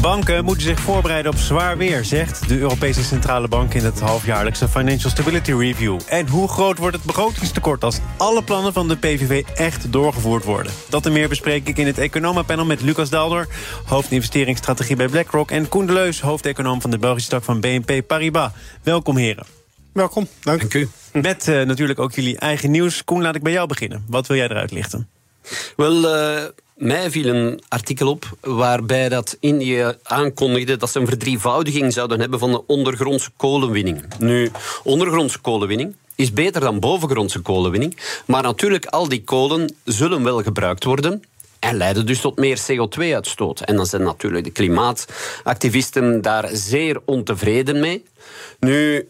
Banken 0.00 0.44
moeten 0.44 0.64
zich 0.64 0.80
voorbereiden 0.80 1.32
op 1.32 1.38
zwaar 1.38 1.76
weer, 1.76 2.04
zegt 2.04 2.48
de 2.48 2.58
Europese 2.58 3.04
Centrale 3.04 3.48
Bank 3.48 3.74
in 3.74 3.84
het 3.84 4.00
halfjaarlijkse 4.00 4.68
Financial 4.68 5.10
Stability 5.10 5.52
Review. 5.52 6.00
En 6.08 6.28
hoe 6.28 6.48
groot 6.48 6.78
wordt 6.78 6.96
het 6.96 7.04
begrotingstekort 7.04 7.84
als 7.84 7.98
alle 8.16 8.44
plannen 8.44 8.72
van 8.72 8.88
de 8.88 8.96
PVV 8.96 9.44
echt 9.54 9.92
doorgevoerd 9.92 10.44
worden? 10.44 10.72
Dat 10.88 11.06
en 11.06 11.12
meer 11.12 11.28
bespreek 11.28 11.68
ik 11.68 11.78
in 11.78 11.86
het 11.86 11.98
Economenpanel 11.98 12.64
met 12.64 12.80
Lucas 12.80 13.10
Daalder, 13.10 13.48
hoofdinvesteringsstrategie 13.84 14.96
bij 14.96 15.08
BlackRock, 15.08 15.50
en 15.50 15.68
Koen 15.68 15.86
de 15.86 15.92
Leus, 15.92 16.20
hoofdeconoom 16.20 16.80
van 16.80 16.90
de 16.90 16.98
Belgische 16.98 17.30
tak 17.30 17.44
van 17.44 17.60
BNP 17.60 18.06
Paribas. 18.06 18.50
Welkom 18.82 19.16
heren. 19.16 19.46
Welkom, 19.92 20.28
dank. 20.40 20.60
Dank 20.60 20.74
u. 20.74 20.88
Met 21.12 21.48
uh, 21.48 21.62
natuurlijk 21.62 21.98
ook 21.98 22.12
jullie 22.12 22.38
eigen 22.38 22.70
nieuws. 22.70 23.04
Koen, 23.04 23.22
laat 23.22 23.34
ik 23.34 23.42
bij 23.42 23.52
jou 23.52 23.66
beginnen. 23.66 24.04
Wat 24.08 24.26
wil 24.26 24.36
jij 24.36 24.48
eruit 24.48 24.70
lichten? 24.70 25.19
Wel, 25.76 26.04
uh, 26.04 26.44
mij 26.74 27.10
viel 27.10 27.34
een 27.34 27.62
artikel 27.68 28.08
op 28.08 28.24
waarbij 28.40 29.08
dat 29.08 29.36
Indië 29.40 29.94
aankondigde 30.02 30.76
dat 30.76 30.90
ze 30.90 31.00
een 31.00 31.06
verdrievoudiging 31.06 31.92
zouden 31.92 32.20
hebben 32.20 32.38
van 32.38 32.50
de 32.50 32.66
ondergrondse 32.66 33.30
kolenwinning. 33.36 34.04
Nu, 34.18 34.50
ondergrondse 34.82 35.38
kolenwinning 35.38 35.94
is 36.14 36.32
beter 36.32 36.60
dan 36.60 36.80
bovengrondse 36.80 37.40
kolenwinning, 37.40 37.96
maar 38.26 38.42
natuurlijk 38.42 38.86
al 38.86 39.08
die 39.08 39.24
kolen 39.24 39.74
zullen 39.84 40.22
wel 40.22 40.42
gebruikt 40.42 40.84
worden. 40.84 41.22
En 41.58 41.76
leiden 41.76 42.06
dus 42.06 42.20
tot 42.20 42.38
meer 42.38 42.60
CO2-uitstoot. 42.72 43.60
En 43.60 43.76
dan 43.76 43.86
zijn 43.86 44.02
natuurlijk 44.02 44.44
de 44.44 44.50
klimaatactivisten 44.50 46.22
daar 46.22 46.48
zeer 46.52 47.00
ontevreden 47.04 47.80
mee. 47.80 48.04
Nu, 48.60 49.08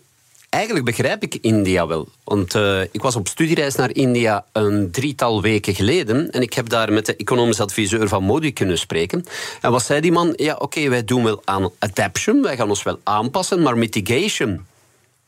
Eigenlijk 0.50 0.84
begrijp 0.84 1.22
ik 1.22 1.38
India 1.40 1.86
wel. 1.86 2.08
Want 2.24 2.54
uh, 2.54 2.80
ik 2.80 3.02
was 3.02 3.16
op 3.16 3.28
studiereis 3.28 3.74
naar 3.74 3.94
India 3.94 4.44
een 4.52 4.90
drietal 4.90 5.42
weken 5.42 5.74
geleden. 5.74 6.30
En 6.30 6.42
ik 6.42 6.52
heb 6.52 6.68
daar 6.68 6.92
met 6.92 7.06
de 7.06 7.16
economisch 7.16 7.60
adviseur 7.60 8.08
van 8.08 8.22
Modi 8.22 8.52
kunnen 8.52 8.78
spreken. 8.78 9.24
En 9.60 9.70
wat 9.70 9.84
zei 9.84 10.00
die 10.00 10.12
man? 10.12 10.32
Ja, 10.36 10.56
oké, 10.58 10.88
wij 10.88 11.04
doen 11.04 11.24
wel 11.24 11.42
aan 11.44 11.70
adaptation. 11.78 12.42
Wij 12.42 12.56
gaan 12.56 12.68
ons 12.68 12.82
wel 12.82 13.00
aanpassen. 13.02 13.62
Maar 13.62 13.78
mitigation, 13.78 14.66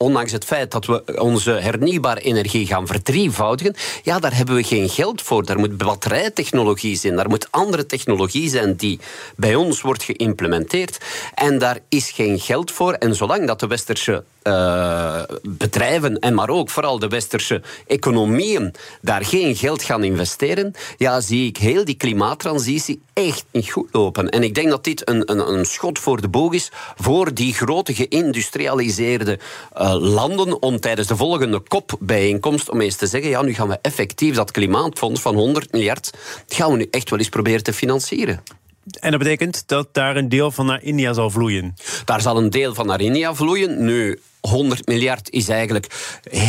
ondanks 0.02 0.32
het 0.32 0.44
feit 0.44 0.70
dat 0.70 0.86
we 0.86 1.02
onze 1.20 1.50
hernieuwbare 1.50 2.20
energie 2.20 2.66
gaan 2.66 2.86
verdrievoudigen, 2.86 3.74
ja, 4.02 4.18
daar 4.18 4.36
hebben 4.36 4.54
we 4.54 4.62
geen 4.62 4.88
geld 4.88 5.22
voor. 5.22 5.44
Daar 5.44 5.58
moet 5.58 5.76
batterijtechnologie 5.76 6.96
zijn, 6.96 7.16
daar 7.16 7.28
moet 7.28 7.48
andere 7.50 7.86
technologie 7.86 8.48
zijn 8.48 8.74
die 8.74 9.00
bij 9.36 9.54
ons 9.54 9.80
wordt 9.80 10.02
geïmplementeerd. 10.02 10.98
En 11.34 11.58
daar 11.58 11.78
is 11.88 12.10
geen 12.10 12.40
geld 12.40 12.70
voor. 12.70 12.92
En 12.92 13.14
zolang 13.14 13.46
dat 13.46 13.60
de 13.60 13.66
westerse 13.66 14.24
uh, 14.42 15.22
bedrijven 15.42 16.18
en 16.18 16.34
maar 16.34 16.48
ook 16.48 16.70
vooral 16.70 16.98
de 16.98 17.08
westerse 17.08 17.62
economieën 17.86 18.74
daar 19.00 19.24
geen 19.24 19.56
geld 19.56 19.82
gaan 19.82 20.04
investeren, 20.04 20.74
ja, 20.96 21.20
zie 21.20 21.46
ik 21.46 21.56
heel 21.56 21.84
die 21.84 21.94
klimaattransitie 21.94 23.02
echt 23.12 23.44
niet 23.50 23.70
goed 23.70 23.88
lopen. 23.92 24.30
En 24.30 24.42
ik 24.42 24.54
denk 24.54 24.68
dat 24.68 24.84
dit 24.84 25.08
een, 25.08 25.30
een, 25.30 25.52
een 25.52 25.64
schot 25.64 25.98
voor 25.98 26.20
de 26.20 26.28
boog 26.28 26.52
is 26.52 26.70
voor 26.96 27.34
die 27.34 27.54
grote 27.54 27.94
geïndustrialiseerde 27.94 29.38
uh, 29.78 29.91
landen 30.00 30.62
om 30.62 30.80
tijdens 30.80 31.08
de 31.08 31.16
volgende 31.16 31.62
COP-bijeenkomst 31.62 32.70
om 32.70 32.80
eens 32.80 32.96
te 32.96 33.06
zeggen, 33.06 33.30
ja, 33.30 33.42
nu 33.42 33.54
gaan 33.54 33.68
we 33.68 33.78
effectief 33.82 34.34
dat 34.34 34.50
klimaatfonds 34.50 35.20
van 35.20 35.34
100 35.34 35.72
miljard, 35.72 36.10
gaan 36.48 36.70
we 36.70 36.76
nu 36.76 36.86
echt 36.90 37.10
wel 37.10 37.18
eens 37.18 37.28
proberen 37.28 37.62
te 37.62 37.72
financieren. 37.72 38.42
En 39.00 39.10
dat 39.10 39.20
betekent 39.20 39.62
dat 39.66 39.88
daar 39.92 40.16
een 40.16 40.28
deel 40.28 40.50
van 40.50 40.66
naar 40.66 40.82
India 40.82 41.12
zal 41.12 41.30
vloeien? 41.30 41.74
Daar 42.04 42.20
zal 42.20 42.36
een 42.36 42.50
deel 42.50 42.74
van 42.74 42.86
naar 42.86 43.00
India 43.00 43.34
vloeien. 43.34 43.84
Nu, 43.84 44.20
100 44.48 44.86
miljard 44.86 45.30
is 45.30 45.48
eigenlijk 45.48 45.86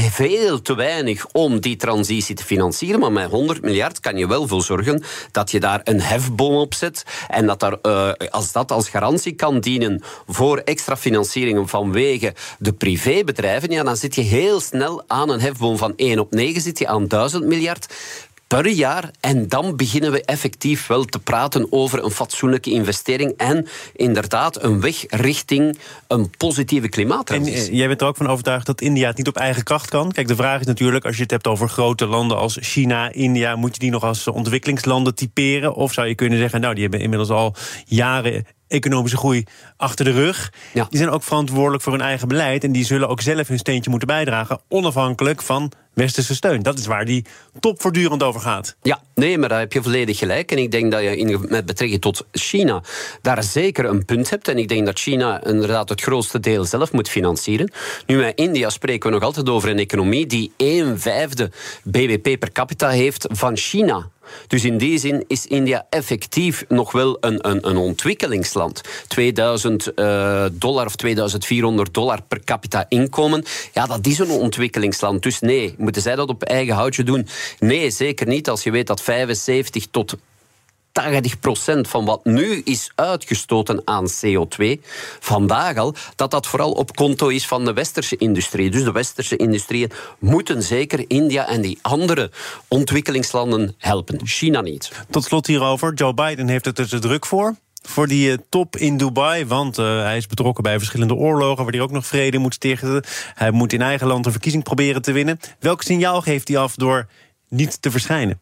veel 0.09 0.61
te 0.61 0.75
weinig 0.75 1.25
om 1.31 1.59
die 1.59 1.75
transitie 1.75 2.35
te 2.35 2.43
financieren. 2.43 2.99
Maar 2.99 3.11
met 3.11 3.29
100 3.29 3.61
miljard 3.61 3.99
kan 3.99 4.17
je 4.17 4.27
wel 4.27 4.47
voor 4.47 4.61
zorgen 4.63 5.03
dat 5.31 5.51
je 5.51 5.59
daar 5.59 5.81
een 5.83 6.01
hefboom 6.01 6.55
op 6.55 6.73
zet. 6.73 7.03
En 7.27 7.45
dat 7.45 7.59
daar, 7.59 7.77
uh, 7.81 8.11
als 8.29 8.51
dat 8.51 8.71
als 8.71 8.89
garantie 8.89 9.33
kan 9.33 9.59
dienen 9.59 10.03
voor 10.27 10.57
extra 10.57 10.97
financieringen 10.97 11.67
vanwege 11.67 12.33
de 12.59 12.73
privébedrijven, 12.73 13.71
ja, 13.71 13.83
dan 13.83 13.97
zit 13.97 14.15
je 14.15 14.21
heel 14.21 14.59
snel 14.59 15.03
aan 15.07 15.29
een 15.29 15.41
hefboom 15.41 15.77
van 15.77 15.93
1 15.95 16.19
op 16.19 16.31
9, 16.33 16.61
zit 16.61 16.79
je 16.79 16.87
aan 16.87 17.07
1000 17.07 17.45
miljard 17.45 17.93
per 18.61 18.67
jaar. 18.67 19.11
En 19.19 19.47
dan 19.47 19.75
beginnen 19.75 20.11
we 20.11 20.25
effectief 20.25 20.87
wel 20.87 21.05
te 21.05 21.19
praten 21.19 21.67
over 21.69 22.03
een 22.03 22.11
fatsoenlijke 22.11 22.71
investering 22.71 23.33
en 23.37 23.67
inderdaad 23.95 24.63
een 24.63 24.81
weg 24.81 25.03
richting 25.07 25.77
een 26.07 26.29
positieve 26.37 26.89
klimaattransitie. 26.89 27.69
En 27.69 27.75
jij 27.75 27.87
bent 27.87 28.01
er 28.01 28.07
ook 28.07 28.17
van 28.17 28.27
overtuigd 28.27 28.65
dat 28.65 28.81
India 28.81 29.07
het 29.07 29.17
niet 29.17 29.27
op 29.27 29.37
eigen 29.37 29.63
kracht 29.63 29.89
kan? 29.89 30.11
Kijk, 30.11 30.27
de 30.27 30.35
vraag 30.35 30.59
is 30.59 30.65
natuurlijk, 30.65 31.05
als 31.05 31.15
je 31.15 31.21
het 31.21 31.31
hebt 31.31 31.47
over 31.47 31.69
grote 31.69 32.05
landen 32.05 32.37
als 32.37 32.57
China, 32.61 33.11
India, 33.11 33.55
moet 33.55 33.73
je 33.73 33.79
die 33.79 33.91
nog 33.91 34.03
als 34.03 34.27
ontwikkelingslanden 34.27 35.15
typeren? 35.15 35.73
Of 35.73 35.93
zou 35.93 36.07
je 36.07 36.15
kunnen 36.15 36.39
zeggen, 36.39 36.61
nou, 36.61 36.73
die 36.73 36.83
hebben 36.83 37.01
inmiddels 37.01 37.29
al 37.29 37.55
jaren 37.85 38.45
economische 38.67 39.17
groei 39.17 39.43
achter 39.77 40.05
de 40.05 40.11
rug. 40.11 40.53
Ja. 40.73 40.87
Die 40.89 40.97
zijn 40.97 41.09
ook 41.09 41.23
verantwoordelijk 41.23 41.83
voor 41.83 41.91
hun 41.91 42.01
eigen 42.01 42.27
beleid. 42.27 42.63
En 42.63 42.71
die 42.71 42.85
zullen 42.85 43.09
ook 43.09 43.21
zelf 43.21 43.47
hun 43.47 43.57
steentje 43.57 43.89
moeten 43.89 44.07
bijdragen. 44.07 44.59
Onafhankelijk 44.67 45.41
van 45.41 45.71
westerse 45.93 46.35
steun. 46.35 46.63
Dat 46.63 46.79
is 46.79 46.85
waar 46.85 47.05
die 47.05 47.25
top 47.59 47.81
voortdurend 47.81 48.23
over 48.23 48.41
gaat. 48.41 48.75
Ja, 48.81 49.01
nee, 49.15 49.37
maar 49.37 49.49
daar 49.49 49.59
heb 49.59 49.73
je 49.73 49.83
volledig 49.83 50.17
gelijk. 50.17 50.51
En 50.51 50.57
ik 50.57 50.71
denk 50.71 50.91
dat 50.91 51.01
je 51.01 51.17
in, 51.17 51.45
met 51.49 51.65
betrekking 51.65 52.01
tot 52.01 52.25
China 52.31 52.83
daar 53.21 53.43
zeker 53.43 53.85
een 53.85 54.05
punt 54.05 54.29
hebt. 54.29 54.47
En 54.47 54.57
ik 54.57 54.67
denk 54.67 54.85
dat 54.85 54.99
China 54.99 55.43
inderdaad 55.43 55.89
het 55.89 56.01
grootste 56.01 56.39
deel 56.39 56.65
zelf 56.65 56.91
moet 56.91 57.09
financieren. 57.09 57.71
Nu, 58.05 58.17
met 58.17 58.35
India 58.35 58.69
spreken 58.69 59.09
we 59.09 59.15
nog 59.15 59.23
altijd 59.23 59.49
over 59.49 59.69
een 59.69 59.79
economie 59.79 60.25
die 60.25 60.53
een 60.57 60.99
vijfde 60.99 61.51
BBP 61.83 62.39
per 62.39 62.51
capita 62.51 62.89
heeft 62.89 63.27
van 63.31 63.57
China. 63.57 64.11
Dus 64.47 64.65
in 64.65 64.77
die 64.77 64.97
zin 64.97 65.23
is 65.27 65.45
India 65.45 65.85
effectief 65.89 66.65
nog 66.67 66.91
wel 66.91 67.17
een, 67.19 67.49
een, 67.49 67.67
een 67.67 67.77
ontwikkelingsland. 67.77 68.81
2000 69.07 69.91
uh, 69.95 70.45
dollar 70.51 70.85
of 70.85 70.95
2400 70.95 71.93
dollar 71.93 72.21
per 72.27 72.43
capita 72.43 72.85
inkomen, 72.89 73.43
ja, 73.73 73.85
dat 73.85 74.07
is 74.07 74.19
een 74.19 74.29
ontwikkelingsland. 74.29 75.23
Dus 75.23 75.39
nee, 75.39 75.75
moeten 75.77 76.01
zij 76.01 76.15
dat 76.15 76.29
op 76.29 76.43
eigen 76.43 76.75
houtje 76.75 77.03
doen? 77.03 77.27
Nee, 77.59 77.89
zeker 77.89 78.27
niet. 78.27 78.49
Als 78.49 78.63
je 78.63 78.71
weet 78.71 78.87
dat 78.87 79.01
75 79.01 79.85
tot 79.91 80.15
80% 81.01 81.79
van 81.81 82.05
wat 82.05 82.25
nu 82.25 82.61
is 82.63 82.91
uitgestoten 82.95 83.81
aan 83.85 84.07
CO2, 84.09 84.79
vandaag 85.19 85.77
al, 85.77 85.95
dat 86.15 86.31
dat 86.31 86.47
vooral 86.47 86.71
op 86.71 86.95
konto 86.95 87.27
is 87.27 87.47
van 87.47 87.65
de 87.65 87.73
westerse 87.73 88.17
industrie. 88.17 88.69
Dus 88.69 88.83
de 88.83 88.91
westerse 88.91 89.35
industrieën 89.35 89.91
moeten 90.19 90.63
zeker 90.63 91.05
India 91.07 91.47
en 91.47 91.61
die 91.61 91.79
andere 91.81 92.31
ontwikkelingslanden 92.67 93.75
helpen. 93.77 94.19
China 94.23 94.61
niet. 94.61 94.91
Tot 95.09 95.23
slot 95.23 95.47
hierover. 95.47 95.93
Joe 95.93 96.13
Biden 96.13 96.47
heeft 96.47 96.65
het 96.65 96.79
er 96.79 96.87
te 96.87 96.99
druk 96.99 97.25
voor 97.25 97.55
voor 97.87 98.07
die 98.07 98.29
uh, 98.29 98.37
top 98.49 98.75
in 98.75 98.97
Dubai. 98.97 99.45
Want 99.45 99.77
uh, 99.77 100.01
hij 100.01 100.17
is 100.17 100.27
betrokken 100.27 100.63
bij 100.63 100.77
verschillende 100.77 101.15
oorlogen... 101.15 101.63
waar 101.63 101.73
hij 101.73 101.81
ook 101.81 101.91
nog 101.91 102.05
vrede 102.05 102.37
moet 102.37 102.53
stichten. 102.53 103.03
Hij 103.33 103.51
moet 103.51 103.73
in 103.73 103.81
eigen 103.81 104.07
land 104.07 104.25
een 104.25 104.31
verkiezing 104.31 104.63
proberen 104.63 105.01
te 105.01 105.11
winnen. 105.11 105.39
Welk 105.59 105.81
signaal 105.81 106.21
geeft 106.21 106.47
hij 106.47 106.57
af 106.57 106.75
door 106.75 107.07
niet 107.49 107.81
te 107.81 107.91
verschijnen? 107.91 108.39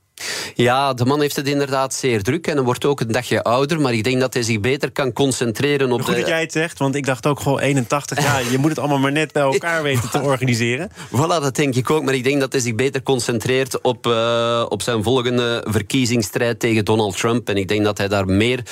Ja, 0.56 0.94
de 0.94 1.06
man 1.06 1.22
heeft 1.22 1.36
het 1.36 1.48
inderdaad 1.48 1.94
zeer 1.94 2.24
druk 2.24 2.48
en 2.48 2.56
hij 2.56 2.64
wordt 2.64 2.86
ook 2.86 3.00
een 3.00 3.12
dagje 3.12 3.44
ouder. 3.44 3.82
Maar 3.82 3.94
ik 3.94 4.04
denk 4.04 4.20
dat 4.20 4.34
hij 4.34 4.44
zich 4.44 4.60
beter 4.60 4.92
kan 4.92 5.14
concentreren 5.14 5.92
op 5.92 6.02
Goed 6.02 6.14
de... 6.14 6.20
dat 6.20 6.30
jij 6.30 6.42
het 6.42 6.52
zegt, 6.52 6.80
want 6.80 6.96
ik 6.96 7.06
dacht 7.06 7.26
ook 7.26 7.40
gewoon 7.40 7.60
81 7.60 8.22
jaar. 8.24 8.52
je 8.52 8.58
moet 8.58 8.70
het 8.70 8.80
allemaal 8.80 9.00
maar 9.00 9.12
net 9.12 9.32
bij 9.32 9.42
elkaar 9.42 9.84
weten 9.92 10.10
te 10.10 10.22
organiseren. 10.22 10.92
Voilà, 11.08 11.42
dat 11.42 11.56
denk 11.56 11.76
ik 11.76 11.90
ook. 11.90 12.04
Maar 12.04 12.14
ik 12.14 12.24
denk 12.24 12.40
dat 12.40 12.52
hij 12.52 12.62
zich 12.62 12.76
beter 12.76 13.04
concentreert 13.04 13.82
op, 13.82 14.08
uh, 14.08 14.66
op 14.70 14.82
zijn 14.82 15.04
volgende 15.04 15.66
verkiezingsstrijd 15.70 16.60
tegen 16.60 16.86
Donald 16.86 17.18
Trump. 17.18 17.50
En 17.50 17.58
ik 17.58 17.68
denk 17.68 17.84
dat 17.84 17.98
hij 17.98 18.08
daar 18.08 18.26
meer 18.26 18.58
uh, 18.58 18.66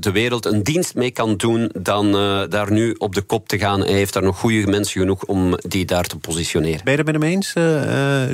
de 0.00 0.10
wereld 0.12 0.46
een 0.46 0.62
dienst 0.62 0.94
mee 0.94 1.10
kan 1.10 1.36
doen 1.36 1.70
dan 1.78 2.16
uh, 2.16 2.42
daar 2.48 2.72
nu 2.72 2.94
op 2.98 3.14
de 3.14 3.22
kop 3.22 3.48
te 3.48 3.58
gaan. 3.58 3.80
Hij 3.80 3.92
heeft 3.92 4.12
daar 4.12 4.22
nog 4.22 4.38
goede 4.38 4.66
mensen 4.66 5.00
genoeg 5.00 5.24
om 5.24 5.54
die 5.56 5.84
daar 5.84 6.04
te 6.04 6.18
positioneren. 6.18 6.80
Ben 6.84 6.92
je 6.92 6.98
het 7.02 7.12
met 7.12 7.22
hem 7.22 7.30
eens, 7.32 7.52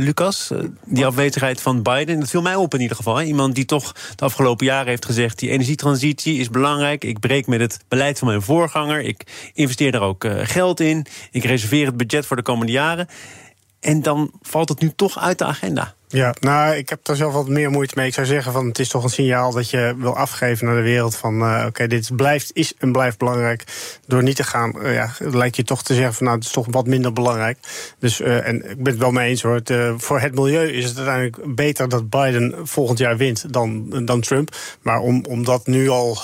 Lucas? 0.05 0.51
die 0.85 1.07
afwezigheid 1.07 1.61
van 1.61 1.83
Biden 1.83 2.16
dat 2.21 2.31
viel 2.31 2.43
mij 2.43 2.55
op 2.55 2.75
in 2.75 2.81
ieder 2.81 2.97
geval. 2.97 3.23
Iemand 3.23 3.55
die 3.55 3.65
toch 3.65 3.93
de 4.17 4.25
afgelopen 4.25 4.67
jaren 4.67 4.89
heeft 4.89 5.05
gezegd... 5.05 5.39
die 5.39 5.51
energietransitie 5.51 6.39
is 6.39 6.51
belangrijk. 6.51 7.05
Ik 7.05 7.21
breek 7.21 7.47
met 7.47 7.61
het 7.61 7.79
beleid 7.89 8.19
van 8.19 8.29
mijn 8.29 8.43
voorganger. 8.43 9.01
Ik 9.01 9.51
investeer 9.55 9.93
daar 9.93 10.01
ook 10.03 10.25
uh, 10.25 10.41
geld 10.43 10.81
in. 10.81 11.07
Ik 11.31 11.45
reserveer 11.45 11.87
het 11.87 11.97
budget 11.97 12.27
voor 12.27 12.37
de 12.37 12.43
komende 12.43 12.73
jaren. 12.73 13.09
En 13.81 14.03
dan 14.03 14.31
valt 14.43 14.69
het 14.69 14.81
nu 14.81 14.93
toch 14.97 15.19
uit 15.19 15.39
de 15.39 15.45
agenda. 15.45 15.95
Ja, 16.09 16.35
nou, 16.41 16.75
ik 16.75 16.89
heb 16.89 16.99
daar 17.03 17.17
zelf 17.17 17.33
wat 17.33 17.49
meer 17.49 17.71
moeite 17.71 17.95
mee. 17.97 18.07
Ik 18.07 18.15
zou 18.15 18.27
zeggen 18.27 18.53
van 18.53 18.67
het 18.67 18.79
is 18.79 18.89
toch 18.89 19.03
een 19.03 19.11
signaal 19.11 19.53
dat 19.53 19.71
je 19.71 19.95
wil 19.99 20.17
afgeven 20.17 20.67
naar 20.67 20.75
de 20.75 20.83
wereld 20.83 21.17
van 21.17 21.43
uh, 21.43 21.65
oké, 21.67 21.87
dit 21.87 22.17
blijft, 22.17 22.51
is 22.55 22.75
en 22.79 22.93
blijft 22.93 23.19
belangrijk. 23.19 23.65
Door 24.07 24.23
niet 24.23 24.37
te 24.37 24.45
gaan, 24.45 24.73
uh, 24.83 24.95
ja, 24.95 25.11
lijkt 25.19 25.57
je 25.57 25.63
toch 25.63 25.83
te 25.83 25.95
zeggen 25.95 26.15
van 26.15 26.25
nou, 26.25 26.37
het 26.37 26.47
is 26.47 26.53
toch 26.53 26.67
wat 26.71 26.87
minder 26.87 27.13
belangrijk. 27.13 27.59
Dus 27.99 28.21
uh, 28.21 28.47
en 28.47 28.71
ik 28.71 28.83
ben 28.83 28.93
het 28.93 29.03
wel 29.03 29.11
mee 29.11 29.29
eens 29.29 29.43
hoor. 29.43 29.61
Voor 29.97 30.21
het 30.21 30.35
milieu 30.35 30.69
is 30.69 30.85
het 30.85 30.97
uiteindelijk 30.97 31.55
beter 31.55 31.89
dat 31.89 32.11
Biden 32.11 32.55
volgend 32.63 32.99
jaar 32.99 33.17
wint 33.17 33.53
dan, 33.53 33.89
dan 34.05 34.21
Trump. 34.21 34.57
Maar 34.83 35.01
om, 35.01 35.25
om 35.29 35.45
dat 35.45 35.67
nu 35.67 35.89
al 35.89 36.19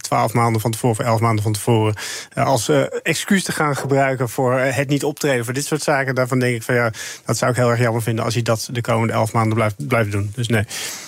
twaalf 0.00 0.32
maanden 0.32 0.60
van 0.60 0.70
tevoren, 0.70 0.98
of 0.98 1.06
elf 1.06 1.20
maanden 1.20 1.42
van 1.42 1.52
tevoren, 1.52 1.94
als 2.34 2.70
excuus 3.02 3.44
te 3.44 3.52
gaan 3.52 3.76
gebruiken 3.76 4.28
voor 4.28 4.58
het 4.58 4.88
niet 4.88 5.04
optreden 5.04 5.44
voor 5.44 5.54
dit 5.54 5.66
soort 5.66 5.82
zaken, 5.82 6.14
daarvan 6.14 6.38
denk 6.38 6.54
ik 6.54 6.62
van 6.62 6.74
ja, 6.74 6.92
dat 7.24 7.36
zou 7.36 7.50
ik 7.50 7.56
heel 7.56 7.70
erg 7.70 7.80
jammer 7.80 8.02
vinden 8.02 8.24
als 8.24 8.34
hij 8.34 8.42
dat 8.42 8.68
de 8.72 8.80
komende 8.80 9.09
elf 9.10 9.32
maanden 9.32 9.54
blijft, 9.54 9.86
blijft 9.88 10.10
doen. 10.12 10.32
Dus 10.34 10.48
nee. 10.48 10.64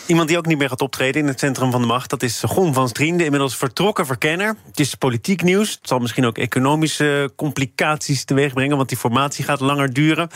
Iemand 0.07 0.29
die 0.29 0.39
ook 0.39 0.47
niet 0.47 0.59
meer 0.59 0.69
gaat 0.69 0.81
optreden 0.81 1.21
in 1.21 1.27
het 1.27 1.39
centrum 1.39 1.71
van 1.71 1.81
de 1.81 1.87
macht... 1.87 2.11
dat 2.11 2.23
is 2.23 2.43
Gon 2.47 2.75
van 2.75 2.89
Strien, 2.89 3.17
de 3.17 3.25
inmiddels 3.25 3.57
vertrokken 3.57 4.07
verkenner. 4.07 4.57
Het 4.67 4.81
is 4.81 4.95
politiek 4.95 5.43
nieuws. 5.43 5.71
Het 5.71 5.89
zal 5.89 5.99
misschien 5.99 6.27
ook 6.27 6.39
economische 6.39 7.33
complicaties 7.37 8.25
teweeg 8.25 8.53
brengen... 8.53 8.77
want 8.77 8.89
die 8.89 8.99
formatie 8.99 9.45
gaat 9.45 9.61
langer 9.61 9.93
duren. 9.93 10.29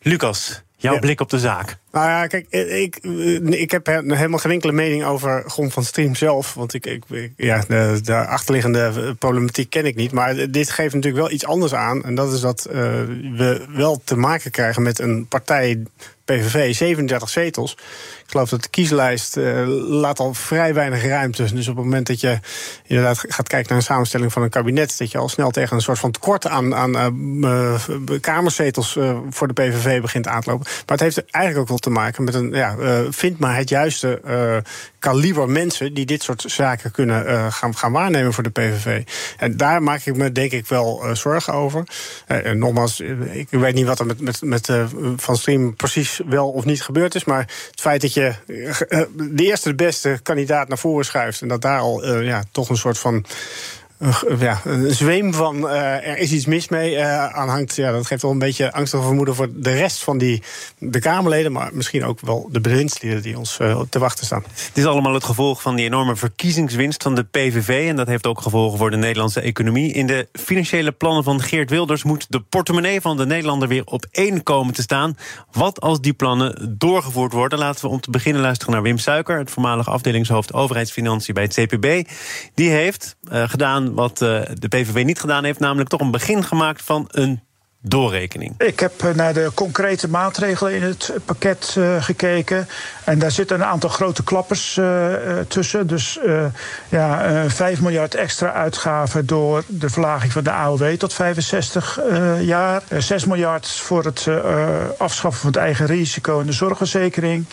Lucas, 0.00 0.62
jouw 0.76 0.98
blik 0.98 1.20
op 1.20 1.30
de 1.30 1.38
zaak. 1.38 1.78
Nou 1.92 2.08
ja, 2.08 2.26
kijk, 2.26 2.46
ik, 2.50 2.96
ik 3.44 3.70
heb 3.70 3.86
helemaal 3.86 4.38
geen 4.38 4.52
enkele 4.52 4.72
mening 4.72 5.04
over 5.04 5.42
Gon 5.46 5.70
van 5.70 5.84
Stream 5.84 6.14
zelf. 6.14 6.54
Want 6.54 6.74
ik, 6.74 6.86
ik 6.86 7.04
ja, 7.36 7.64
de, 7.68 8.00
de, 8.02 8.14
achterliggende 8.14 9.14
problematiek 9.18 9.70
ken 9.70 9.86
ik 9.86 9.96
niet. 9.96 10.12
Maar 10.12 10.50
dit 10.50 10.70
geeft 10.70 10.94
natuurlijk 10.94 11.22
wel 11.22 11.32
iets 11.32 11.46
anders 11.46 11.74
aan. 11.74 12.04
En 12.04 12.14
dat 12.14 12.32
is 12.32 12.40
dat 12.40 12.68
we 13.32 13.66
wel 13.68 14.00
te 14.04 14.16
maken 14.16 14.50
krijgen 14.50 14.82
met 14.82 14.98
een 14.98 15.26
partij 15.28 15.82
PVV 16.28 16.74
37 16.74 17.28
zetels. 17.28 17.72
Ik 17.72 18.30
geloof 18.34 18.48
dat 18.48 18.62
de 18.62 18.68
kieslijst 18.68 19.36
laat 19.88 20.18
al 20.18 20.34
vrij 20.34 20.74
weinig 20.74 21.04
ruimte. 21.04 21.54
Dus 21.54 21.68
op 21.68 21.76
het 21.76 21.84
moment 21.84 22.06
dat 22.06 22.20
je 22.20 22.38
inderdaad 22.86 23.18
gaat 23.18 23.48
kijken 23.48 23.68
naar 23.68 23.78
een 23.78 23.84
samenstelling 23.84 24.32
van 24.32 24.42
een 24.42 24.50
kabinet, 24.50 24.98
dat 24.98 25.10
je 25.10 25.18
al 25.18 25.28
snel 25.28 25.50
tegen 25.50 25.76
een 25.76 25.82
soort 25.82 25.98
van 25.98 26.10
tekort 26.10 26.46
aan, 26.46 26.74
aan 26.74 26.92
kamerzetels 28.20 28.98
voor 29.30 29.48
de 29.48 29.52
PVV 29.52 30.00
begint 30.00 30.26
aan 30.26 30.42
te 30.42 30.50
lopen. 30.50 30.66
Maar 30.66 30.96
het 30.96 31.00
heeft 31.00 31.30
eigenlijk 31.30 31.62
ook 31.62 31.68
wel 31.68 31.77
te 31.80 31.90
maken 31.90 32.24
met 32.24 32.34
een, 32.34 32.52
ja, 32.52 32.76
vind 33.10 33.38
maar 33.38 33.56
het 33.56 33.68
juiste 33.68 34.20
kaliber 34.98 35.48
mensen 35.48 35.94
die 35.94 36.06
dit 36.06 36.22
soort 36.22 36.44
zaken 36.46 36.90
kunnen 36.90 37.52
gaan, 37.52 37.76
gaan 37.76 37.92
waarnemen 37.92 38.32
voor 38.32 38.42
de 38.42 38.50
PVV. 38.50 39.02
En 39.38 39.56
daar 39.56 39.82
maak 39.82 40.00
ik 40.04 40.16
me 40.16 40.32
denk 40.32 40.52
ik 40.52 40.66
wel 40.66 41.04
zorgen 41.12 41.52
over. 41.52 41.84
en 42.26 42.58
nogmaals, 42.58 43.00
ik 43.30 43.48
weet 43.50 43.74
niet 43.74 43.86
wat 43.86 43.98
er 43.98 44.06
met, 44.06 44.20
met, 44.20 44.42
met 44.42 44.70
Van 45.16 45.36
Stream 45.36 45.76
precies 45.76 46.20
wel 46.26 46.50
of 46.50 46.64
niet 46.64 46.82
gebeurd 46.82 47.14
is, 47.14 47.24
maar 47.24 47.40
het 47.70 47.80
feit 47.80 48.00
dat 48.00 48.14
je 48.14 48.34
eh, 48.88 49.02
de 49.12 49.44
eerste 49.44 49.68
de 49.68 49.74
beste 49.74 50.20
kandidaat 50.22 50.68
naar 50.68 50.78
voren 50.78 51.04
schuift. 51.04 51.40
En 51.40 51.48
dat 51.48 51.62
daar 51.62 51.78
al 51.78 52.04
uh, 52.04 52.26
ja, 52.26 52.42
toch 52.50 52.68
een 52.68 52.76
soort 52.76 52.98
van 52.98 53.24
ja, 54.38 54.60
een 54.64 54.94
zweem 54.94 55.34
van 55.34 55.56
uh, 55.56 56.08
er 56.08 56.18
is 56.18 56.32
iets 56.32 56.46
mis 56.46 56.68
mee 56.68 56.94
uh, 56.94 57.26
aanhangt. 57.26 57.76
Ja, 57.76 57.92
dat 57.92 58.06
geeft 58.06 58.22
wel 58.22 58.30
een 58.30 58.38
beetje 58.38 58.72
angstig 58.72 59.02
vermoeden 59.02 59.34
voor 59.34 59.48
de 59.54 59.72
rest 59.72 60.04
van 60.04 60.18
die, 60.18 60.42
de 60.78 60.98
Kamerleden. 60.98 61.52
Maar 61.52 61.70
misschien 61.72 62.04
ook 62.04 62.20
wel 62.20 62.48
de 62.52 62.60
bewindslieden 62.60 63.22
die 63.22 63.38
ons 63.38 63.58
uh, 63.60 63.80
te 63.88 63.98
wachten 63.98 64.26
staan. 64.26 64.44
Het 64.66 64.78
is 64.78 64.84
allemaal 64.84 65.14
het 65.14 65.24
gevolg 65.24 65.62
van 65.62 65.76
die 65.76 65.84
enorme 65.84 66.16
verkiezingswinst 66.16 67.02
van 67.02 67.14
de 67.14 67.22
PVV. 67.22 67.88
En 67.88 67.96
dat 67.96 68.06
heeft 68.06 68.26
ook 68.26 68.40
gevolgen 68.40 68.78
voor 68.78 68.90
de 68.90 68.96
Nederlandse 68.96 69.40
economie. 69.40 69.92
In 69.92 70.06
de 70.06 70.28
financiële 70.32 70.92
plannen 70.92 71.24
van 71.24 71.40
Geert 71.40 71.70
Wilders 71.70 72.02
moet 72.02 72.26
de 72.28 72.40
portemonnee 72.40 73.00
van 73.00 73.16
de 73.16 73.26
Nederlander 73.26 73.68
weer 73.68 73.84
op 73.84 74.06
één 74.10 74.42
komen 74.42 74.74
te 74.74 74.82
staan. 74.82 75.16
Wat 75.50 75.80
als 75.80 76.00
die 76.00 76.12
plannen 76.12 76.74
doorgevoerd 76.78 77.32
worden? 77.32 77.58
Laten 77.58 77.84
we 77.84 77.90
om 77.90 78.00
te 78.00 78.10
beginnen 78.10 78.42
luisteren 78.42 78.72
naar 78.72 78.82
Wim 78.82 78.98
Suiker, 78.98 79.38
het 79.38 79.50
voormalige 79.50 79.90
afdelingshoofd 79.90 80.52
overheidsfinanciën 80.52 81.34
bij 81.34 81.42
het 81.42 81.54
CPB. 81.54 82.08
Die 82.54 82.70
heeft 82.70 83.16
gedaan 83.30 83.87
wat 83.94 84.20
uh, 84.20 84.40
de 84.54 84.68
PVV 84.68 85.04
niet 85.04 85.20
gedaan 85.20 85.44
heeft, 85.44 85.58
namelijk 85.58 85.88
toch 85.88 86.00
een 86.00 86.10
begin 86.10 86.44
gemaakt 86.44 86.82
van 86.82 87.08
een 87.10 87.40
doorrekening. 87.80 88.54
Ik 88.58 88.80
heb 88.80 89.02
eh, 89.02 89.14
naar 89.14 89.34
de 89.34 89.50
concrete 89.54 90.08
maatregelen 90.08 90.74
in 90.74 90.82
het 90.82 91.12
pakket 91.24 91.74
uh, 91.78 92.02
gekeken. 92.02 92.68
En 93.04 93.18
daar 93.18 93.30
zitten 93.30 93.56
een 93.56 93.64
aantal 93.64 93.90
grote 93.90 94.22
klappers 94.22 94.80
tussen. 95.48 95.86
Dus 95.86 96.18
ja, 96.88 97.44
5 97.48 97.80
miljard 97.80 98.14
extra 98.14 98.52
uitgaven 98.52 99.26
door 99.26 99.64
de 99.66 99.90
verlaging 99.90 100.32
van 100.32 100.44
de 100.44 100.50
AOW 100.50 100.94
tot 100.96 101.14
65 101.14 102.00
jaar. 102.40 102.82
6 102.98 103.24
miljard 103.24 103.68
voor 103.68 104.04
het 104.04 104.28
afschaffen 104.98 105.40
van 105.40 105.50
het 105.50 105.58
eigen 105.58 105.86
risico 105.86 106.40
en 106.40 106.46
de 106.46 106.52
zorgverzekering. 106.52 107.44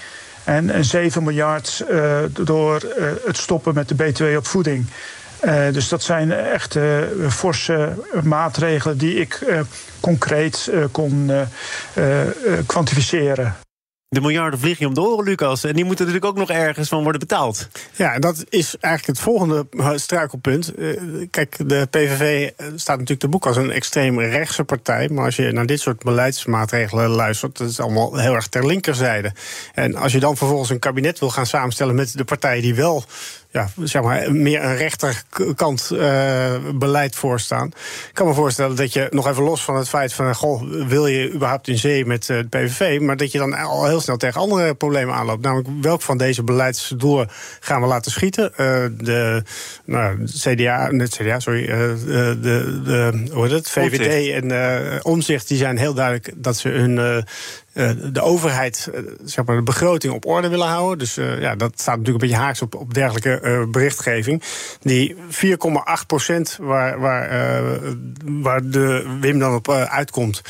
En 0.43 0.85
7 0.85 1.23
miljard 1.23 1.85
door 2.29 2.81
het 3.25 3.37
stoppen 3.37 3.73
met 3.73 3.87
de 3.87 3.95
BTW 3.95 4.23
op 4.37 4.47
voeding. 4.47 4.87
Uh, 5.45 5.73
dus 5.73 5.87
dat 5.87 6.03
zijn 6.03 6.31
echt 6.31 6.75
uh, 6.75 6.99
forse 7.29 7.93
maatregelen 8.23 8.97
die 8.97 9.15
ik 9.19 9.41
uh, 9.47 9.59
concreet 9.99 10.71
kon 10.91 11.31
kwantificeren. 12.65 13.55
De 14.07 14.21
miljarden 14.21 14.59
vliegen 14.59 14.81
je 14.81 14.87
om 14.87 14.93
de 14.93 15.01
oren, 15.01 15.25
Lucas. 15.25 15.63
En 15.63 15.73
die 15.73 15.85
moeten 15.85 16.05
natuurlijk 16.05 16.31
ook 16.31 16.39
nog 16.39 16.57
ergens 16.57 16.89
van 16.89 17.03
worden 17.03 17.19
betaald. 17.19 17.67
Ja, 17.95 18.13
en 18.13 18.21
dat 18.21 18.45
is 18.49 18.77
eigenlijk 18.79 19.17
het 19.17 19.27
volgende 19.27 19.65
struikelpunt. 19.95 20.71
Kijk, 21.29 21.69
de 21.69 21.87
PVV 21.89 22.49
staat 22.57 22.95
natuurlijk 22.95 23.19
te 23.19 23.27
boek 23.27 23.45
als 23.45 23.57
een 23.57 23.71
extreem 23.71 24.19
rechtse 24.19 24.63
partij. 24.63 25.09
Maar 25.09 25.25
als 25.25 25.35
je 25.35 25.51
naar 25.51 25.65
dit 25.65 25.79
soort 25.79 26.03
beleidsmaatregelen 26.03 27.09
luistert, 27.09 27.57
dat 27.57 27.69
is 27.69 27.79
allemaal 27.79 28.17
heel 28.17 28.33
erg 28.33 28.47
ter 28.47 28.65
linkerzijde. 28.65 29.31
En 29.73 29.95
als 29.95 30.11
je 30.11 30.19
dan 30.19 30.37
vervolgens 30.37 30.69
een 30.69 30.79
kabinet 30.79 31.19
wil 31.19 31.29
gaan 31.29 31.45
samenstellen 31.45 31.95
met 31.95 32.17
de 32.17 32.23
partijen 32.23 32.61
die 32.61 32.75
wel 32.75 33.05
ja, 33.55 33.69
zeg 33.83 34.01
maar, 34.01 34.31
meer 34.31 34.63
een 34.63 34.75
rechterkant 34.75 35.89
uh, 35.93 36.53
beleid 36.73 37.15
voorstaan. 37.15 37.67
Ik 37.67 38.13
kan 38.13 38.27
me 38.27 38.33
voorstellen 38.33 38.75
dat 38.75 38.93
je 38.93 39.07
nog 39.09 39.27
even 39.27 39.43
los 39.43 39.63
van 39.63 39.75
het 39.75 39.89
feit 39.89 40.13
van... 40.13 40.35
goh, 40.35 40.61
wil 40.87 41.07
je 41.07 41.31
überhaupt 41.33 41.67
in 41.67 41.77
zee 41.77 42.05
met 42.05 42.29
uh, 42.29 42.37
de 42.37 42.47
PVV... 42.47 42.99
maar 42.99 43.17
dat 43.17 43.31
je 43.31 43.37
dan 43.37 43.53
al 43.53 43.85
heel 43.85 44.01
snel 44.01 44.17
tegen 44.17 44.41
andere 44.41 44.73
problemen 44.73 45.15
aanloopt. 45.15 45.41
Namelijk, 45.41 45.69
welk 45.81 46.01
van 46.01 46.17
deze 46.17 46.43
beleidsdoelen 46.43 47.29
gaan 47.59 47.81
we 47.81 47.87
laten 47.87 48.11
schieten? 48.11 48.51
Uh, 48.51 48.57
de, 48.97 49.43
nou, 49.85 50.23
CDA, 50.25 50.91
net 50.91 51.15
CDA, 51.15 51.39
sorry, 51.39 51.65
de, 51.65 52.37
de, 52.83 53.27
hoe 53.31 53.43
heet 53.43 53.51
het? 53.51 53.69
VVD 53.69 54.43
en 54.43 55.03
Omzicht, 55.03 55.47
die 55.47 55.57
zijn 55.57 55.77
heel 55.77 55.93
duidelijk 55.93 56.31
dat 56.35 56.57
ze 56.57 56.69
hun 56.69 56.97
uh, 56.97 57.17
de 58.11 58.21
overheid 58.21 58.89
uh, 58.93 58.99
zeg 59.23 59.45
maar, 59.45 59.55
de 59.55 59.63
begroting 59.63 60.13
op 60.13 60.25
orde 60.25 60.49
willen 60.49 60.67
houden. 60.67 60.97
Dus 60.97 61.17
uh, 61.17 61.41
ja, 61.41 61.55
dat 61.55 61.71
staat 61.73 61.97
natuurlijk 61.97 62.23
een 62.23 62.29
beetje 62.29 62.43
haaks 62.43 62.61
op, 62.61 62.75
op 62.75 62.93
dergelijke 62.93 63.67
berichtgeving. 63.71 64.43
Die 64.81 65.15
4,8 65.15 65.21
procent 66.07 66.57
waar, 66.61 66.99
waar, 66.99 67.53
waar 68.25 68.69
de 68.69 69.17
Wim 69.19 69.39
dan 69.39 69.55
op 69.55 69.69
uitkomt 69.71 70.41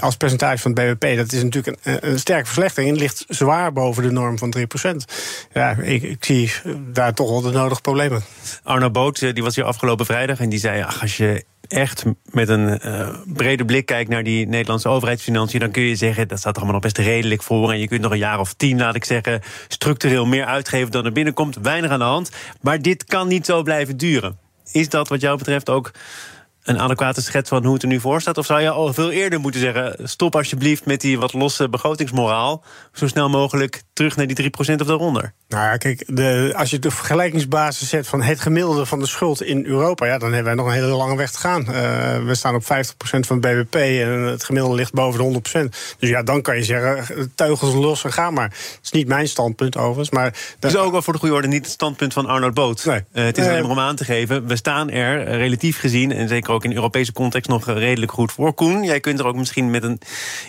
als 0.00 0.16
percentage 0.16 0.58
van 0.58 0.72
het 0.72 0.98
BBP, 0.98 1.16
dat 1.16 1.32
is 1.32 1.42
natuurlijk 1.42 1.78
een, 1.82 2.10
een 2.10 2.18
sterke 2.18 2.46
verslechtering. 2.46 2.98
Ligt 2.98 3.24
zwaar 3.28 3.72
boven 3.72 4.02
de 4.02 4.10
norm 4.10 4.38
van 4.38 4.50
3 4.50 4.66
procent. 4.66 5.04
Ja, 5.52 5.70
ik, 5.70 6.02
ik, 6.02 6.24
zie 6.24 6.52
daar 6.92 7.14
toch 7.14 7.30
wel 7.30 7.40
de 7.40 7.50
nodige 7.50 7.80
problemen. 7.80 8.22
Arno 8.62 8.90
Boot 8.90 9.18
die 9.18 9.42
was 9.42 9.54
hier 9.54 9.64
afgelopen 9.64 10.06
vrijdag 10.06 10.40
en 10.40 10.48
die 10.48 10.58
zei: 10.58 10.82
ach, 10.82 11.00
als 11.00 11.16
je 11.16 11.44
echt 11.70 12.04
met 12.24 12.48
een 12.48 12.80
uh, 12.86 13.08
brede 13.26 13.64
blik 13.64 13.86
kijkt 13.86 14.10
naar 14.10 14.22
die 14.22 14.46
Nederlandse 14.46 14.88
overheidsfinanciën, 14.88 15.60
dan 15.60 15.70
kun 15.70 15.82
je 15.82 15.96
zeggen 15.96 16.28
dat 16.28 16.38
staat 16.38 16.56
er 16.56 16.62
allemaal 16.62 16.80
nog 16.80 16.92
best 16.92 17.06
redelijk 17.06 17.42
voor. 17.42 17.72
En 17.72 17.78
je 17.78 17.88
kunt 17.88 18.00
nog 18.00 18.12
een 18.12 18.18
jaar 18.18 18.40
of 18.40 18.54
tien, 18.54 18.78
laat 18.78 18.94
ik 18.94 19.04
zeggen, 19.04 19.40
structureel 19.68 20.26
meer 20.26 20.44
uitgeven 20.44 20.90
dan 20.90 21.04
er 21.04 21.12
binnenkomt. 21.12 21.56
Weinig 21.62 21.90
aan 21.90 21.98
de 21.98 22.04
hand. 22.04 22.30
Maar 22.60 22.82
dit 22.82 23.04
kan 23.04 23.28
niet 23.28 23.46
zo 23.46 23.62
blijven 23.62 23.96
duren. 23.96 24.38
Is 24.72 24.88
dat 24.88 25.08
wat 25.08 25.20
jou 25.20 25.38
betreft 25.38 25.70
ook 25.70 25.90
een 26.62 26.78
adequate 26.78 27.22
schets 27.22 27.48
van 27.48 27.64
hoe 27.64 27.72
het 27.72 27.82
er 27.82 27.88
nu 27.88 28.00
voor 28.00 28.20
staat? 28.20 28.38
Of 28.38 28.46
zou 28.46 28.60
je 28.60 28.70
al 28.70 28.92
veel 28.92 29.10
eerder 29.10 29.40
moeten 29.40 29.60
zeggen: 29.60 30.08
stop 30.08 30.36
alsjeblieft 30.36 30.86
met 30.86 31.00
die 31.00 31.18
wat 31.18 31.32
losse 31.32 31.68
begrotingsmoraal. 31.68 32.64
Zo 32.92 33.06
snel 33.06 33.28
mogelijk 33.28 33.82
terug 34.00 34.16
naar 34.16 34.26
die 34.26 34.50
3% 34.76 34.80
of 34.80 34.86
daaronder? 34.86 35.32
Nou 35.48 35.64
ja, 35.64 35.76
kijk, 35.76 36.04
de, 36.06 36.52
als 36.56 36.70
je 36.70 36.78
de 36.78 36.90
vergelijkingsbasis 36.90 37.88
zet 37.88 38.06
van 38.06 38.22
het 38.22 38.40
gemiddelde 38.40 38.86
van 38.86 38.98
de 38.98 39.06
schuld 39.06 39.42
in 39.42 39.64
Europa, 39.64 40.06
ja, 40.06 40.18
dan 40.18 40.32
hebben 40.32 40.44
wij 40.44 40.54
nog 40.54 40.66
een 40.66 40.82
hele 40.82 40.96
lange 40.96 41.16
weg 41.16 41.30
te 41.30 41.38
gaan. 41.38 41.60
Uh, 41.60 42.24
we 42.24 42.34
staan 42.34 42.54
op 42.54 42.62
50% 42.62 42.66
van 43.00 43.40
het 43.40 43.40
BBP 43.40 43.74
en 43.74 44.08
het 44.08 44.44
gemiddelde 44.44 44.76
ligt 44.76 44.92
boven 44.92 45.32
de 45.32 45.40
100%. 45.64 45.68
Dus 45.98 46.08
ja, 46.08 46.22
dan 46.22 46.42
kan 46.42 46.56
je 46.56 46.64
zeggen: 46.64 47.32
teugels 47.34 47.74
los 47.74 48.04
en 48.04 48.12
ga 48.12 48.30
maar. 48.30 48.48
Het 48.48 48.78
is 48.82 48.90
niet 48.90 49.08
mijn 49.08 49.28
standpunt 49.28 49.76
overigens. 49.76 50.10
Maar 50.10 50.38
dat 50.58 50.70
is 50.70 50.76
ook 50.76 50.92
wel 50.92 51.02
voor 51.02 51.12
de 51.12 51.18
goede 51.18 51.34
orde 51.34 51.48
niet 51.48 51.64
het 51.64 51.72
standpunt 51.72 52.12
van 52.12 52.26
Arnold 52.26 52.54
Boot. 52.54 52.84
Nee. 52.84 53.04
Uh, 53.12 53.24
het 53.24 53.38
is 53.38 53.46
alleen 53.46 53.62
maar 53.62 53.70
om 53.70 53.78
aan 53.78 53.96
te 53.96 54.04
geven: 54.04 54.46
we 54.46 54.56
staan 54.56 54.90
er 54.90 55.24
relatief 55.24 55.78
gezien, 55.78 56.12
en 56.12 56.28
zeker 56.28 56.52
ook 56.52 56.64
in 56.64 56.74
Europese 56.74 57.12
context, 57.12 57.48
nog 57.48 57.66
redelijk 57.66 58.12
goed 58.12 58.32
voor. 58.32 58.52
Koen, 58.52 58.84
jij 58.84 59.00
kunt 59.00 59.18
er 59.18 59.26
ook 59.26 59.36
misschien 59.36 59.70
met 59.70 59.82
een 59.82 60.00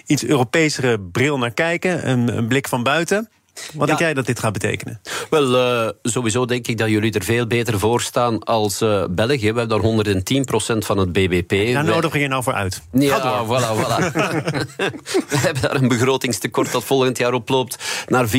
iets 0.06 0.26
Europesere 0.26 1.00
bril 1.00 1.38
naar 1.38 1.54
kijken, 1.54 2.10
een, 2.10 2.38
een 2.38 2.48
blik 2.48 2.68
van 2.68 2.84
buiten. 2.84 3.30
Wat 3.74 3.88
denk 3.88 4.00
jij 4.00 4.14
dat 4.14 4.26
dit 4.26 4.40
gaat 4.40 4.54
betekenen? 4.54 5.02
Wel, 5.30 5.56
uh, 5.56 5.90
sowieso 6.04 6.46
denk 6.46 6.68
ik 6.68 6.78
dat 6.78 6.90
jullie 6.90 7.12
er 7.12 7.24
veel 7.24 7.48
beter 7.48 7.80
voor 7.80 8.02
staan 8.02 8.44
als 8.44 8.82
uh, 8.82 9.04
België. 9.10 9.52
We 9.52 9.60
hebben 9.60 9.82
daar 10.04 10.16
110% 10.76 10.78
van 10.78 10.98
het 10.98 11.12
BBP. 11.12 11.74
Daar 11.74 11.84
nodigen 11.84 12.20
je 12.20 12.28
nou 12.28 12.44
voor 12.44 12.54
uit. 12.54 12.82
Ja, 12.92 13.46
voilà, 13.46 13.50
voilà. 13.50 14.12
we 15.32 15.38
hebben 15.38 15.62
daar 15.62 15.76
een 15.76 15.88
begrotingstekort 15.88 16.72
dat 16.72 16.84
volgend 16.84 17.18
jaar 17.18 17.34
oploopt 17.34 18.06
naar 18.08 18.28
4,9% 18.28 18.32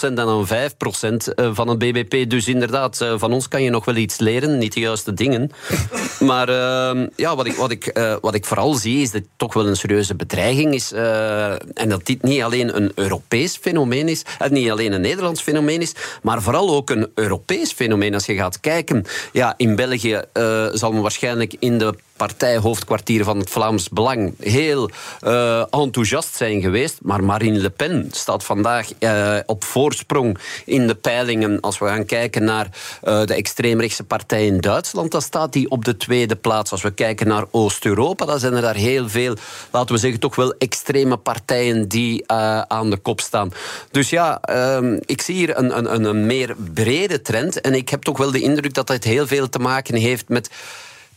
en 0.00 0.14
dan 0.14 0.46
5% 0.46 0.50
eh, 0.50 1.50
van 1.52 1.68
het 1.68 1.78
BBP. 1.78 2.30
Dus 2.30 2.48
inderdaad, 2.48 3.06
van 3.16 3.32
ons 3.32 3.48
kan 3.48 3.62
je 3.62 3.70
nog 3.70 3.84
wel 3.84 3.96
iets 3.96 4.18
leren, 4.18 4.58
niet 4.58 4.72
de 4.72 4.80
juiste 4.80 5.14
dingen. 5.14 5.50
Maar 6.20 6.48
uh, 6.48 7.06
ja, 7.16 7.36
wat, 7.36 7.46
ik, 7.46 7.54
wat, 7.54 7.70
ik, 7.70 7.98
uh, 7.98 8.16
wat 8.20 8.34
ik 8.34 8.44
vooral 8.44 8.74
zie 8.74 9.02
is 9.02 9.10
dat 9.10 9.20
het 9.20 9.30
toch 9.36 9.54
wel 9.54 9.66
een 9.66 9.76
serieuze 9.76 10.14
bedreiging 10.14 10.74
is. 10.74 10.92
Uh, 10.92 11.50
en 11.50 11.88
dat 11.88 12.06
dit 12.06 12.22
niet 12.22 12.42
alleen 12.42 12.76
een 12.76 12.92
Europees 12.94 13.56
fenomeen 13.56 14.08
is, 14.08 14.19
het 14.38 14.52
niet 14.52 14.70
alleen 14.70 14.92
een 14.92 15.00
Nederlands 15.00 15.42
fenomeen 15.42 15.80
is, 15.80 15.92
maar 16.22 16.42
vooral 16.42 16.70
ook 16.70 16.90
een 16.90 17.10
Europees 17.14 17.72
fenomeen. 17.72 18.14
Als 18.14 18.26
je 18.26 18.34
gaat 18.34 18.60
kijken, 18.60 19.04
ja, 19.32 19.54
in 19.56 19.76
België 19.76 20.22
uh, 20.34 20.66
zal 20.72 20.92
men 20.92 21.02
waarschijnlijk 21.02 21.54
in 21.58 21.78
de 21.78 21.94
partijhoofdkwartier 22.20 23.24
van 23.24 23.38
het 23.38 23.50
Vlaams 23.50 23.88
Belang 23.88 24.34
heel 24.38 24.90
uh, 25.22 25.64
enthousiast 25.70 26.36
zijn 26.36 26.60
geweest. 26.60 26.98
Maar 27.02 27.24
Marine 27.24 27.58
Le 27.58 27.70
Pen 27.70 28.08
staat 28.10 28.44
vandaag 28.44 28.88
uh, 28.98 29.36
op 29.46 29.64
voorsprong 29.64 30.38
in 30.64 30.86
de 30.86 30.94
peilingen. 30.94 31.60
Als 31.60 31.78
we 31.78 31.86
gaan 31.86 32.04
kijken 32.04 32.44
naar 32.44 32.66
uh, 33.04 33.24
de 33.24 33.34
extreemrechtse 33.34 34.04
partij 34.04 34.46
in 34.46 34.60
Duitsland, 34.60 35.10
dan 35.10 35.22
staat 35.22 35.52
die 35.52 35.70
op 35.70 35.84
de 35.84 35.96
tweede 35.96 36.36
plaats. 36.36 36.70
Als 36.70 36.82
we 36.82 36.90
kijken 36.90 37.28
naar 37.28 37.44
Oost-Europa, 37.50 38.24
dan 38.24 38.38
zijn 38.38 38.54
er 38.54 38.62
daar 38.62 38.74
heel 38.74 39.08
veel, 39.08 39.36
laten 39.70 39.94
we 39.94 40.00
zeggen, 40.00 40.20
toch 40.20 40.36
wel 40.36 40.54
extreme 40.58 41.16
partijen 41.16 41.88
die 41.88 42.28
aan 42.66 42.90
de 42.90 42.96
kop 42.96 43.20
staan. 43.20 43.52
Dus 43.90 44.10
ja, 44.10 44.40
ehm, 44.40 44.98
ik 45.04 45.22
zie 45.22 45.34
hier 45.34 45.58
een, 45.58 45.78
een, 45.94 46.04
een 46.04 46.26
meer 46.26 46.54
brede 46.74 47.22
trend. 47.22 47.60
En 47.60 47.74
ik 47.74 47.88
heb 47.88 48.02
toch 48.02 48.18
wel 48.18 48.30
de 48.30 48.40
indruk 48.40 48.74
dat 48.74 48.88
het 48.88 49.04
heel 49.04 49.26
veel 49.26 49.48
te 49.48 49.58
maken 49.58 49.94
heeft 49.94 50.28
met 50.28 50.50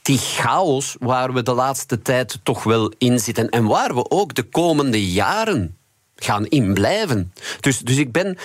die 0.03 0.17
chaos 0.17 0.95
waar 0.99 1.33
we 1.33 1.43
de 1.43 1.53
laatste 1.53 2.01
tijd 2.01 2.39
toch 2.43 2.63
wel 2.63 2.93
in 2.97 3.19
zitten. 3.19 3.49
En 3.49 3.65
waar 3.65 3.95
we 3.95 4.09
ook 4.09 4.35
de 4.35 4.43
komende 4.43 5.11
jaren 5.11 5.77
gaan 6.15 6.45
in 6.45 6.73
blijven. 6.73 7.33
Dus, 7.59 7.79
dus 7.79 7.97
ik 7.97 8.11
ben 8.11 8.37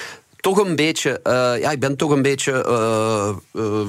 toch 0.55 0.67
een 0.67 0.77
beetje, 0.77 1.21
uh, 1.25 1.33
ja, 1.61 1.71
ik 1.71 1.81
ben 1.81 1.97
toch 1.97 2.11
een 2.11 2.23
beetje 2.23 2.53
uh, 2.69 3.63
uh, 3.63 3.81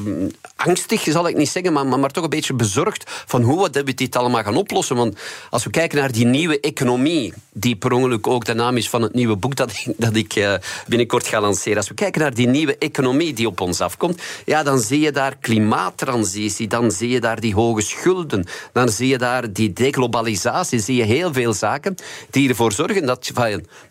angstig, 0.56 1.02
zal 1.02 1.28
ik 1.28 1.38
niet 1.38 1.50
zeggen, 1.50 1.74
maar, 1.74 1.86
maar, 1.86 2.12
toch 2.12 2.24
een 2.24 2.30
beetje 2.30 2.54
bezorgd 2.54 3.04
van 3.26 3.42
hoe 3.42 3.70
we 3.72 3.94
dit 3.94 4.16
allemaal 4.16 4.44
gaan 4.44 4.56
oplossen. 4.56 4.96
Want 4.96 5.20
als 5.50 5.64
we 5.64 5.70
kijken 5.70 5.98
naar 5.98 6.12
die 6.12 6.26
nieuwe 6.26 6.60
economie, 6.60 7.34
die 7.54 7.76
per 7.76 7.92
ongeluk 7.92 8.28
ook 8.28 8.46
de 8.46 8.54
naam 8.54 8.78
is 8.78 8.90
van 8.90 9.02
het 9.02 9.14
nieuwe 9.14 9.36
boek 9.36 9.56
dat 9.56 9.72
ik, 9.72 9.94
dat 9.98 10.16
ik 10.16 10.60
binnenkort 10.88 11.28
ga 11.28 11.42
lanceren. 11.42 11.78
Als 11.78 11.88
we 11.88 11.94
kijken 11.94 12.22
naar 12.22 12.34
die 12.34 12.48
nieuwe 12.48 12.78
economie 12.78 13.34
die 13.34 13.48
op 13.48 13.62
ons 13.62 13.82
afkomt, 13.82 14.22
ja, 14.46 14.64
dan 14.64 14.80
zie 14.80 15.00
je 15.00 15.12
daar 15.12 15.38
klimaattransitie, 15.38 16.68
dan 16.68 16.92
zie 16.92 17.10
je 17.10 17.20
daar 17.20 17.40
die 17.40 17.54
hoge 17.54 17.82
schulden, 17.82 18.46
dan 18.74 18.90
zie 18.90 19.08
je 19.08 19.18
daar 19.18 19.54
die 19.54 19.74
deglobalisatie, 19.74 20.80
zie 20.80 20.96
je 20.96 21.04
heel 21.04 21.34
veel 21.34 21.54
zaken 21.54 21.96
die 22.30 22.50
ervoor 22.50 22.72
zorgen 22.72 23.06
dat 23.06 23.32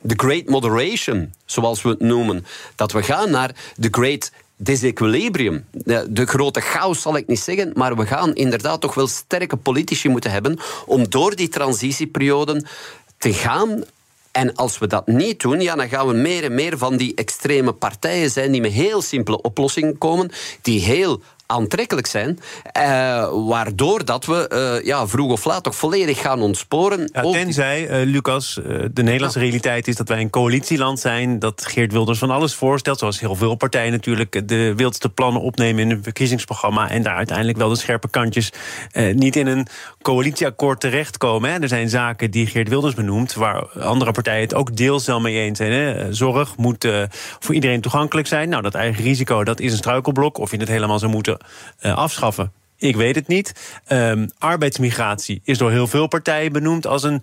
de 0.01 0.15
great 0.17 0.49
moderation, 0.49 1.33
zoals 1.45 1.83
we 1.83 1.89
het 1.89 2.01
noemen, 2.01 2.47
dat 2.75 2.93
we 2.93 3.03
gaan 3.03 3.31
naar 3.31 3.55
de 3.77 3.89
great 3.91 4.31
disequilibrium. 4.57 5.65
De 6.09 6.27
grote 6.27 6.61
chaos 6.61 7.03
zal 7.03 7.17
ik 7.17 7.27
niet 7.27 7.41
zeggen, 7.41 7.71
maar 7.75 7.97
we 7.97 8.07
gaan 8.07 8.35
inderdaad 8.35 8.81
toch 8.81 8.95
wel 8.95 9.07
sterke 9.07 9.57
politici 9.57 10.09
moeten 10.09 10.31
hebben 10.31 10.59
om 10.87 11.11
door 11.11 11.37
die 11.37 11.49
transitieperiode 11.49 12.65
te 13.19 13.33
gaan 13.33 13.85
en 14.39 14.55
als 14.55 14.79
we 14.79 14.87
dat 14.87 15.07
niet 15.07 15.41
doen, 15.41 15.61
ja, 15.61 15.75
dan 15.75 15.89
gaan 15.89 16.07
we 16.07 16.15
meer 16.15 16.45
en 16.45 16.55
meer 16.55 16.79
van 16.79 16.97
die 16.97 17.15
extreme 17.15 17.73
partijen 17.73 18.31
zijn 18.31 18.53
die 18.53 18.61
met 18.61 18.73
heel 18.73 19.03
simpele 19.03 19.43
oplossingen 19.43 19.99
komen, 19.99 20.31
die 20.63 20.81
heel 20.81 21.23
aantrekkelijk 21.51 22.07
zijn. 22.07 22.39
Uh, 22.79 23.29
waardoor 23.49 24.05
dat 24.05 24.25
we 24.25 24.51
uh, 24.81 24.87
ja, 24.87 25.07
vroeg 25.07 25.33
of 25.33 25.45
laat 25.45 25.65
toch 25.65 25.75
volledig 25.75 26.21
gaan 26.21 26.43
ontsporen. 26.43 27.11
Ja, 27.13 27.23
tenzij, 27.23 27.91
uh, 27.91 28.13
Lucas, 28.13 28.61
de 28.93 29.03
Nederlandse 29.03 29.39
realiteit 29.39 29.89
is 29.89 29.97
dat 29.97 30.09
wij 30.09 30.21
een 30.21 30.31
coalitieland 30.31 31.01
zijn. 31.01 31.39
Dat 31.39 31.67
Geert 31.67 31.93
Wilders 31.93 32.19
van 32.19 32.31
alles 32.31 32.55
voorstelt. 32.55 32.99
Zoals 32.99 33.21
heel 33.21 33.35
veel 33.35 33.55
partijen 33.55 33.93
natuurlijk 33.93 34.49
de 34.49 34.75
wildste 34.75 35.09
plannen 35.09 35.43
opnemen 35.43 35.83
in 35.83 35.91
een 35.91 36.03
verkiezingsprogramma. 36.03 36.91
En 36.91 37.03
daar 37.03 37.17
uiteindelijk 37.17 37.59
wel 37.59 37.69
de 37.69 37.77
scherpe 37.77 38.09
kantjes 38.09 38.53
niet 39.13 39.37
in 39.37 39.47
een 39.47 39.67
coalitieakkoord 40.03 40.81
terechtkomen. 40.81 41.51
Hè. 41.51 41.61
Er 41.61 41.69
zijn 41.69 41.89
zaken 41.89 42.31
die 42.31 42.47
Geert 42.47 42.69
Wilders 42.69 42.95
benoemt. 42.95 43.35
Waar 43.35 43.67
andere 43.81 44.13
partijen 44.13 44.43
het 44.43 44.55
ook 44.55 44.77
deels 44.77 45.07
wel 45.07 45.21
mee 45.21 45.39
eens 45.39 45.59
zijn. 45.59 45.73
Hè. 45.73 46.13
Zorg 46.15 46.57
moet 46.57 46.89
voor 47.39 47.55
iedereen 47.55 47.81
toegankelijk 47.81 48.27
zijn. 48.27 48.49
Nou, 48.49 48.63
dat 48.63 48.75
eigen 48.75 49.05
risico 49.05 49.45
dat 49.45 49.61
is 49.61 49.73
een 49.73 49.79
struikelblok. 49.79 50.39
Of 50.39 50.51
je 50.51 50.57
het 50.57 50.69
helemaal 50.69 50.99
zou 50.99 51.13
moeten 51.13 51.38
uh, 51.83 51.97
afschaffen? 51.97 52.53
Ik 52.77 52.97
weet 52.97 53.15
het 53.15 53.29
niet. 53.29 53.81
Um, 53.89 54.31
arbeidsmigratie 54.39 55.41
is 55.45 55.59
door 55.59 55.71
heel 55.71 55.87
veel 55.87 56.07
partijen 56.07 56.53
benoemd 56.53 56.87
als 56.87 57.03
een 57.03 57.23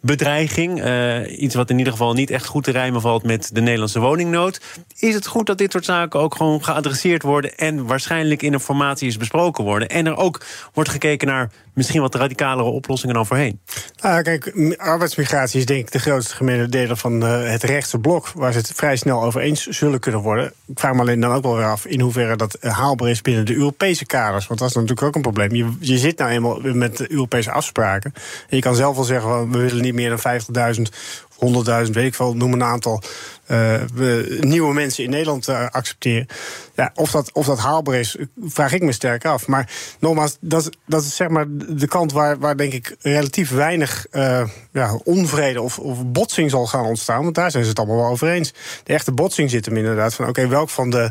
bedreiging. 0.00 0.84
Uh, 0.84 1.40
iets 1.40 1.54
wat 1.54 1.70
in 1.70 1.78
ieder 1.78 1.92
geval 1.92 2.12
niet 2.12 2.30
echt 2.30 2.46
goed 2.46 2.64
te 2.64 2.70
rijmen 2.70 3.00
valt 3.00 3.22
met 3.22 3.50
de 3.52 3.60
Nederlandse 3.60 4.00
woningnood. 4.00 4.60
Is 4.98 5.14
het 5.14 5.26
goed 5.26 5.46
dat 5.46 5.58
dit 5.58 5.72
soort 5.72 5.84
zaken 5.84 6.20
ook 6.20 6.34
gewoon 6.34 6.64
geadresseerd 6.64 7.22
worden 7.22 7.56
en 7.56 7.86
waarschijnlijk 7.86 8.42
in 8.42 8.52
een 8.52 8.60
formatie 8.60 9.18
besproken 9.18 9.64
worden? 9.64 9.88
En 9.88 10.06
er 10.06 10.16
ook 10.16 10.44
wordt 10.72 10.90
gekeken 10.90 11.26
naar 11.26 11.50
misschien 11.74 12.00
wat 12.00 12.14
radicalere 12.14 12.68
oplossingen 12.68 13.14
dan 13.14 13.26
voorheen? 13.26 13.60
Nou, 14.00 14.22
kijk, 14.22 14.74
arbeidsmigratie 14.76 15.58
is 15.58 15.66
denk 15.66 15.80
ik 15.80 15.92
de 15.92 15.98
grootste 15.98 16.34
gemene 16.34 16.68
deler 16.68 16.96
van 16.96 17.24
uh, 17.24 17.50
het 17.50 17.62
rechtse 17.62 17.98
blok, 17.98 18.28
waar 18.28 18.52
ze 18.52 18.58
het 18.58 18.72
vrij 18.74 18.96
snel 18.96 19.22
over 19.22 19.40
eens 19.40 19.66
zullen 19.66 20.00
kunnen 20.00 20.20
worden. 20.20 20.52
Ik 20.66 20.78
vraag 20.78 20.94
me 20.94 21.00
alleen 21.00 21.20
dan 21.20 21.32
ook 21.32 21.42
wel 21.42 21.56
weer 21.56 21.70
af 21.70 21.86
in 21.86 22.00
hoeverre 22.00 22.36
dat 22.36 22.56
haalbaar 22.60 23.10
is 23.10 23.22
binnen 23.22 23.46
de 23.46 23.54
Europese 23.54 24.06
kaders. 24.06 24.46
Want 24.46 24.60
dat 24.60 24.68
is 24.68 24.74
natuurlijk 24.74 25.02
ook 25.02 25.14
een 25.14 25.22
probleem. 25.22 25.54
Je, 25.54 25.76
je 25.80 25.98
zit 25.98 26.18
nou 26.18 26.30
eenmaal 26.30 26.60
met 26.62 26.96
de 26.96 27.12
Europese 27.12 27.50
afspraken. 27.50 28.12
En 28.48 28.56
je 28.56 28.62
kan 28.62 28.74
zelf 28.74 28.94
wel 28.96 29.04
zeggen, 29.04 29.50
we 29.50 29.58
willen 29.58 29.84
niet 29.86 29.94
meer 29.94 30.16
dan 30.22 30.74
50.000 30.76 30.82
100.000, 31.86 31.90
weet 31.92 32.06
ik 32.06 32.14
wel, 32.14 32.36
noem 32.36 32.52
een 32.52 32.62
aantal 32.62 33.02
uh, 33.50 33.80
nieuwe 34.40 34.74
mensen 34.74 35.04
in 35.04 35.10
Nederland 35.10 35.48
uh, 35.48 35.66
accepteren. 35.70 36.26
Ja, 36.74 36.90
of, 36.94 37.10
dat, 37.10 37.32
of 37.32 37.46
dat 37.46 37.58
haalbaar 37.58 37.94
is, 37.94 38.16
vraag 38.44 38.72
ik 38.72 38.82
me 38.82 38.92
sterk 38.92 39.24
af. 39.24 39.46
Maar 39.46 39.70
nogmaals, 40.00 40.36
dat, 40.40 40.70
dat 40.86 41.02
is 41.02 41.16
zeg 41.16 41.28
maar 41.28 41.44
de 41.48 41.86
kant 41.86 42.12
waar, 42.12 42.38
waar 42.38 42.56
denk 42.56 42.72
ik 42.72 42.96
relatief 43.00 43.50
weinig 43.50 44.06
uh, 44.12 44.48
ja, 44.72 44.94
onvrede 45.04 45.62
of, 45.62 45.78
of 45.78 46.06
botsing 46.06 46.50
zal 46.50 46.66
gaan 46.66 46.84
ontstaan. 46.84 47.22
Want 47.22 47.34
daar 47.34 47.50
zijn 47.50 47.62
ze 47.62 47.68
het 47.68 47.78
allemaal 47.78 47.96
wel 47.96 48.10
over 48.10 48.28
eens. 48.28 48.52
De 48.84 48.92
echte 48.92 49.12
botsing 49.12 49.50
zit 49.50 49.66
hem 49.66 49.76
inderdaad 49.76 50.14
van: 50.14 50.28
oké, 50.28 50.48
welk 50.48 50.70
van 50.70 50.90
de 50.90 51.10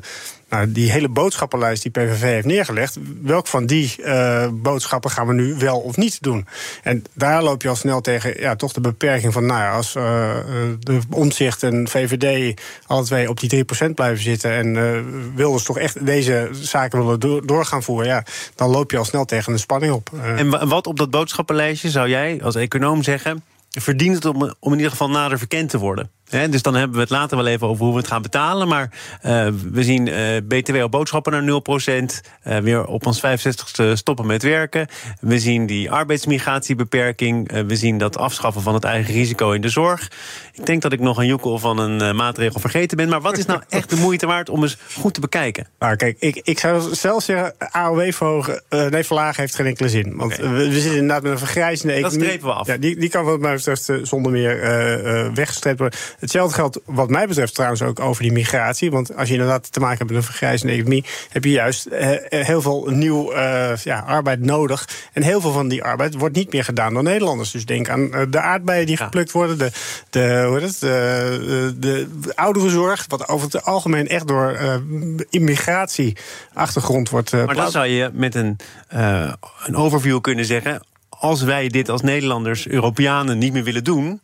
nou, 0.55 0.71
die 0.71 0.91
hele 0.91 1.09
boodschappenlijst 1.09 1.81
die 1.81 1.91
PVV 1.91 2.21
heeft 2.21 2.45
neergelegd, 2.45 2.97
welk 3.21 3.47
van 3.47 3.65
die 3.65 3.95
uh, 3.99 4.47
boodschappen 4.51 5.11
gaan 5.11 5.27
we 5.27 5.33
nu 5.33 5.55
wel 5.55 5.79
of 5.79 5.97
niet 5.97 6.21
doen? 6.21 6.47
En 6.83 7.03
daar 7.13 7.43
loop 7.43 7.61
je 7.61 7.69
al 7.69 7.75
snel 7.75 8.01
tegen, 8.01 8.39
ja, 8.39 8.55
toch 8.55 8.73
de 8.73 8.81
beperking 8.81 9.33
van, 9.33 9.45
nou 9.45 9.59
ja, 9.59 9.71
als 9.71 9.95
uh, 9.95 10.03
de 10.79 10.99
omzicht 11.09 11.63
en 11.63 11.87
VVD 11.87 12.61
alle 12.85 13.03
twee 13.03 13.29
op 13.29 13.39
die 13.39 13.65
3% 13.87 13.89
blijven 13.95 14.23
zitten 14.23 14.51
en 14.51 14.75
uh, 14.75 14.99
Wilders 15.35 15.63
toch 15.63 15.77
echt 15.77 16.05
deze 16.05 16.49
zaken 16.51 16.99
willen 16.99 17.19
door, 17.19 17.45
door 17.45 17.65
gaan 17.65 17.83
voeren, 17.83 18.07
ja, 18.07 18.23
dan 18.55 18.69
loop 18.69 18.91
je 18.91 18.97
al 18.97 19.05
snel 19.05 19.25
tegen 19.25 19.53
een 19.53 19.59
spanning 19.59 19.93
op. 19.93 20.09
En 20.35 20.67
wat 20.67 20.87
op 20.87 20.97
dat 20.97 21.09
boodschappenlijstje 21.09 21.89
zou 21.89 22.09
jij 22.09 22.39
als 22.43 22.55
econoom 22.55 23.03
zeggen, 23.03 23.43
verdient 23.69 24.15
het 24.15 24.25
om 24.59 24.71
in 24.71 24.75
ieder 24.75 24.91
geval 24.91 25.09
nader 25.09 25.37
verkend 25.37 25.69
te 25.69 25.77
worden? 25.77 26.14
He, 26.29 26.49
dus 26.49 26.61
dan 26.61 26.75
hebben 26.75 26.95
we 26.95 27.01
het 27.01 27.09
later 27.09 27.37
wel 27.37 27.47
even 27.47 27.67
over 27.67 27.83
hoe 27.83 27.93
we 27.93 27.99
het 27.99 28.07
gaan 28.07 28.21
betalen. 28.21 28.67
Maar 28.67 28.89
uh, 29.25 29.47
we 29.71 29.83
zien 29.83 30.07
uh, 30.07 30.37
BTW 30.47 30.75
op 30.75 30.91
boodschappen 30.91 31.31
naar 31.31 31.61
0%. 32.01 32.03
Uh, 32.47 32.57
weer 32.57 32.85
op 32.85 33.05
ons 33.05 33.21
65ste 33.21 33.91
stoppen 33.93 34.25
met 34.25 34.43
werken. 34.43 34.87
We 35.19 35.39
zien 35.39 35.65
die 35.65 35.91
arbeidsmigratiebeperking. 35.91 37.51
we 37.67 37.75
zien 37.75 37.97
dat 37.97 38.17
afschaffen 38.17 38.61
van 38.61 38.73
het 38.73 38.83
eigen 38.83 39.13
risico 39.13 39.51
in 39.51 39.61
de 39.61 39.69
zorg. 39.69 40.11
Ik 40.53 40.65
denk 40.65 40.81
dat 40.81 40.93
ik 40.93 40.99
nog 40.99 41.17
een 41.17 41.25
joekel 41.25 41.59
van 41.59 41.77
een 41.77 42.15
maatregel 42.15 42.59
vergeten 42.59 42.97
ben. 42.97 43.09
Maar 43.09 43.21
wat 43.21 43.37
is 43.37 43.45
nou 43.45 43.61
echt 43.69 43.89
de 43.89 43.95
moeite 43.95 44.25
waard 44.25 44.49
om 44.49 44.61
eens 44.61 44.77
goed 44.97 45.13
te 45.13 45.19
bekijken? 45.19 45.67
Nou, 45.79 45.95
kijk, 45.95 46.17
ik, 46.19 46.41
ik 46.43 46.59
zou 46.59 46.95
zelf 46.95 47.23
zeggen: 47.23 47.53
AOW 47.57 48.11
verhogen, 48.11 48.61
nee, 48.69 49.03
verlagen 49.03 49.41
heeft 49.41 49.55
geen 49.55 49.65
enkele 49.65 49.89
zin. 49.89 50.15
Want 50.15 50.33
okay. 50.33 50.51
we, 50.51 50.57
we, 50.57 50.73
zitten 50.73 50.91
inderdaad 50.91 51.23
met 51.23 51.31
een 51.31 51.37
vergrijzende 51.37 51.93
economie. 51.93 52.19
Dat 52.19 52.27
strepen 52.27 52.47
we 52.47 52.53
af. 52.53 52.67
Ja, 52.67 52.77
die, 52.77 52.99
die 52.99 53.09
kan, 53.09 53.25
wat 53.25 53.39
mij 53.39 53.55
betreft, 53.55 53.91
zonder 54.03 54.31
meer 54.31 54.59
weggestreept 55.33 55.79
worden. 55.79 55.99
Hetzelfde 56.25 56.55
geldt 56.55 56.79
wat 56.85 57.09
mij 57.09 57.27
betreft 57.27 57.53
trouwens 57.53 57.81
ook 57.81 57.99
over 57.99 58.23
die 58.23 58.31
migratie. 58.31 58.91
Want 58.91 59.15
als 59.15 59.27
je 59.27 59.33
inderdaad 59.33 59.71
te 59.71 59.79
maken 59.79 59.97
hebt 59.97 60.09
met 60.09 60.19
een 60.19 60.25
vergrijzende 60.25 60.73
economie... 60.73 61.05
heb 61.29 61.43
je 61.43 61.51
juist 61.51 61.87
heel 62.29 62.61
veel 62.61 62.87
nieuw 62.89 63.33
uh, 63.33 63.75
ja, 63.75 63.99
arbeid 63.99 64.39
nodig. 64.39 64.89
En 65.13 65.23
heel 65.23 65.41
veel 65.41 65.51
van 65.51 65.67
die 65.67 65.83
arbeid 65.83 66.15
wordt 66.15 66.35
niet 66.35 66.51
meer 66.51 66.63
gedaan 66.63 66.93
door 66.93 67.03
Nederlanders. 67.03 67.51
Dus 67.51 67.65
denk 67.65 67.89
aan 67.89 68.09
de 68.29 68.39
aardbeien 68.39 68.85
die 68.85 68.97
geplukt 68.97 69.31
worden... 69.31 69.57
de, 69.57 69.71
de, 70.09 70.43
hoe 70.47 70.59
heet 70.59 70.67
het, 70.69 70.79
de, 70.79 71.75
de, 71.79 72.07
de 72.21 72.35
ouderenzorg, 72.35 73.05
wat 73.07 73.27
over 73.27 73.51
het 73.51 73.65
algemeen 73.65 74.07
echt 74.07 74.27
door 74.27 74.59
immigratieachtergrond 75.29 77.09
wordt... 77.09 77.31
Maar 77.31 77.55
dan 77.55 77.71
zou 77.71 77.85
je 77.85 78.09
met 78.13 78.35
een, 78.35 78.57
een 79.65 79.75
overview 79.75 80.21
kunnen 80.21 80.45
zeggen... 80.45 80.81
als 81.09 81.41
wij 81.41 81.67
dit 81.67 81.89
als 81.89 82.01
Nederlanders, 82.01 82.67
Europeanen 82.67 83.37
niet 83.37 83.53
meer 83.53 83.63
willen 83.63 83.83
doen 83.83 84.21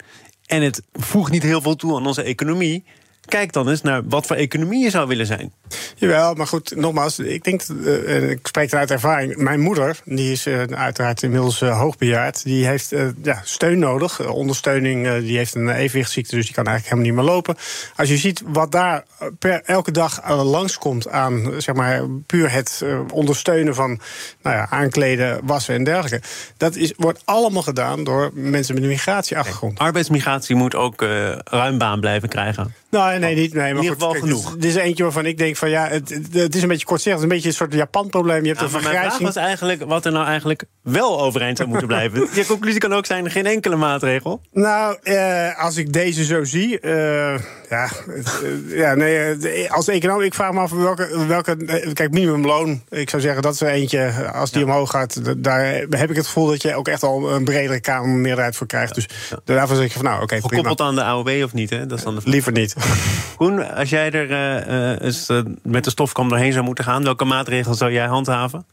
en 0.52 0.62
het 0.62 0.82
voegt 0.94 1.32
niet 1.32 1.44
heel 1.44 1.62
veel 1.62 1.76
toe 1.76 1.96
aan 1.96 2.08
onze 2.08 2.22
economie. 2.22 2.84
Kijk 3.26 3.54
dan 3.54 3.70
eens 3.70 3.82
naar 3.82 4.02
wat 4.08 4.26
voor 4.26 4.36
economie 4.36 4.84
je 4.84 4.90
zou 4.90 5.08
willen 5.08 5.26
zijn. 5.26 5.54
Jawel, 5.96 6.34
maar 6.34 6.48
goed, 6.48 6.76
nogmaals, 6.76 7.20
ik 7.20 7.44
denk, 7.44 7.62
uh, 7.68 8.30
ik 8.30 8.48
spreek 8.48 8.72
eruit 8.72 8.92
ervaring. 8.92 9.36
Mijn 9.36 9.60
moeder, 9.60 10.00
die 10.06 10.32
is 10.32 10.48
uh, 10.48 10.64
uiteraard 10.64 11.24
inmiddels 11.24 11.62
uh, 11.62 11.80
hoogbejaard, 11.80 12.44
die 12.44 12.66
heeft 12.66 12.94
ja, 13.24 13.42
steun 13.44 13.80
nodig, 13.80 14.30
ondersteuning. 14.30 15.18
die 15.20 15.38
heeft 15.38 15.56
een 15.56 15.70
evenwichtsziekte, 15.70 16.36
dus 16.36 16.46
die 16.46 16.54
kan 16.54 16.66
eigenlijk 16.66 16.96
helemaal 16.96 17.16
niet 17.16 17.26
meer 17.26 17.36
lopen. 17.36 17.56
Als 17.96 18.10
je 18.10 18.18
ziet 18.18 18.42
wat 18.46 18.72
daar 18.72 19.04
per 19.40 19.62
elke 19.66 19.92
dag 19.92 20.30
langskomt 20.44 21.10
aan, 21.10 21.54
zeg 21.58 21.76
maar, 21.76 22.02
puur 22.26 22.52
het 22.52 22.84
ondersteunen 23.14 23.76
van 23.76 24.00
nou 24.42 24.56
ja, 24.56 24.68
aankleden, 24.70 25.40
wassen 25.44 25.76
en 25.76 25.84
dergelijke. 25.84 26.28
Dat 26.58 26.76
is, 26.76 26.94
wordt 26.98 27.22
allemaal 27.26 27.64
gedaan 27.64 28.04
door 28.04 28.32
mensen 28.34 28.74
met 28.74 28.84
een 28.84 28.90
migratieachtergrond. 28.90 29.80
Arbeidsmigratie 29.80 30.56
moet 30.56 30.76
ook 30.76 31.02
ruim 31.44 31.78
baan 31.78 32.00
blijven 32.00 32.30
krijgen. 32.30 32.74
Nou, 32.90 33.11
nee, 33.20 33.36
niet. 33.36 33.54
Nee, 33.54 33.74
maar 33.74 33.84
in 33.84 33.90
ieder 33.90 33.92
geval 33.92 34.14
genoeg. 34.14 34.56
Dit 34.56 34.64
is 34.64 34.76
eentje 34.76 35.04
waarvan 35.04 35.26
ik 35.26 35.38
denk 35.38 35.56
van 35.56 35.70
ja, 35.70 35.88
het, 35.88 36.20
het 36.32 36.56
is 36.56 36.62
een 36.62 36.68
beetje 36.68 36.86
kortzichtig. 36.86 37.04
Het 37.04 37.16
is 37.18 37.24
een 37.24 37.28
beetje 37.28 37.48
een 37.48 37.54
soort 37.56 37.74
Japan-probleem. 37.74 38.42
Je 38.42 38.48
hebt 38.48 38.60
ja, 38.60 38.66
een 38.66 38.72
vergrijzing. 38.72 39.02
Mijn 39.02 39.12
vraag 39.12 39.34
was 39.34 39.36
eigenlijk 39.36 39.84
wat 39.84 40.06
er 40.06 40.12
nou 40.12 40.26
eigenlijk 40.26 40.64
wel 40.84 41.22
overeind 41.22 41.58
zou 41.58 41.70
moeten 41.70 41.88
blijven. 41.88 42.28
Je 42.34 42.46
conclusie 42.46 42.80
kan 42.80 42.94
ook 42.94 43.06
zijn: 43.06 43.32
geen 43.32 43.46
enkele 43.46 43.76
maatregel. 43.76 44.42
Nou, 44.52 44.98
eh, 45.04 45.64
als 45.64 45.78
ik 45.78 45.94
deze 45.94 46.26
zo 46.26 46.44
zie. 46.44 46.82
Uh, 46.82 47.36
ja, 47.72 47.90
uh, 48.08 48.78
ja, 48.78 48.94
nee, 48.94 49.18
eh, 49.18 49.72
als 49.72 49.88
econoom, 49.88 50.22
ik 50.22 50.34
vraag 50.34 50.54
me 50.54 50.60
af 50.60 50.72
welke. 50.72 51.26
welke 51.28 51.56
kijk, 51.94 52.12
minimumloon. 52.12 52.82
Ik 52.90 53.10
zou 53.10 53.22
zeggen 53.22 53.42
dat 53.42 53.54
is 53.54 53.62
er 53.62 53.68
eentje. 53.68 54.32
Als 54.34 54.52
die 54.52 54.66
ja. 54.66 54.68
omhoog 54.68 54.90
gaat, 54.90 55.44
daar 55.44 55.66
heb 55.90 56.10
ik 56.10 56.16
het 56.16 56.26
gevoel 56.26 56.48
dat 56.48 56.62
je 56.62 56.76
ook 56.76 56.88
echt 56.88 57.04
al 57.04 57.32
een 57.32 57.44
bredere 57.44 57.80
kamermeerderheid 57.80 58.56
voor 58.56 58.68
krijgt. 58.68 58.96
Dus 58.96 59.08
ja. 59.30 59.38
daarvoor 59.44 59.76
zeg 59.76 59.86
ik 59.86 59.92
van 59.92 60.04
nou, 60.04 60.16
oké. 60.16 60.24
Okay, 60.24 60.42
Gekoppeld 60.42 60.82
aan 60.82 60.96
de 60.96 61.04
AOW 61.04 61.44
of 61.44 61.54
niet? 61.54 61.70
Hè? 61.70 61.86
Dat 61.86 61.98
is 61.98 62.04
dan 62.04 62.16
de 62.16 62.22
Liever 62.24 62.52
niet. 62.52 62.76
Koen, 63.38 63.74
als 63.76 63.90
jij 63.90 64.12
er 64.12 64.30
uh, 64.30 65.02
eens, 65.02 65.30
uh, 65.30 65.42
met 65.64 65.84
de 65.84 65.90
stofkam 65.90 66.30
doorheen 66.30 66.54
zou 66.54 66.66
moeten 66.66 66.84
gaan, 66.84 67.04
welke 67.04 67.26
maatregelen 67.26 67.78
zou 67.78 67.92
jij 67.92 68.06
handhaven? 68.06 68.66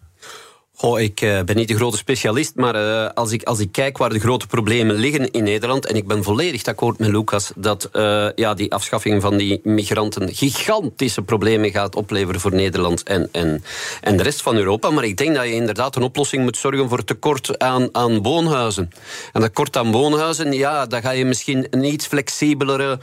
Goh, 0.81 1.01
ik 1.01 1.21
uh, 1.21 1.43
ben 1.43 1.57
niet 1.57 1.69
de 1.69 1.75
grote 1.75 1.97
specialist, 1.97 2.55
maar 2.55 2.77
uh, 2.77 3.09
als, 3.15 3.33
ik, 3.33 3.43
als 3.43 3.59
ik 3.59 3.73
kijk 3.73 3.99
waar 3.99 4.09
de 4.09 4.19
grote 4.19 4.47
problemen 4.47 4.97
liggen 4.97 5.31
in 5.31 5.45
Nederland, 5.45 5.87
en 5.87 5.97
ik 5.97 6.07
ben 6.07 6.25
volledig 6.25 6.65
akkoord 6.65 6.99
met 6.99 7.09
Lucas 7.09 7.53
dat 7.57 7.89
uh, 7.93 8.29
ja, 8.35 8.55
die 8.55 8.73
afschaffing 8.73 9.23
van 9.23 9.37
die 9.37 9.61
migranten 9.63 10.35
gigantische 10.35 11.23
problemen 11.23 11.71
gaat 11.71 11.97
opleveren 11.97 12.41
voor 12.41 12.55
Nederland 12.55 13.03
en, 13.03 13.29
en, 13.33 13.65
en 14.01 14.17
de 14.17 14.23
rest 14.23 14.43
van 14.43 14.57
Europa. 14.57 14.91
Maar 14.91 15.05
ik 15.05 15.17
denk 15.17 15.35
dat 15.35 15.45
je 15.45 15.53
inderdaad 15.53 15.97
een 15.97 16.03
oplossing 16.03 16.43
moet 16.43 16.57
zorgen 16.57 16.89
voor 16.89 17.05
tekort 17.05 17.59
aan, 17.59 17.89
aan 17.93 18.23
woonhuizen. 18.23 18.91
En 19.33 19.41
dat 19.41 19.53
kort 19.53 19.77
aan 19.77 19.93
woonhuizen, 19.93 20.53
ja, 20.53 20.87
dan 20.87 21.03
ga 21.03 21.11
je 21.11 21.25
misschien 21.25 21.67
een 21.71 21.85
iets 21.85 22.07
flexibelere 22.07 22.99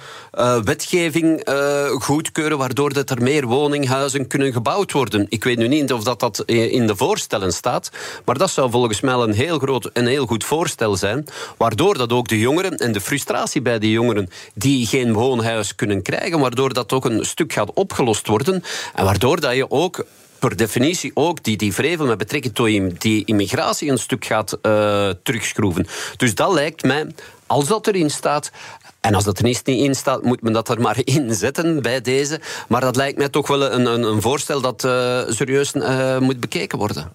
wetgeving 0.63 1.49
goedkeuren, 1.99 2.57
waardoor 2.57 2.93
dat 2.93 3.09
er 3.09 3.21
meer 3.21 3.45
woninghuizen 3.45 4.27
kunnen 4.27 4.53
gebouwd 4.53 4.91
worden. 4.91 5.25
Ik 5.29 5.43
weet 5.43 5.57
nu 5.57 5.67
niet 5.67 5.93
of 5.93 6.03
dat, 6.03 6.19
dat 6.19 6.43
in 6.45 6.87
de 6.87 6.95
voorstellen 6.95 7.51
staat. 7.51 7.63
Maar 8.25 8.37
dat 8.37 8.49
zou 8.49 8.71
volgens 8.71 9.01
mij 9.01 9.13
een 9.13 9.33
heel 9.33 9.59
groot 9.59 9.85
en 9.85 10.05
heel 10.05 10.25
goed 10.25 10.43
voorstel 10.43 10.95
zijn. 10.95 11.25
Waardoor 11.57 11.97
dat 11.97 12.11
ook 12.11 12.27
de 12.27 12.39
jongeren 12.39 12.77
en 12.77 12.91
de 12.91 13.01
frustratie 13.01 13.61
bij 13.61 13.79
die 13.79 13.91
jongeren 13.91 14.29
die 14.53 14.87
geen 14.87 15.13
woonhuis 15.13 15.75
kunnen 15.75 16.01
krijgen, 16.01 16.39
waardoor 16.39 16.73
dat 16.73 16.93
ook 16.93 17.05
een 17.05 17.25
stuk 17.25 17.53
gaat 17.53 17.73
opgelost 17.73 18.27
worden. 18.27 18.63
En 18.93 19.05
waardoor 19.05 19.39
dat 19.39 19.55
je 19.55 19.71
ook 19.71 20.05
per 20.39 20.55
definitie 20.55 21.11
ook 21.13 21.43
die, 21.43 21.57
die 21.57 21.73
vrevel 21.73 22.05
met 22.05 22.17
betrekking 22.17 22.55
tot 22.55 23.01
die 23.01 23.25
immigratie 23.25 23.91
een 23.91 23.97
stuk 23.97 24.25
gaat 24.25 24.57
uh, 24.61 25.09
terugschroeven. 25.23 25.87
Dus 26.17 26.35
dat 26.35 26.53
lijkt 26.53 26.83
mij, 26.83 27.07
als 27.47 27.67
dat 27.67 27.87
erin 27.87 28.09
staat, 28.09 28.51
en 29.05 29.15
als 29.15 29.23
dat 29.23 29.37
er 29.37 29.43
niet 29.43 29.67
in 29.67 29.95
staat, 29.95 30.23
moet 30.23 30.41
men 30.41 30.53
dat 30.53 30.69
er 30.69 30.81
maar 30.81 30.97
in 31.15 31.33
zetten 31.33 31.81
bij 31.81 32.01
deze. 32.01 32.39
Maar 32.67 32.81
dat 32.81 32.95
lijkt 32.95 33.17
mij 33.17 33.29
toch 33.29 33.47
wel 33.47 33.71
een, 33.71 33.85
een, 33.85 34.03
een 34.03 34.21
voorstel 34.21 34.61
dat 34.61 34.83
uh, 34.83 35.21
serieus 35.27 35.73
uh, 35.73 36.19
moet 36.19 36.39
bekeken 36.39 36.77
worden. 36.77 37.13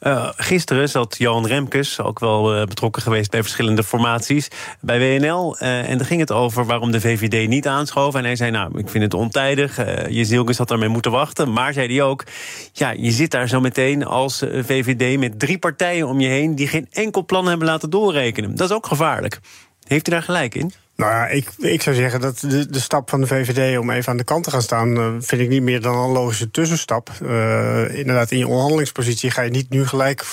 Uh, 0.00 0.28
gisteren 0.36 0.88
zat 0.88 1.14
Johan 1.18 1.46
Remkes, 1.46 2.00
ook 2.00 2.18
wel 2.18 2.66
betrokken 2.66 3.02
geweest 3.02 3.30
bij 3.30 3.42
verschillende 3.42 3.84
formaties, 3.84 4.48
bij 4.80 4.98
WNL. 4.98 5.58
en 5.58 5.98
daar 5.98 6.06
ging 6.06 6.20
het 6.20 6.32
over 6.32 6.66
waarom 6.66 6.90
de 6.90 7.00
VVD 7.00 7.48
niet 7.48 7.66
aanschoof. 7.66 8.14
En 8.14 8.24
hij 8.24 8.36
zei, 8.36 8.50
nou, 8.50 8.78
ik 8.78 8.88
vind 8.88 9.04
het 9.04 9.14
ontijdig. 9.14 9.76
je 10.08 10.24
Zilkes 10.24 10.58
had 10.58 10.68
daarmee 10.68 10.88
moeten 10.88 11.10
wachten. 11.10 11.52
Maar 11.52 11.72
zei 11.72 11.94
hij 11.94 12.02
ook, 12.02 12.24
ja, 12.72 12.90
je 12.90 13.10
zit 13.10 13.30
daar 13.30 13.48
zo 13.48 13.60
meteen 13.60 14.04
als 14.04 14.38
VVD 14.38 15.18
met 15.18 15.38
drie 15.38 15.58
partijen 15.58 16.08
om 16.08 16.20
je 16.20 16.28
heen... 16.28 16.54
die 16.54 16.68
geen 16.68 16.86
enkel 16.90 17.24
plan 17.24 17.46
hebben 17.46 17.66
laten 17.66 17.90
doorrekenen. 17.90 18.56
Dat 18.56 18.70
is 18.70 18.76
ook 18.76 18.86
gevaarlijk. 18.86 19.40
Heeft 19.86 20.08
u 20.08 20.10
daar 20.10 20.22
gelijk 20.22 20.54
in? 20.54 20.72
Nou 21.02 21.14
ja, 21.14 21.26
ik, 21.26 21.48
ik 21.58 21.82
zou 21.82 21.96
zeggen 21.96 22.20
dat 22.20 22.40
de, 22.40 22.80
stap 22.80 23.10
van 23.10 23.20
de 23.20 23.26
VVD 23.26 23.78
om 23.78 23.90
even 23.90 24.10
aan 24.10 24.16
de 24.16 24.24
kant 24.24 24.44
te 24.44 24.50
gaan 24.50 24.62
staan, 24.62 24.96
uh, 24.96 25.14
vind 25.18 25.40
ik 25.40 25.48
niet 25.48 25.62
meer 25.62 25.80
dan 25.80 25.96
een 25.96 26.10
logische 26.10 26.50
tussenstap. 26.50 27.10
Uh, 27.22 27.98
inderdaad, 27.98 28.30
in 28.30 28.38
je 28.38 28.46
onderhandelingspositie 28.46 29.30
ga 29.30 29.42
je 29.42 29.50
niet 29.50 29.70
nu 29.70 29.86
gelijk 29.86 30.24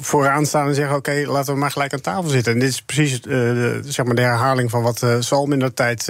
vooraan 0.00 0.46
staan 0.46 0.68
en 0.68 0.74
zeggen: 0.74 0.96
Oké, 0.96 1.22
laten 1.26 1.52
we 1.52 1.60
maar 1.60 1.70
gelijk 1.70 1.92
aan 1.92 2.00
tafel 2.00 2.30
zitten. 2.30 2.52
En 2.52 2.58
dit 2.58 2.68
is 2.68 2.82
precies 2.82 3.12
uh, 3.14 3.22
de, 3.24 3.80
zeg 3.84 4.06
maar 4.06 4.14
de 4.14 4.22
herhaling 4.22 4.70
van 4.70 4.82
wat 4.82 5.06
Salm 5.18 5.52
in 5.52 5.58
de 5.58 5.74
tijd 5.74 6.06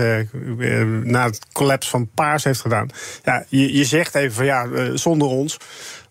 na 1.02 1.24
het 1.24 1.38
collapse 1.52 1.90
van 1.90 2.08
Paars 2.14 2.44
heeft 2.44 2.60
gedaan. 2.60 2.88
Ja, 3.24 3.44
je, 3.48 3.76
je 3.76 3.84
zegt 3.84 4.14
even 4.14 4.34
van 4.34 4.44
ja, 4.44 4.66
zonder 4.94 5.28
ons. 5.28 5.58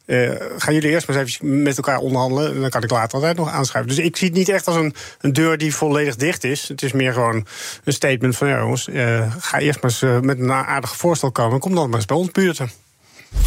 Uh, 0.06 0.32
gaan 0.58 0.74
jullie 0.74 0.90
eerst 0.90 1.08
maar 1.08 1.18
eens 1.18 1.34
even 1.34 1.64
met 1.64 1.78
elkaar 1.78 1.98
onderhandelen. 1.98 2.54
En 2.54 2.62
dan 2.62 2.70
kan 2.70 2.84
ik 2.84 2.92
later 2.92 3.14
altijd 3.14 3.38
nog 3.38 3.50
aanschuiven. 3.50 3.96
Dus 3.96 4.06
ik 4.06 4.18
zie 4.18 4.28
het 4.28 4.38
niet 4.38 4.50
echt 4.50 4.68
als 4.68 4.76
een, 4.76 4.96
een 5.20 5.34
deur 5.34 5.58
die 5.58 5.76
volledig 5.76 6.16
dicht 6.16 6.44
is. 6.44 6.68
Het 6.68 6.82
is 6.82 6.92
meer 6.92 7.14
gewoon 7.14 7.46
een 7.84 7.94
statement 7.94 8.38
van: 8.38 8.50
jongens, 8.50 8.88
uh, 8.88 9.36
ga 9.40 9.60
eerst 9.60 9.82
maar 9.82 9.92
eens 9.92 10.02
uh, 10.02 10.20
met 10.20 10.40
een 10.40 10.52
aardig 10.52 10.96
voorstel 10.96 11.32
komen. 11.32 11.60
Kom 11.60 11.76
dan 11.76 11.90
maar 11.90 11.98
eens 11.98 12.06
bij 12.06 12.18
ons 12.18 12.32
buurten. 12.32 12.81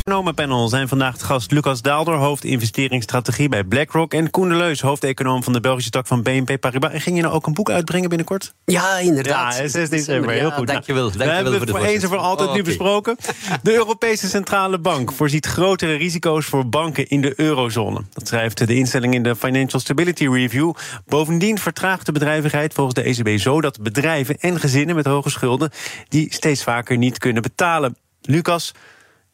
Economenpanel 0.07 0.69
zijn 0.69 0.89
vandaag 0.89 1.19
de 1.19 1.25
gast 1.25 1.51
Lucas 1.51 1.83
Daalder, 1.83 2.15
hoofd 2.15 2.45
investeringsstrategie 2.45 3.49
bij 3.49 3.65
BlackRock. 3.65 4.15
En 4.15 4.31
Koen 4.31 4.49
de 4.49 4.55
Leus, 4.55 4.81
hoofdeconoom 4.81 5.43
van 5.43 5.53
de 5.53 5.61
Belgische 5.61 5.91
tak 5.91 6.07
van 6.07 6.23
BNP 6.23 6.61
Paribas. 6.61 6.93
En 6.93 7.01
ging 7.01 7.17
je 7.17 7.23
nou 7.23 7.35
ook 7.35 7.47
een 7.47 7.55
boek 7.55 7.71
uitbrengen 7.71 8.09
binnenkort? 8.09 8.55
Ja, 8.65 8.99
inderdaad. 8.99 9.57
Ja, 9.57 9.69
6 9.69 9.89
december. 9.89 10.31
Heel 10.31 10.51
goed. 10.51 10.67
Dankjewel. 10.67 11.03
dankjewel 11.03 11.29
we 11.29 11.35
hebben 11.35 11.61
het 11.61 11.71
voor 11.71 11.85
eens 11.85 12.03
en 12.03 12.09
voor 12.09 12.19
altijd 12.19 12.53
nu 12.53 12.63
besproken. 12.63 13.17
De 13.63 13.75
Europese 13.75 14.29
Centrale 14.29 14.79
Bank 14.79 15.13
voorziet 15.13 15.47
grotere 15.47 15.95
risico's 15.95 16.47
voor 16.47 16.69
banken 16.69 17.09
in 17.09 17.21
de 17.21 17.33
eurozone. 17.37 18.01
Dat 18.13 18.29
schrijft 18.29 18.67
de 18.67 18.75
instelling 18.75 19.15
in 19.15 19.23
de 19.23 19.37
Financial 19.37 19.81
Stability 19.81 20.29
Review. 20.29 20.73
Bovendien 21.07 21.59
vertraagt 21.59 22.07
de 22.07 22.13
bedrijvigheid 22.13 22.75
volgens 22.75 22.95
de 22.95 23.03
ECB 23.03 23.41
zo 23.41 23.61
dat 23.61 23.83
bedrijven 23.83 24.37
en 24.41 24.61
gezinnen 24.61 24.97
met 24.97 25.07
hoge 25.07 25.31
schulden 25.31 25.71
die 26.09 26.27
steeds 26.35 26.63
vaker 26.63 26.97
niet 26.97 27.19
kunnen 27.19 27.43
betalen. 27.43 27.97
Lucas, 28.21 28.73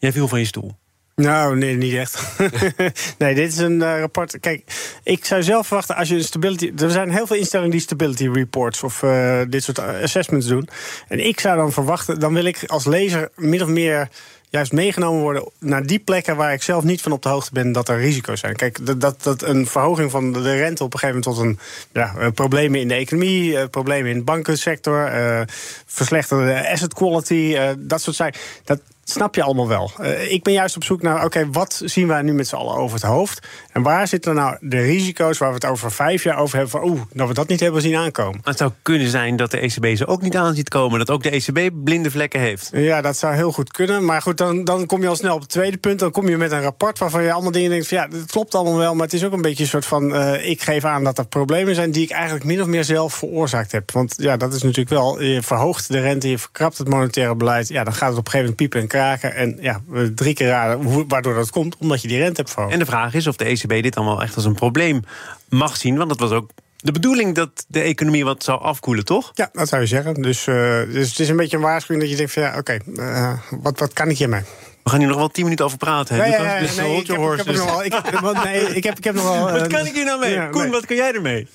Jij 0.00 0.12
viel 0.12 0.28
van 0.28 0.38
je 0.38 0.44
stoel. 0.44 0.76
Nou, 1.14 1.56
nee, 1.56 1.76
niet 1.76 1.94
echt. 1.94 2.38
nee, 3.18 3.34
dit 3.34 3.52
is 3.52 3.58
een 3.58 3.80
uh, 3.80 3.98
rapport. 3.98 4.40
Kijk, 4.40 4.62
ik 5.02 5.24
zou 5.24 5.42
zelf 5.42 5.66
verwachten 5.66 5.96
als 5.96 6.08
je 6.08 6.14
een 6.14 6.24
stability. 6.24 6.72
Er 6.76 6.90
zijn 6.90 7.10
heel 7.10 7.26
veel 7.26 7.36
instellingen 7.36 7.70
die 7.70 7.80
stability 7.80 8.28
reports 8.28 8.82
of 8.82 9.02
uh, 9.02 9.40
dit 9.48 9.64
soort 9.64 9.78
assessments 9.78 10.46
doen. 10.46 10.68
En 11.08 11.26
ik 11.26 11.40
zou 11.40 11.56
dan 11.56 11.72
verwachten, 11.72 12.20
dan 12.20 12.34
wil 12.34 12.44
ik 12.44 12.64
als 12.66 12.84
lezer 12.84 13.30
min 13.36 13.62
of 13.62 13.68
meer 13.68 14.08
juist 14.48 14.72
meegenomen 14.72 15.20
worden 15.20 15.48
naar 15.58 15.86
die 15.86 15.98
plekken 15.98 16.36
waar 16.36 16.52
ik 16.52 16.62
zelf 16.62 16.84
niet 16.84 17.02
van 17.02 17.12
op 17.12 17.22
de 17.22 17.28
hoogte 17.28 17.52
ben 17.52 17.72
dat 17.72 17.88
er 17.88 17.98
risico's 17.98 18.40
zijn. 18.40 18.56
Kijk, 18.56 18.86
dat, 18.86 19.00
dat, 19.00 19.22
dat 19.22 19.42
een 19.42 19.66
verhoging 19.66 20.10
van 20.10 20.32
de 20.32 20.56
rente 20.56 20.84
op 20.84 20.92
een 20.92 20.98
gegeven 20.98 21.22
moment 21.24 21.36
tot 21.36 21.46
een 21.46 21.58
ja, 21.92 22.30
problemen 22.30 22.80
in 22.80 22.88
de 22.88 22.94
economie, 22.94 23.68
problemen 23.68 24.10
in 24.10 24.18
de 24.18 24.24
bankensector, 24.24 25.14
uh, 25.14 25.40
verslechterde 25.86 26.70
asset 26.70 26.94
quality, 26.94 27.56
dat 27.78 28.02
soort 28.02 28.16
zaken. 28.16 28.40
Dat, 28.64 28.80
snap 29.10 29.34
je 29.34 29.42
allemaal 29.42 29.68
wel. 29.68 29.90
Uh, 30.00 30.32
ik 30.32 30.42
ben 30.42 30.52
juist 30.52 30.76
op 30.76 30.84
zoek 30.84 31.02
naar, 31.02 31.24
oké, 31.24 31.50
wat 31.50 31.82
zien 31.84 32.06
wij 32.06 32.22
nu 32.22 32.32
met 32.32 32.48
z'n 32.48 32.54
allen 32.54 32.74
over 32.74 32.94
het 32.94 33.06
hoofd? 33.06 33.48
En 33.72 33.82
waar 33.82 34.08
zitten 34.08 34.34
nou 34.34 34.56
de 34.60 34.80
risico's 34.80 35.38
waar 35.38 35.48
we 35.48 35.54
het 35.54 35.64
over 35.64 35.92
vijf 35.92 36.22
jaar 36.22 36.38
over 36.38 36.58
hebben... 36.58 36.80
van 36.80 36.90
oeh, 36.90 37.00
dat 37.12 37.28
we 37.28 37.34
dat 37.34 37.48
niet 37.48 37.60
hebben 37.60 37.82
zien 37.82 37.96
aankomen? 37.96 38.40
Het 38.44 38.58
zou 38.58 38.70
kunnen 38.82 39.08
zijn 39.08 39.36
dat 39.36 39.50
de 39.50 39.58
ECB 39.58 39.96
ze 39.96 40.06
ook 40.06 40.22
niet 40.22 40.36
aan 40.36 40.54
ziet 40.54 40.68
komen. 40.68 40.98
Dat 40.98 41.10
ook 41.10 41.22
de 41.22 41.30
ECB 41.30 41.70
blinde 41.84 42.10
vlekken 42.10 42.40
heeft. 42.40 42.70
Ja, 42.72 43.00
dat 43.00 43.16
zou 43.16 43.34
heel 43.34 43.52
goed 43.52 43.72
kunnen. 43.72 44.04
Maar 44.04 44.22
goed, 44.22 44.38
dan, 44.38 44.64
dan 44.64 44.86
kom 44.86 45.02
je 45.02 45.08
al 45.08 45.16
snel 45.16 45.34
op 45.34 45.40
het 45.40 45.50
tweede 45.50 45.76
punt. 45.76 45.98
Dan 45.98 46.10
kom 46.10 46.28
je 46.28 46.36
met 46.36 46.52
een 46.52 46.62
rapport 46.62 46.98
waarvan 46.98 47.22
je 47.22 47.32
allemaal 47.32 47.52
dingen 47.52 47.70
denkt... 47.70 47.88
van 47.88 47.96
ja, 47.96 48.06
dat 48.06 48.26
klopt 48.26 48.54
allemaal 48.54 48.78
wel, 48.78 48.94
maar 48.94 49.04
het 49.04 49.14
is 49.14 49.24
ook 49.24 49.32
een 49.32 49.42
beetje 49.42 49.62
een 49.62 49.68
soort 49.68 49.86
van... 49.86 50.14
Uh, 50.14 50.48
ik 50.48 50.62
geef 50.62 50.84
aan 50.84 51.04
dat 51.04 51.18
er 51.18 51.26
problemen 51.26 51.74
zijn 51.74 51.90
die 51.90 52.02
ik 52.02 52.10
eigenlijk 52.10 52.44
min 52.44 52.60
of 52.60 52.66
meer 52.66 52.84
zelf 52.84 53.14
veroorzaakt 53.14 53.72
heb. 53.72 53.90
Want 53.90 54.14
ja, 54.16 54.36
dat 54.36 54.54
is 54.54 54.62
natuurlijk 54.62 54.90
wel... 54.90 55.22
je 55.22 55.42
verhoogt 55.42 55.88
de 55.88 56.00
rente, 56.00 56.30
je 56.30 56.38
verkrapt 56.38 56.78
het 56.78 56.88
monetaire 56.88 57.34
beleid... 57.34 57.68
ja, 57.68 57.84
dan 57.84 57.92
gaat 57.92 58.08
het 58.08 58.18
op 58.18 58.24
een 58.24 58.30
gegeven 58.30 58.38
moment 58.38 58.56
piepen 58.56 58.80
en 58.80 58.86
En 59.08 59.58
ja, 59.60 59.80
drie 60.14 60.34
keer 60.34 60.48
raden 60.48 61.08
waardoor 61.08 61.34
dat 61.34 61.50
komt, 61.50 61.76
omdat 61.76 62.02
je 62.02 62.08
die 62.08 62.18
rente 62.18 62.40
hebt 62.40 62.52
verhoogd. 62.52 62.72
En 62.72 62.78
de 62.78 62.86
vraag 62.86 63.14
is 63.14 63.26
of 63.26 63.36
de 63.36 63.44
ECB 63.44 63.82
dit 63.82 63.96
allemaal 63.96 64.22
echt 64.22 64.36
als 64.36 64.44
een 64.44 64.54
probleem 64.54 65.02
mag 65.48 65.76
zien. 65.76 65.96
Want 65.96 66.08
dat 66.08 66.18
was 66.18 66.30
ook 66.30 66.50
de 66.76 66.92
bedoeling 66.92 67.34
dat 67.34 67.64
de 67.68 67.80
economie 67.80 68.24
wat 68.24 68.44
zou 68.44 68.60
afkoelen, 68.60 69.04
toch? 69.04 69.30
Ja, 69.34 69.48
dat 69.52 69.68
zou 69.68 69.80
je 69.80 69.86
zeggen. 69.86 70.14
Dus, 70.14 70.46
uh, 70.46 70.54
dus 70.92 71.08
het 71.08 71.18
is 71.18 71.28
een 71.28 71.36
beetje 71.36 71.56
een 71.56 71.62
waarschuwing 71.62 72.00
dat 72.00 72.10
je 72.10 72.16
denkt 72.16 72.32
van 72.32 72.42
ja, 72.42 72.58
oké, 72.58 72.58
okay, 72.58 72.80
uh, 73.06 73.38
wat, 73.50 73.78
wat 73.78 73.92
kan 73.92 74.08
ik 74.08 74.18
hiermee? 74.18 74.42
We 74.82 74.90
gaan 74.90 74.98
hier 74.98 75.08
nog 75.08 75.16
wel 75.18 75.28
tien 75.28 75.44
minuten 75.44 75.64
over 75.64 75.78
praten. 75.78 76.16
Hè, 76.16 76.24
Ja, 76.26 76.42
ja, 76.54 76.60
Dus 76.60 76.76
nee, 76.76 76.96
ik 76.96 77.06
heb- 77.06 77.16
ik 77.16 77.46
nog 77.56 77.64
wel- 77.64 77.84
ik 77.84 77.92
heb- 77.92 78.18
want 78.20 78.44
nee, 78.44 78.60
ik 78.74 78.84
heb- 78.84 78.96
ik 78.98 79.04
heb 79.04 79.14
nog 79.14 79.24
wel, 79.24 79.40
Wat 79.52 79.60
eh, 79.62 79.66
kan 79.68 79.86
ik 79.86 79.94
hier 79.94 80.04
nou 80.04 80.20
mee? 80.20 80.32
ja, 80.32 80.46
Koen, 80.46 80.62
nee. 80.62 80.70
wat 80.70 80.86
kan 80.86 80.96
jij 80.96 81.12
ermee? 81.12 81.46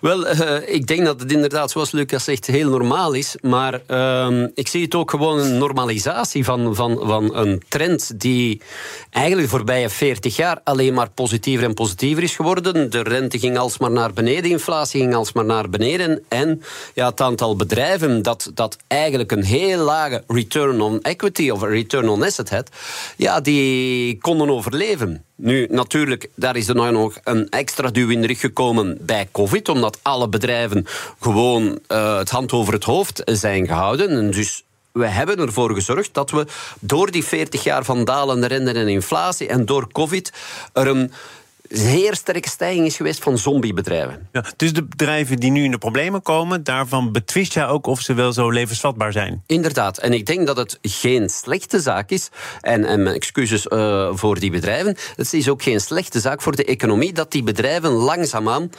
Wel, 0.00 0.26
eh, 0.26 0.74
ik 0.74 0.86
denk 0.86 1.04
dat 1.04 1.20
het 1.20 1.32
inderdaad, 1.32 1.70
zoals 1.70 1.90
Lucas 1.90 2.24
zegt, 2.24 2.46
heel 2.46 2.70
normaal 2.70 3.12
is. 3.12 3.36
Maar 3.40 3.80
ehm, 3.86 4.48
ik 4.54 4.68
zie 4.68 4.82
het 4.82 4.94
ook 4.94 5.10
gewoon 5.10 5.38
een 5.38 5.58
normalisatie 5.58 6.44
van, 6.44 6.74
van, 6.74 6.98
van 7.02 7.36
een 7.36 7.62
trend 7.68 8.20
die 8.20 8.60
eigenlijk 9.10 9.46
de 9.50 9.56
voorbije 9.56 9.88
40 9.88 10.36
jaar 10.36 10.60
alleen 10.64 10.94
maar 10.94 11.10
positiever 11.10 11.66
en 11.66 11.74
positiever 11.74 12.22
is 12.22 12.36
geworden. 12.36 12.90
De 12.90 13.02
rente 13.02 13.38
ging 13.38 13.58
alsmaar 13.58 13.90
naar 13.90 14.12
beneden, 14.12 14.42
de 14.42 14.48
inflatie 14.48 15.00
ging 15.00 15.14
alsmaar 15.14 15.44
naar 15.44 15.68
beneden. 15.70 16.24
En 16.28 16.62
ja, 16.94 17.08
het 17.08 17.20
aantal 17.20 17.56
bedrijven 17.56 18.22
dat, 18.22 18.50
dat 18.54 18.76
eigenlijk 18.88 19.32
een 19.32 19.44
heel 19.44 19.78
lage 19.84 20.24
return 20.26 20.80
on 20.80 21.02
equity 21.02 21.50
of 21.50 21.62
een 21.62 21.68
return 21.68 22.08
on 22.08 22.22
asset 22.22 22.50
had, 22.50 22.70
ja, 23.16 23.40
die 23.40 24.18
konden 24.18 24.50
overleven. 24.50 25.24
Nu, 25.36 25.66
natuurlijk, 25.70 26.28
daar 26.34 26.56
is 26.56 26.68
er 26.68 26.74
nou 26.74 26.92
nog 26.92 27.18
een 27.24 27.48
extra 27.48 27.88
duw 27.88 28.08
in 28.08 28.24
rug 28.24 28.40
gekomen 28.40 28.98
bij 29.00 29.28
COVID, 29.32 29.68
omdat 29.68 29.98
alle 30.02 30.28
bedrijven 30.28 30.86
gewoon 31.20 31.78
eh, 31.86 32.18
het 32.18 32.30
hand 32.30 32.52
over 32.52 32.72
het 32.72 32.84
hoofd 32.84 33.22
zijn 33.24 33.66
gehouden. 33.66 34.10
En 34.10 34.30
dus 34.30 34.64
we 34.92 35.06
hebben 35.06 35.38
ervoor 35.38 35.74
gezorgd 35.74 36.14
dat 36.14 36.30
we 36.30 36.46
door 36.80 37.10
die 37.10 37.24
40 37.24 37.62
jaar 37.62 37.84
van 37.84 38.04
dalende 38.04 38.46
rente 38.46 38.72
en 38.72 38.88
inflatie 38.88 39.48
en 39.48 39.66
door 39.66 39.92
COVID 39.92 40.32
er 40.72 40.86
een 40.86 41.12
zeer 41.72 42.14
sterke 42.14 42.48
stijging 42.48 42.86
is 42.86 42.96
geweest 42.96 43.22
van 43.22 43.38
zombiebedrijven. 43.38 44.28
Ja, 44.32 44.44
dus 44.56 44.72
de 44.72 44.84
bedrijven 44.84 45.36
die 45.36 45.50
nu 45.50 45.64
in 45.64 45.70
de 45.70 45.78
problemen 45.78 46.22
komen, 46.22 46.64
daarvan 46.64 47.12
betwist 47.12 47.52
jij 47.52 47.66
ook 47.66 47.86
of 47.86 48.00
ze 48.00 48.14
wel 48.14 48.32
zo 48.32 48.50
levensvatbaar 48.50 49.12
zijn. 49.12 49.42
Inderdaad, 49.46 49.98
en 49.98 50.12
ik 50.12 50.26
denk 50.26 50.46
dat 50.46 50.56
het 50.56 50.78
geen 50.82 51.28
slechte 51.28 51.80
zaak 51.80 52.10
is. 52.10 52.28
En, 52.60 52.84
en 52.84 53.02
mijn 53.02 53.14
excuses 53.14 53.68
eh, 53.68 54.10
voor 54.12 54.38
die 54.38 54.50
bedrijven. 54.50 54.96
Het 55.16 55.32
is 55.32 55.48
ook 55.48 55.62
geen 55.62 55.80
slechte 55.80 56.20
zaak 56.20 56.42
voor 56.42 56.56
de 56.56 56.64
economie 56.64 57.12
dat 57.12 57.30
die 57.30 57.42
bedrijven 57.42 57.90
langzaamaan 57.90 58.70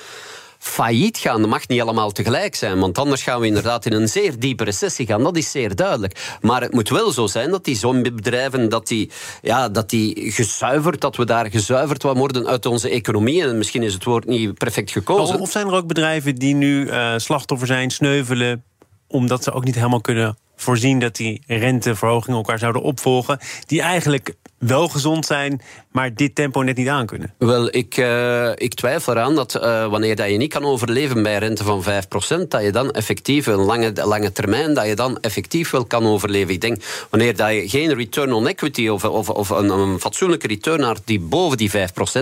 failliet 0.63 1.17
gaan. 1.17 1.41
Dat 1.41 1.49
mag 1.49 1.67
niet 1.67 1.81
allemaal 1.81 2.11
tegelijk 2.11 2.55
zijn, 2.55 2.79
want 2.79 2.97
anders 2.97 3.23
gaan 3.23 3.39
we 3.39 3.47
inderdaad 3.47 3.85
in 3.85 3.93
een 3.93 4.07
zeer 4.07 4.39
diepe 4.39 4.63
recessie 4.63 5.05
gaan. 5.05 5.23
Dat 5.23 5.37
is 5.37 5.51
zeer 5.51 5.75
duidelijk. 5.75 6.37
Maar 6.41 6.61
het 6.61 6.73
moet 6.73 6.89
wel 6.89 7.11
zo 7.11 7.27
zijn 7.27 7.51
dat 7.51 7.65
die 7.65 7.75
zombiebedrijven, 7.75 8.69
dat 8.69 8.87
die, 8.87 9.11
ja, 9.41 9.69
dat 9.69 9.89
die 9.89 10.31
gezuiverd, 10.31 11.01
dat 11.01 11.15
we 11.15 11.25
daar 11.25 11.49
gezuiverd 11.49 12.03
worden 12.03 12.47
uit 12.47 12.65
onze 12.65 12.89
economie. 12.89 13.43
En 13.43 13.57
misschien 13.57 13.83
is 13.83 13.93
het 13.93 14.03
woord 14.03 14.25
niet 14.25 14.57
perfect 14.57 14.91
gekozen. 14.91 15.39
Of 15.39 15.51
zijn 15.51 15.67
er 15.67 15.73
ook 15.73 15.87
bedrijven 15.87 16.35
die 16.35 16.55
nu 16.55 16.87
eh, 16.87 17.13
slachtoffer 17.17 17.67
zijn, 17.67 17.91
sneuvelen, 17.91 18.63
omdat 19.07 19.43
ze 19.43 19.51
ook 19.51 19.63
niet 19.63 19.75
helemaal 19.75 20.01
kunnen 20.01 20.37
voorzien 20.55 20.99
dat 20.99 21.15
die 21.15 21.41
renteverhogingen 21.47 22.37
elkaar 22.37 22.59
zouden 22.59 22.81
opvolgen, 22.81 23.39
die 23.65 23.81
eigenlijk 23.81 24.35
wel 24.67 24.87
gezond 24.87 25.25
zijn, 25.25 25.61
maar 25.91 26.15
dit 26.15 26.35
tempo 26.35 26.61
net 26.61 26.77
niet 26.77 26.87
aankunnen? 26.87 27.33
Wel, 27.37 27.75
ik, 27.75 27.97
eh, 27.97 28.49
ik 28.55 28.73
twijfel 28.73 29.13
eraan 29.13 29.35
dat 29.35 29.55
eh, 29.55 29.87
wanneer 29.87 30.15
dat 30.15 30.29
je 30.29 30.37
niet 30.37 30.53
kan 30.53 30.63
overleven 30.63 31.23
bij 31.23 31.33
een 31.33 31.39
rente 31.39 31.63
van 31.63 31.83
5%, 31.83 32.51
dat 32.51 32.63
je 32.63 32.71
dan 32.71 32.91
effectief 32.91 33.45
een 33.45 33.55
lange, 33.55 33.91
lange 34.03 34.31
termijn, 34.31 34.73
dat 34.73 34.85
je 34.85 34.95
dan 34.95 35.19
effectief 35.19 35.69
wel 35.69 35.85
kan 35.85 36.05
overleven. 36.05 36.53
Ik 36.53 36.61
denk, 36.61 36.83
wanneer 37.09 37.35
dat 37.35 37.51
je 37.51 37.69
geen 37.69 37.93
return 37.93 38.33
on 38.33 38.47
equity 38.47 38.87
of, 38.87 39.05
of, 39.05 39.29
of 39.29 39.49
een, 39.49 39.99
fatsoenlijke 39.99 40.47
return 40.47 40.79
naar 40.79 40.97
die 41.05 41.19
boven 41.19 41.57
die 41.57 41.71
5% 41.71 41.73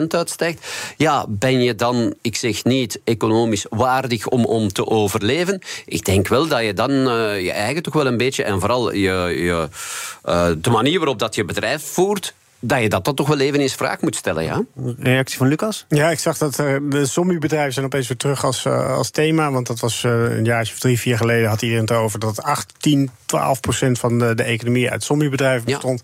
uitstijgt, 0.07 0.67
ja, 0.97 1.25
ben 1.27 1.61
je 1.63 1.75
dan, 1.75 2.13
ik 2.21 2.35
zeg 2.35 2.63
niet 2.63 2.99
economisch 3.03 3.65
waardig 3.69 4.27
om, 4.27 4.45
om 4.45 4.71
te 4.71 4.87
overleven. 4.87 5.61
Ik 5.85 6.05
denk 6.05 6.27
wel 6.27 6.47
dat 6.47 6.63
je 6.63 6.73
dan 6.73 6.91
eh, 6.91 7.41
je 7.43 7.51
eigen 7.51 7.83
toch 7.83 7.93
wel 7.93 8.07
een 8.07 8.17
beetje, 8.17 8.43
en 8.43 8.59
vooral 8.59 8.93
je, 8.93 9.11
je, 9.35 9.69
de 10.57 10.69
manier 10.69 10.97
waarop 10.97 11.19
dat 11.19 11.35
je 11.35 11.45
bedrijf 11.45 11.83
voert, 11.83 12.30
dat 12.61 12.81
je 12.81 12.89
dat, 12.89 13.05
dat 13.05 13.15
toch 13.15 13.27
wel 13.27 13.39
even 13.39 13.59
eens 13.59 13.75
vraag 13.75 14.01
moet 14.01 14.15
stellen, 14.15 14.43
ja? 14.43 14.63
Reactie 14.99 15.37
van 15.37 15.47
Lucas? 15.47 15.85
Ja, 15.89 16.09
ik 16.11 16.19
zag 16.19 16.37
dat 16.37 16.59
eh, 16.59 16.75
de 16.89 17.05
zombiebedrijven 17.05 17.73
zijn 17.73 17.85
opeens 17.85 18.07
weer 18.07 18.17
terug 18.17 18.43
als, 18.45 18.65
eh, 18.65 18.93
als 18.95 19.09
thema. 19.09 19.51
Want 19.51 19.67
dat 19.67 19.79
was 19.79 20.03
eh, 20.03 20.11
een 20.37 20.45
jaartje 20.45 20.73
of 20.73 20.79
drie, 20.79 20.99
vier 20.99 21.17
geleden 21.17 21.49
had 21.49 21.61
iedereen 21.61 21.83
het 21.83 21.91
over 21.91 22.19
dat 22.19 22.43
18, 22.43 23.09
12 23.25 23.59
procent 23.59 23.99
van 23.99 24.19
de, 24.19 24.35
de 24.35 24.43
economie 24.43 24.89
uit 24.91 25.03
zombiebedrijven 25.03 25.67
Ja. 25.69 25.73
bestond. 25.73 26.01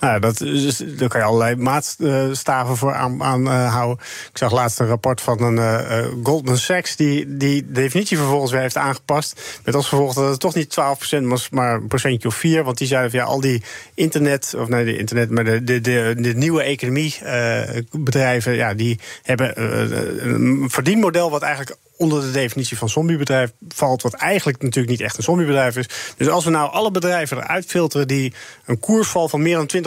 Nou, 0.00 0.20
dat, 0.20 0.40
is- 0.40 0.76
daar 0.76 1.08
kan 1.08 1.20
je 1.20 1.26
allerlei 1.26 1.56
maatstaven 1.56 2.76
voor 2.76 2.94
aanhouden. 2.94 3.20
Aan, 3.26 3.46
eh, 3.66 3.74
houden. 3.74 4.04
ik 4.32 4.38
zag 4.38 4.52
laatst 4.52 4.80
een 4.80 4.86
rapport 4.86 5.20
van 5.20 5.42
een 5.42 5.58
eh, 5.58 5.98
eh, 5.98 6.06
Goldman 6.22 6.56
Sachs 6.56 6.96
die 6.96 7.36
die 7.36 7.70
definitie 7.72 8.16
vervolgens 8.16 8.50
weer 8.52 8.60
heeft 8.60 8.76
aangepast. 8.76 9.60
Met 9.64 9.74
als 9.74 9.88
gevolg 9.88 10.14
dat 10.14 10.30
het 10.30 10.40
toch 10.40 10.54
niet 10.54 10.70
12 10.70 10.96
procent 10.98 11.26
was, 11.26 11.50
maar 11.50 11.74
een 11.74 11.86
procentje 11.88 12.28
of 12.28 12.34
vier. 12.34 12.64
Want 12.64 12.78
die 12.78 12.86
zeiden 12.86 13.10
van 13.10 13.20
ja, 13.20 13.24
al 13.26 13.40
die 13.40 13.62
internet, 13.94 14.54
of 14.58 14.68
nee, 14.68 14.84
de 14.84 14.98
internet, 14.98 15.30
maar 15.30 15.44
de, 15.44 15.64
de, 15.64 15.80
de, 15.92 16.14
de 16.18 16.34
nieuwe 16.34 16.62
economiebedrijven, 16.62 18.54
ja, 18.54 18.74
die 18.74 18.98
hebben 19.22 19.56
eh, 19.56 20.24
een 20.24 20.64
verdienmodel 20.70 21.30
wat 21.30 21.42
eigenlijk 21.42 21.76
onder 21.96 22.20
de 22.20 22.30
definitie 22.30 22.78
van 22.78 22.88
zombiebedrijf 22.88 23.52
valt, 23.68 24.02
wat 24.02 24.12
eigenlijk 24.12 24.62
natuurlijk 24.62 24.90
niet 24.90 25.00
echt 25.00 25.16
een 25.16 25.22
zombiebedrijf 25.22 25.76
is. 25.76 25.88
Dus 26.16 26.28
als 26.28 26.44
we 26.44 26.50
nou 26.50 26.72
alle 26.72 26.90
bedrijven 26.90 27.36
eruit 27.36 27.66
filteren 27.66 28.08
die 28.08 28.32
een 28.64 28.78
koersval 28.78 29.28
van 29.28 29.42
meer 29.42 29.56
dan 29.56 29.70
20% 29.76 29.80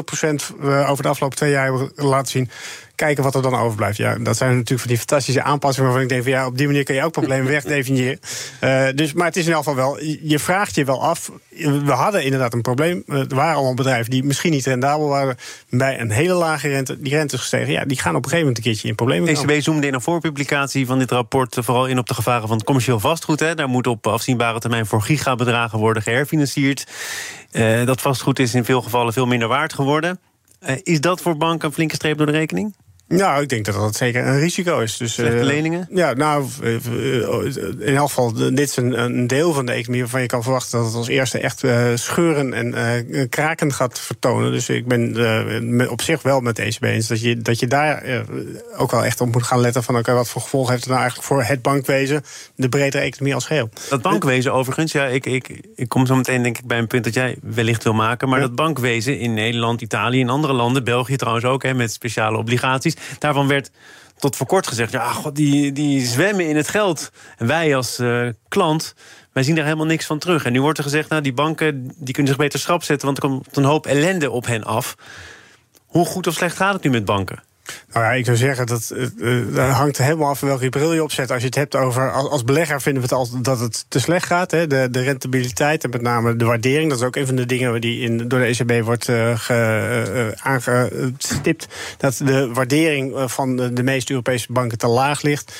over 0.87 1.03
de 1.03 1.09
afgelopen 1.09 1.37
twee 1.37 1.51
jaar 1.51 1.65
hebben 1.65 1.91
laten 1.95 2.31
zien, 2.31 2.49
kijken 2.95 3.23
wat 3.23 3.35
er 3.35 3.41
dan 3.41 3.55
overblijft. 3.55 3.97
Ja, 3.97 4.17
dat 4.17 4.37
zijn 4.37 4.49
natuurlijk 4.49 4.79
van 4.79 4.89
die 4.89 4.97
fantastische 4.97 5.43
aanpassingen 5.43 5.89
waarvan 5.89 6.03
ik 6.03 6.09
denk 6.09 6.23
van 6.23 6.31
ja, 6.31 6.45
op 6.45 6.57
die 6.57 6.67
manier 6.67 6.83
kan 6.83 6.95
je 6.95 7.03
ook 7.03 7.11
problemen 7.11 7.51
wegdefiniëren. 7.57 8.19
Eh, 8.59 8.87
dus, 8.95 9.13
maar 9.13 9.25
het 9.25 9.35
is 9.35 9.45
in 9.45 9.51
elk 9.51 9.63
geval 9.63 9.75
wel, 9.75 10.03
je 10.21 10.39
vraagt 10.39 10.75
je 10.75 10.85
wel 10.85 11.03
af. 11.03 11.31
We 11.59 11.91
hadden 11.91 12.23
inderdaad 12.23 12.53
een 12.53 12.61
probleem. 12.61 13.03
Er 13.07 13.35
waren 13.35 13.55
allemaal 13.55 13.73
bedrijven 13.73 14.11
die 14.11 14.23
misschien 14.23 14.51
niet 14.51 14.65
rendabel 14.65 15.07
waren 15.07 15.37
bij 15.69 15.99
een 15.99 16.11
hele 16.11 16.33
lage 16.33 16.67
rente. 16.67 17.01
Die 17.01 17.15
rente 17.15 17.35
is 17.35 17.41
gestegen. 17.41 17.71
Ja, 17.71 17.85
die 17.85 17.99
gaan 17.99 18.15
op 18.15 18.23
een 18.23 18.29
gegeven 18.29 18.39
moment 18.39 18.57
een 18.57 18.63
keertje 18.63 18.87
in 18.87 18.95
problemen. 18.95 19.29
ECB 19.29 19.61
zoomde 19.61 19.87
in 19.87 19.93
een 19.93 20.01
voorpublicatie 20.01 20.85
van 20.85 20.99
dit 20.99 21.11
rapport 21.11 21.57
eh, 21.57 21.63
vooral 21.63 21.87
in 21.87 21.99
op 21.99 22.07
de 22.07 22.13
gevaren 22.13 22.47
van 22.47 22.57
het 22.57 22.65
commercieel 22.65 22.99
vastgoed. 22.99 23.39
Hè. 23.39 23.55
Daar 23.55 23.69
moet 23.69 23.87
op 23.87 24.07
afzienbare 24.07 24.59
termijn 24.59 24.85
voor 24.85 25.01
gigabedragen 25.01 25.79
worden 25.79 26.03
geherfinancierd. 26.03 26.87
Eh, 27.51 27.85
dat 27.85 28.01
vastgoed 28.01 28.39
is 28.39 28.53
in 28.53 28.65
veel 28.65 28.81
gevallen 28.81 29.13
veel 29.13 29.25
minder 29.25 29.47
waard 29.47 29.73
geworden. 29.73 30.19
Is 30.83 31.01
dat 31.01 31.21
voor 31.21 31.37
banken 31.37 31.67
een 31.67 31.73
flinke 31.73 31.95
streep 31.95 32.17
door 32.17 32.25
de 32.25 32.31
rekening? 32.31 32.75
Nou, 33.07 33.41
ik 33.41 33.49
denk 33.49 33.65
dat 33.65 33.75
dat 33.75 33.95
zeker 33.95 34.27
een 34.27 34.39
risico 34.39 34.79
is. 34.79 34.97
Dus, 34.97 35.13
Slechte 35.13 35.37
eh, 35.37 35.43
leningen? 35.43 35.87
Ja, 35.91 36.13
nou, 36.13 36.45
eh, 36.63 36.75
eh, 36.75 37.55
in 37.79 37.95
elk 37.95 38.07
geval, 38.07 38.33
dit 38.33 38.59
is 38.59 38.77
een, 38.77 38.99
een 39.03 39.27
deel 39.27 39.53
van 39.53 39.65
de 39.65 39.71
economie 39.71 40.01
waarvan 40.01 40.21
je 40.21 40.27
kan 40.27 40.43
verwachten 40.43 40.77
dat 40.77 40.87
het 40.87 40.95
als 40.95 41.07
eerste 41.07 41.39
echt 41.39 41.63
scheuren 41.95 42.53
en 42.53 43.29
kraken 43.29 43.73
gaat 43.73 43.99
vertonen. 43.99 44.51
Dus 44.51 44.69
ik 44.69 44.87
ben 44.87 45.89
op 45.89 46.01
zich 46.01 46.21
wel 46.21 46.39
met 46.39 46.55
de 46.55 46.61
ECB 46.61 46.83
eens 46.83 47.07
dat 47.07 47.21
je, 47.21 47.37
dat 47.37 47.59
je 47.59 47.67
daar 47.67 48.03
ook 48.77 48.91
wel 48.91 49.05
echt 49.05 49.21
op 49.21 49.31
moet 49.31 49.43
gaan 49.43 49.59
letten 49.59 49.83
van 49.83 49.97
oké, 49.97 50.13
wat 50.13 50.29
voor 50.29 50.41
gevolgen 50.41 50.71
heeft 50.71 50.83
het 50.83 50.93
nou 50.93 51.03
eigenlijk 51.03 51.31
voor 51.33 51.43
het 51.43 51.61
bankwezen, 51.61 52.23
de 52.55 52.69
bredere 52.69 53.03
economie 53.03 53.33
als 53.33 53.45
geheel. 53.45 53.69
Dat 53.89 54.01
bankwezen 54.01 54.53
overigens, 54.53 54.91
ja, 54.91 55.05
ik, 55.05 55.25
ik, 55.25 55.61
ik 55.75 55.89
kom 55.89 56.05
zo 56.05 56.15
meteen 56.15 56.43
denk 56.43 56.57
ik 56.57 56.65
bij 56.65 56.77
een 56.77 56.87
punt 56.87 57.03
dat 57.03 57.13
jij 57.13 57.37
wellicht 57.41 57.83
wil 57.83 57.93
maken. 57.93 58.29
Maar 58.29 58.39
Ja. 58.39 58.45
dat 58.45 58.55
bankwezen 58.55 59.19
in 59.19 59.33
Nederland, 59.33 59.81
Italië 59.81 60.21
en 60.21 60.29
andere 60.29 60.53
landen, 60.53 60.83
België 60.83 61.15
trouwens 61.15 61.45
ook, 61.45 61.63
hè, 61.63 61.73
met 61.73 61.91
speciale 61.91 62.37
obligaties. 62.37 62.94
Daarvan 63.19 63.47
werd 63.47 63.71
tot 64.17 64.35
voor 64.35 64.47
kort 64.47 64.67
gezegd, 64.67 64.91
ja, 64.91 65.11
god, 65.11 65.35
die, 65.35 65.71
die 65.71 66.05
zwemmen 66.05 66.47
in 66.47 66.55
het 66.55 66.67
geld. 66.67 67.11
En 67.37 67.47
wij 67.47 67.75
als 67.75 67.99
eh, 67.99 68.27
klant, 68.47 68.95
wij 69.31 69.43
zien 69.43 69.55
daar 69.55 69.63
helemaal 69.63 69.85
niks 69.85 70.05
van 70.05 70.19
terug. 70.19 70.45
En 70.45 70.51
nu 70.51 70.61
wordt 70.61 70.77
er 70.77 70.83
gezegd, 70.83 71.09
nou, 71.09 71.21
die 71.21 71.33
banken 71.33 71.91
die 71.95 72.13
kunnen 72.13 72.31
zich 72.31 72.41
beter 72.41 72.59
schrap 72.59 72.83
zetten, 72.83 73.05
want 73.05 73.17
er 73.17 73.29
komt 73.29 73.57
een 73.57 73.63
hoop 73.63 73.85
ellende 73.85 74.31
op 74.31 74.45
hen 74.45 74.63
af. 74.63 74.95
Hoe 75.85 76.05
goed 76.05 76.27
of 76.27 76.33
slecht 76.33 76.55
gaat 76.55 76.73
het 76.73 76.83
nu 76.83 76.89
met 76.89 77.05
banken? 77.05 77.43
Nou 77.93 78.05
ja, 78.05 78.11
ik 78.11 78.25
zou 78.25 78.37
zeggen 78.37 78.65
dat 78.65 78.93
dat 79.53 79.69
hangt 79.69 79.97
helemaal 79.97 80.29
af 80.29 80.39
van 80.39 80.47
welke 80.47 80.69
bril 80.69 80.93
je 80.93 81.03
opzet. 81.03 81.31
Als 81.31 81.39
je 81.39 81.45
het 81.45 81.55
hebt 81.55 81.75
over 81.75 82.11
als, 82.11 82.43
belegger 82.43 82.81
vinden 82.81 83.01
we 83.01 83.07
het 83.07 83.17
altijd 83.17 83.43
dat 83.43 83.59
het 83.59 83.85
te 83.87 83.99
slecht 83.99 84.25
gaat. 84.25 84.51
Hè? 84.51 84.67
De, 84.67 84.87
de 84.91 85.01
rentabiliteit 85.01 85.83
en 85.83 85.89
met 85.89 86.01
name 86.01 86.35
de 86.35 86.45
waardering. 86.45 86.89
Dat 86.89 86.99
is 86.99 87.05
ook 87.05 87.15
een 87.15 87.25
van 87.25 87.35
de 87.35 87.45
dingen 87.45 87.81
die 87.81 88.01
in, 88.01 88.27
door 88.27 88.39
de 88.39 88.45
ECB 88.45 88.85
wordt 88.85 89.09
eh, 89.09 89.39
ge, 89.39 90.33
aangestipt. 90.37 91.67
Dat 91.97 92.21
de 92.23 92.53
waardering 92.53 93.31
van 93.31 93.55
de, 93.55 93.83
meeste 93.83 94.11
Europese 94.11 94.51
banken 94.51 94.77
te 94.77 94.87
laag 94.87 95.21
ligt. 95.21 95.55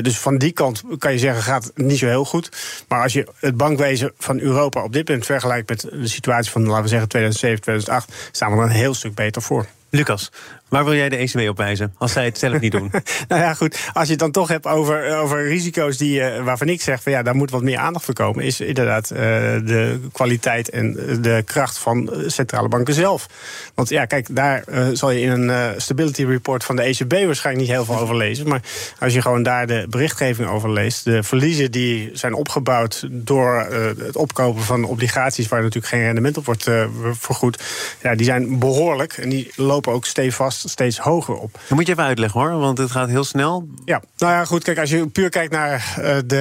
Dus 0.00 0.18
van 0.18 0.38
die 0.38 0.52
kant 0.52 0.82
kan 0.98 1.12
je 1.12 1.18
zeggen 1.18 1.42
gaat 1.42 1.64
het 1.64 1.76
niet 1.76 1.98
zo 1.98 2.06
heel 2.06 2.24
goed. 2.24 2.48
Maar 2.88 3.02
als 3.02 3.12
je 3.12 3.28
het 3.40 3.56
bankwezen 3.56 4.12
van 4.18 4.40
Europa 4.40 4.82
op 4.82 4.92
dit 4.92 5.08
moment 5.08 5.26
vergelijkt 5.26 5.68
met 5.68 5.80
de 5.80 6.08
situatie 6.08 6.50
van 6.50 6.66
laten 6.66 6.82
we 6.82 6.88
zeggen 6.88 7.08
2007, 7.08 7.62
2008, 7.62 8.28
staan 8.32 8.50
we 8.50 8.56
er 8.56 8.62
een 8.62 8.70
heel 8.70 8.94
stuk 8.94 9.14
beter 9.14 9.42
voor. 9.42 9.66
Lucas, 9.94 10.30
waar 10.68 10.84
wil 10.84 10.94
jij 10.94 11.08
de 11.08 11.16
ECB 11.16 11.48
op 11.48 11.56
wijzen 11.56 11.94
als 11.98 12.12
zij 12.12 12.24
het 12.24 12.38
zelf 12.38 12.60
niet 12.60 12.72
doen? 12.72 12.90
nou 13.28 13.42
ja, 13.42 13.54
goed. 13.54 13.90
Als 13.92 14.04
je 14.04 14.10
het 14.10 14.18
dan 14.18 14.30
toch 14.30 14.48
hebt 14.48 14.66
over, 14.66 15.16
over 15.16 15.48
risico's 15.48 15.96
die, 15.96 16.20
uh, 16.20 16.44
waarvan 16.44 16.68
ik 16.68 16.82
zeg 16.82 17.02
van 17.02 17.12
ja, 17.12 17.22
daar 17.22 17.34
moet 17.34 17.50
wat 17.50 17.62
meer 17.62 17.78
aandacht 17.78 18.04
voor 18.04 18.14
komen, 18.14 18.44
is 18.44 18.60
inderdaad 18.60 19.10
uh, 19.12 19.18
de 19.18 20.00
kwaliteit 20.12 20.70
en 20.70 20.92
de 21.20 21.42
kracht 21.44 21.78
van 21.78 22.10
centrale 22.26 22.68
banken 22.68 22.94
zelf. 22.94 23.26
Want 23.74 23.88
ja, 23.88 24.04
kijk, 24.04 24.26
daar 24.30 24.64
zal 24.92 25.10
je 25.10 25.20
in 25.20 25.30
een 25.30 25.80
stability 25.80 26.24
report 26.24 26.64
van 26.64 26.76
de 26.76 26.82
ECB 26.82 27.12
waarschijnlijk 27.12 27.66
niet 27.66 27.76
heel 27.76 27.84
veel 27.84 27.98
over 27.98 28.16
lezen. 28.16 28.48
Maar 28.48 28.60
als 28.98 29.12
je 29.12 29.22
gewoon 29.22 29.42
daar 29.42 29.66
de 29.66 29.86
berichtgeving 29.90 30.48
over 30.48 30.72
leest, 30.72 31.04
de 31.04 31.22
verliezen 31.22 31.70
die 31.70 32.10
zijn 32.12 32.34
opgebouwd 32.34 33.06
door 33.10 33.66
het 33.98 34.16
opkopen 34.16 34.62
van 34.62 34.84
obligaties 34.84 35.48
waar 35.48 35.62
natuurlijk 35.62 35.92
geen 35.92 36.02
rendement 36.02 36.36
op 36.36 36.44
wordt 36.44 36.70
vergoed, 37.12 37.62
ja, 38.02 38.14
die 38.14 38.26
zijn 38.26 38.58
behoorlijk 38.58 39.12
en 39.12 39.28
die 39.28 39.50
lopen 39.56 39.83
ook 39.92 40.04
stevast 40.06 40.68
steeds 40.68 40.98
hoger 40.98 41.34
op. 41.34 41.52
Dat 41.52 41.76
moet 41.76 41.86
je 41.86 41.92
even 41.92 42.04
uitleggen 42.04 42.40
hoor, 42.40 42.58
want 42.58 42.78
het 42.78 42.90
gaat 42.90 43.08
heel 43.08 43.24
snel. 43.24 43.68
Ja, 43.84 44.02
nou 44.16 44.32
ja, 44.32 44.44
goed. 44.44 44.64
Kijk, 44.64 44.78
als 44.78 44.90
je 44.90 45.06
puur 45.06 45.28
kijkt 45.28 45.52
naar 45.52 45.94
uh, 45.98 46.16
de. 46.26 46.36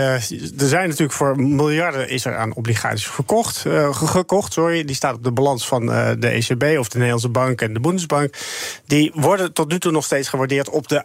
Er 0.58 0.68
zijn 0.68 0.88
natuurlijk 0.88 1.18
voor 1.18 1.40
miljarden 1.40 2.10
is 2.10 2.26
er 2.26 2.38
aan 2.38 2.54
obligaties 2.54 3.08
verkocht, 3.08 3.64
uh, 3.68 3.96
gekocht. 3.96 4.54
Sorry, 4.54 4.84
die 4.84 4.96
staat 4.96 5.16
op 5.16 5.24
de 5.24 5.32
balans 5.32 5.68
van 5.68 5.84
uh, 5.84 6.10
de 6.20 6.28
ECB 6.28 6.80
of 6.80 6.88
de 6.88 6.98
Nederlandse 6.98 7.30
Bank 7.30 7.62
en 7.62 7.74
de 7.74 7.80
Bundesbank. 7.80 8.38
Die 8.86 9.12
worden 9.14 9.54
tot 9.54 9.72
nu 9.72 9.80
toe 9.80 9.92
nog 9.92 10.06
steeds 10.06 10.30
gewaardeerd 10.30 10.70
op 10.70 10.88
de, 10.88 11.04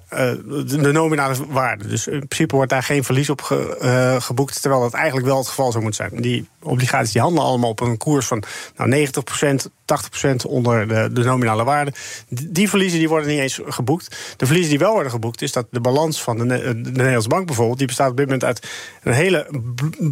de 0.66 0.92
nominale 0.92 1.34
waarde. 1.48 1.86
Dus 1.86 2.06
in 2.06 2.26
principe 2.26 2.54
wordt 2.54 2.70
daar 2.70 2.82
geen 2.82 3.04
verlies 3.04 3.30
op 3.30 3.42
ge, 3.42 4.16
geboekt, 4.20 4.60
terwijl 4.60 4.82
dat 4.82 4.94
eigenlijk 4.94 5.26
wel 5.26 5.38
het 5.38 5.48
geval 5.48 5.70
zou 5.70 5.82
moeten 5.82 6.08
zijn. 6.08 6.22
Die 6.22 6.48
obligaties 6.62 7.12
die 7.12 7.22
handelen 7.22 7.48
allemaal 7.48 7.70
op 7.70 7.80
een 7.80 7.96
koers 7.96 8.26
van 8.26 8.42
nou, 8.76 9.06
90%, 9.06 9.70
80% 9.88 10.34
onder 10.46 10.88
de, 10.88 11.10
de 11.12 11.22
nominale 11.22 11.64
waarde. 11.64 11.92
Die 12.28 12.68
verliezen 12.68 12.98
die 12.98 13.08
worden 13.08 13.28
niet 13.28 13.40
eens 13.40 13.60
geboekt. 13.64 14.16
De 14.36 14.46
verliezen 14.46 14.70
die 14.70 14.78
wel 14.78 14.92
worden 14.92 15.10
geboekt, 15.10 15.42
is 15.42 15.52
dat 15.52 15.66
de 15.70 15.80
balans 15.80 16.22
van 16.22 16.38
de, 16.38 16.46
de 16.46 16.90
Nederlandse 16.90 17.28
bank 17.28 17.46
bijvoorbeeld, 17.46 17.78
die 17.78 17.86
bestaat 17.86 18.10
op 18.10 18.16
dit 18.16 18.24
moment 18.24 18.44
uit 18.44 18.68
een 19.02 19.12
hele 19.12 19.46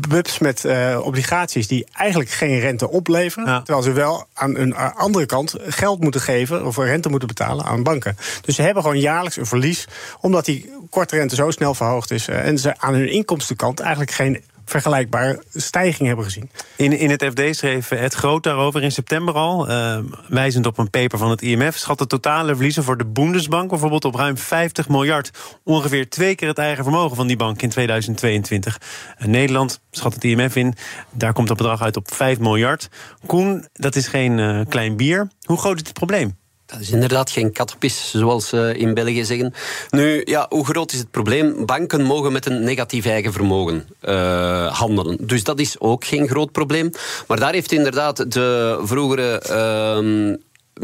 bubs 0.09 0.38
met 0.38 0.64
uh, 0.64 1.00
obligaties 1.02 1.66
die 1.66 1.87
eigenlijk 1.92 2.31
geen 2.31 2.59
rente 2.59 2.90
opleveren. 2.90 3.48
Ja. 3.48 3.62
Terwijl 3.62 3.85
ze 3.85 3.92
wel 3.92 4.26
aan 4.33 4.57
een 4.57 4.74
andere 4.76 5.26
kant 5.26 5.55
geld 5.61 6.00
moeten 6.00 6.20
geven 6.20 6.66
of 6.66 6.76
rente 6.76 7.09
moeten 7.09 7.29
betalen 7.29 7.64
aan 7.64 7.83
banken. 7.83 8.16
Dus 8.40 8.55
ze 8.55 8.62
hebben 8.62 8.83
gewoon 8.83 9.00
jaarlijks 9.00 9.37
een 9.37 9.46
verlies, 9.46 9.88
omdat 10.20 10.44
die 10.44 10.70
korte 10.90 11.16
rente 11.16 11.35
zo 11.35 11.50
snel 11.50 11.74
verhoogd 11.74 12.11
is 12.11 12.29
uh, 12.29 12.46
en 12.46 12.59
ze 12.59 12.79
aan 12.79 12.94
hun 12.94 13.11
inkomstenkant 13.11 13.81
eigenlijk 13.81 14.11
geen 14.11 14.42
vergelijkbare 14.70 15.42
stijging 15.55 16.07
hebben 16.07 16.24
gezien. 16.24 16.50
In, 16.76 16.98
in 16.98 17.11
het 17.11 17.24
FD 17.24 17.57
schreef 17.57 17.88
het 17.88 18.14
Groot 18.14 18.42
daarover 18.42 18.83
in 18.83 18.92
september 18.92 19.35
al, 19.35 19.70
uh, 19.70 19.98
wijzend 20.29 20.66
op 20.66 20.79
een 20.79 20.90
paper 20.90 21.18
van 21.18 21.31
het 21.31 21.42
IMF, 21.42 21.76
schat 21.76 21.98
de 21.98 22.07
totale 22.07 22.55
verliezen 22.55 22.85
voor 22.85 22.96
de 22.96 23.07
Bundesbank 23.07 23.70
bijvoorbeeld 23.70 24.05
op 24.05 24.14
ruim 24.14 24.38
50 24.38 24.88
miljard. 24.88 25.31
Ongeveer 25.64 26.09
twee 26.09 26.35
keer 26.35 26.48
het 26.48 26.59
eigen 26.59 26.85
vermogen 26.85 27.16
van 27.16 27.26
die 27.26 27.37
bank 27.37 27.62
in 27.62 27.68
2022. 27.68 28.81
En 29.16 29.31
Nederland 29.31 29.81
schat 29.90 30.14
het 30.14 30.24
IMF 30.24 30.57
in, 30.57 30.74
daar 31.12 31.33
komt 31.33 31.48
dat 31.48 31.57
bedrag 31.57 31.83
uit 31.83 31.96
op 31.96 32.14
5 32.14 32.38
miljard. 32.38 32.88
Koen, 33.26 33.68
dat 33.72 33.96
is 33.96 34.09
geen 34.09 34.38
uh, 34.38 34.61
klein 34.68 34.96
bier. 34.96 35.29
Hoe 35.42 35.59
groot 35.59 35.81
is 35.81 35.83
het 35.87 35.92
probleem? 35.92 36.37
Dat 36.66 36.81
is 36.81 36.90
inderdaad 36.90 37.31
geen 37.31 37.52
kattenpis, 37.52 38.11
zoals 38.11 38.48
ze 38.48 38.74
in 38.76 38.94
België 38.94 39.24
zeggen. 39.24 39.55
Nu, 39.90 40.22
ja, 40.24 40.46
hoe 40.48 40.64
groot 40.64 40.92
is 40.92 40.98
het 40.98 41.11
probleem? 41.11 41.66
Banken 41.66 42.02
mogen 42.02 42.33
met 42.33 42.46
een 42.46 42.64
negatief 42.64 43.07
eigen 43.07 43.33
vermogen 43.33 43.88
uh, 44.02 44.79
handelen. 44.79 45.16
Dus 45.20 45.44
dat 45.44 45.59
is 45.59 45.81
ook 45.81 46.05
geen 46.05 46.29
groot 46.29 46.52
probleem. 46.52 46.90
Maar 47.26 47.38
daar 47.38 47.52
heeft 47.52 47.72
inderdaad 47.72 48.33
de 48.33 48.81
vroegere 48.83 49.42
uh, 49.50 50.37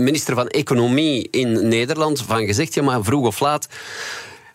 minister 0.03 0.35
van 0.35 0.49
Economie 0.49 1.29
in 1.31 1.69
Nederland 1.69 2.23
van 2.23 2.47
gezegd: 2.47 2.75
ja, 2.75 2.83
maar 2.83 3.05
vroeg 3.05 3.27
of 3.27 3.41
laat 3.41 3.69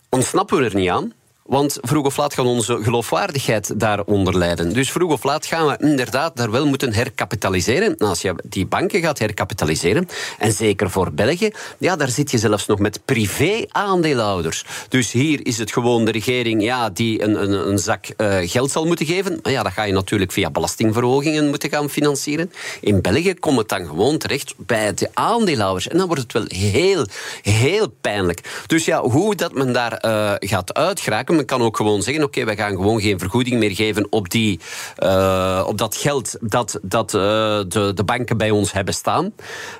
ontsnappen 0.08 0.58
we 0.58 0.64
er 0.64 0.74
niet 0.74 0.90
aan. 0.90 1.12
Want 1.48 1.78
vroeg 1.80 2.04
of 2.04 2.16
laat 2.16 2.34
gaan 2.34 2.46
onze 2.46 2.78
geloofwaardigheid 2.82 3.80
daaronder 3.80 4.38
lijden. 4.38 4.72
Dus 4.72 4.90
vroeg 4.90 5.12
of 5.12 5.24
laat 5.24 5.46
gaan 5.46 5.66
we 5.66 5.76
inderdaad 5.80 6.36
daar 6.36 6.50
wel 6.50 6.66
moeten 6.66 6.92
herkapitaliseren. 6.92 7.94
Nou, 7.98 8.10
als 8.10 8.22
je 8.22 8.34
die 8.44 8.66
banken 8.66 9.00
gaat 9.00 9.18
herkapitaliseren, 9.18 10.08
en 10.38 10.52
zeker 10.52 10.90
voor 10.90 11.12
België, 11.12 11.50
ja, 11.78 11.96
daar 11.96 12.08
zit 12.08 12.30
je 12.30 12.38
zelfs 12.38 12.66
nog 12.66 12.78
met 12.78 13.00
privé-aandeelhouders. 13.04 14.64
Dus 14.88 15.12
hier 15.12 15.46
is 15.46 15.58
het 15.58 15.72
gewoon 15.72 16.04
de 16.04 16.10
regering 16.10 16.62
ja, 16.62 16.90
die 16.90 17.22
een, 17.22 17.42
een, 17.42 17.68
een 17.68 17.78
zak 17.78 18.06
uh, 18.16 18.36
geld 18.40 18.70
zal 18.70 18.86
moeten 18.86 19.06
geven. 19.06 19.38
Maar 19.42 19.52
ja, 19.52 19.62
dat 19.62 19.72
ga 19.72 19.82
je 19.82 19.92
natuurlijk 19.92 20.32
via 20.32 20.50
belastingverhogingen 20.50 21.48
moeten 21.48 21.70
gaan 21.70 21.90
financieren. 21.90 22.52
In 22.80 23.00
België 23.00 23.34
komt 23.34 23.58
het 23.58 23.68
dan 23.68 23.86
gewoon 23.86 24.18
terecht 24.18 24.54
bij 24.56 24.94
de 24.94 25.08
aandeelhouders. 25.14 25.88
En 25.88 25.98
dan 25.98 26.06
wordt 26.06 26.22
het 26.22 26.32
wel 26.32 26.44
heel, 26.48 27.06
heel 27.42 27.88
pijnlijk. 28.00 28.64
Dus 28.66 28.84
ja, 28.84 29.02
hoe 29.02 29.34
dat 29.34 29.52
men 29.52 29.72
daar 29.72 30.04
uh, 30.04 30.32
gaat 30.38 30.74
uitgeraken 30.74 31.37
men 31.38 31.46
kan 31.46 31.62
ook 31.62 31.76
gewoon 31.76 32.02
zeggen: 32.02 32.24
oké, 32.24 32.44
wij 32.44 32.56
gaan 32.56 32.76
gewoon 32.76 33.00
geen 33.00 33.18
vergoeding 33.18 33.58
meer 33.58 33.74
geven 33.74 34.06
op, 34.10 34.30
die, 34.30 34.60
uh, 34.98 35.64
op 35.66 35.78
dat 35.78 35.96
geld 35.96 36.36
dat, 36.40 36.78
dat 36.82 37.14
uh, 37.14 37.20
de, 37.68 37.92
de 37.94 38.04
banken 38.04 38.36
bij 38.36 38.50
ons 38.50 38.72
hebben 38.72 38.94
staan. 38.94 39.32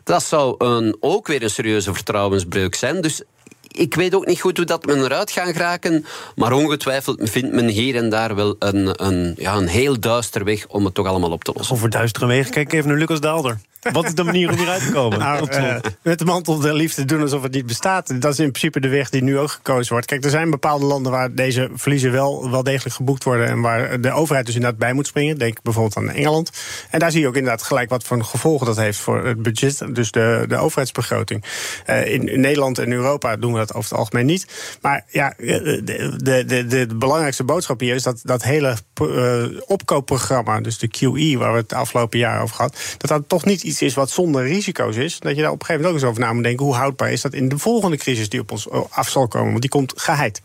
Dat 0.05 0.23
zou 0.23 0.55
een, 0.59 0.97
ook 1.01 1.27
weer 1.27 1.43
een 1.43 1.51
serieuze 1.51 1.95
vertrouwensbreuk 1.95 2.75
zijn. 2.75 3.01
Dus 3.01 3.23
ik 3.69 3.95
weet 3.95 4.15
ook 4.15 4.27
niet 4.27 4.41
goed 4.41 4.57
hoe 4.57 4.67
dat 4.67 4.87
men 4.87 5.05
eruit 5.05 5.31
gaat 5.31 5.53
geraken. 5.53 6.05
Maar 6.37 6.53
ongetwijfeld 6.53 7.31
vindt 7.31 7.53
men 7.53 7.69
hier 7.69 7.97
en 7.97 8.09
daar 8.09 8.35
wel 8.35 8.57
een, 8.59 9.05
een, 9.07 9.35
ja, 9.39 9.57
een 9.57 9.69
heel 9.69 10.01
duister 10.01 10.45
weg 10.45 10.67
om 10.67 10.85
het 10.85 10.95
toch 10.95 11.07
allemaal 11.07 11.31
op 11.31 11.45
te 11.45 11.53
lossen. 11.55 11.75
Over 11.77 11.91
duistere 11.91 12.27
wegen, 12.27 12.51
kijk 12.51 12.73
even 12.73 12.89
naar 12.89 12.99
Lucas 12.99 13.21
Daalder. 13.21 13.59
Wat 13.93 14.05
is 14.05 14.15
de 14.15 14.25
manier 14.25 14.51
om 14.51 14.57
hieruit 14.57 14.87
te 14.87 14.93
komen? 14.93 15.19
Nou, 15.19 15.53
uh, 15.53 15.77
met 16.03 16.19
de 16.19 16.25
mantel 16.25 16.59
der 16.59 16.75
liefde 16.75 17.05
doen 17.05 17.21
alsof 17.21 17.43
het 17.43 17.53
niet 17.53 17.67
bestaat. 17.67 18.21
Dat 18.21 18.33
is 18.33 18.39
in 18.39 18.51
principe 18.51 18.81
de 18.81 18.89
weg 18.89 19.11
die 19.11 19.23
nu 19.23 19.39
ook 19.39 19.51
gekozen 19.51 19.93
wordt. 19.93 20.07
Kijk, 20.07 20.25
er 20.25 20.31
zijn 20.31 20.51
bepaalde 20.51 20.85
landen 20.85 21.13
waar 21.13 21.35
deze 21.35 21.71
verliezen 21.75 22.13
wel, 22.13 22.51
wel 22.51 22.63
degelijk 22.63 22.95
geboekt 22.95 23.25
worden. 23.25 23.47
En 23.47 23.61
waar 23.61 24.01
de 24.01 24.11
overheid 24.11 24.47
dus 24.47 24.55
inderdaad 24.55 24.79
bij 24.79 24.93
moet 24.93 25.07
springen. 25.07 25.39
Denk 25.39 25.63
bijvoorbeeld 25.63 25.97
aan 25.97 26.11
Engeland. 26.11 26.51
En 26.91 26.99
daar 26.99 27.11
zie 27.11 27.21
je 27.21 27.27
ook 27.27 27.37
inderdaad 27.37 27.63
gelijk 27.63 27.91
wat 27.91 28.05
voor 28.05 28.25
gevolgen 28.25 28.67
dat 28.67 28.77
heeft 28.77 28.99
voor 28.99 29.27
het 29.27 29.43
budget. 29.43 29.83
Dus 29.93 30.11
de, 30.11 30.45
de 30.49 30.57
overheidsbegroting. 30.57 31.45
Uh, 31.87 32.13
in, 32.13 32.29
in, 32.29 32.41
Nederland 32.41 32.79
en 32.79 32.93
Europa 32.93 33.37
doen 33.37 33.53
we 33.53 33.59
dat 33.59 33.75
over 33.75 33.91
het 33.91 33.99
algemeen 33.99 34.27
niet. 34.27 34.47
Maar 34.81 35.05
ja, 35.09 35.35
de, 35.37 35.83
de, 36.17 36.45
de, 36.45 36.67
de 36.67 36.95
belangrijkste 36.95 37.45
boodschap 37.45 37.81
hier 37.81 37.95
is 37.95 38.03
dat 38.03 38.21
dat 38.23 38.43
hele 38.43 38.77
uh, 39.03 39.45
opkoopprogramma, 39.67 40.61
dus 40.61 40.79
de 40.79 40.89
QE, 40.89 41.39
waar 41.39 41.53
we 41.53 41.59
het 41.59 41.73
afgelopen 41.73 42.19
jaar 42.19 42.43
over 42.43 42.57
gehad, 42.57 42.77
dat 42.99 43.11
dat 43.11 43.29
toch 43.29 43.45
niet 43.45 43.65
iets 43.69 43.83
is 43.83 43.95
wat 43.95 44.11
zonder 44.11 44.47
risico's 44.47 44.97
is. 44.97 45.19
Dat 45.19 45.37
je 45.37 45.43
daar 45.43 45.51
op 45.51 45.61
een 45.61 45.67
gegeven 45.67 45.83
moment 45.83 46.05
ook 46.05 46.09
eens 46.09 46.11
over 46.11 46.21
na 46.21 46.33
moet 46.33 46.43
denken. 46.43 46.65
Hoe 46.65 46.75
houdbaar 46.75 47.13
is 47.13 47.21
dat 47.21 47.33
in 47.33 47.49
de 47.49 47.59
volgende 47.59 47.97
crisis 47.97 48.29
die 48.29 48.41
op 48.41 48.51
ons 48.51 48.71
af 48.91 49.09
zal 49.09 49.29
komen? 49.29 49.49
Want 49.49 49.61
die 49.61 49.71
komt 49.71 49.93
geheid. 49.97 50.43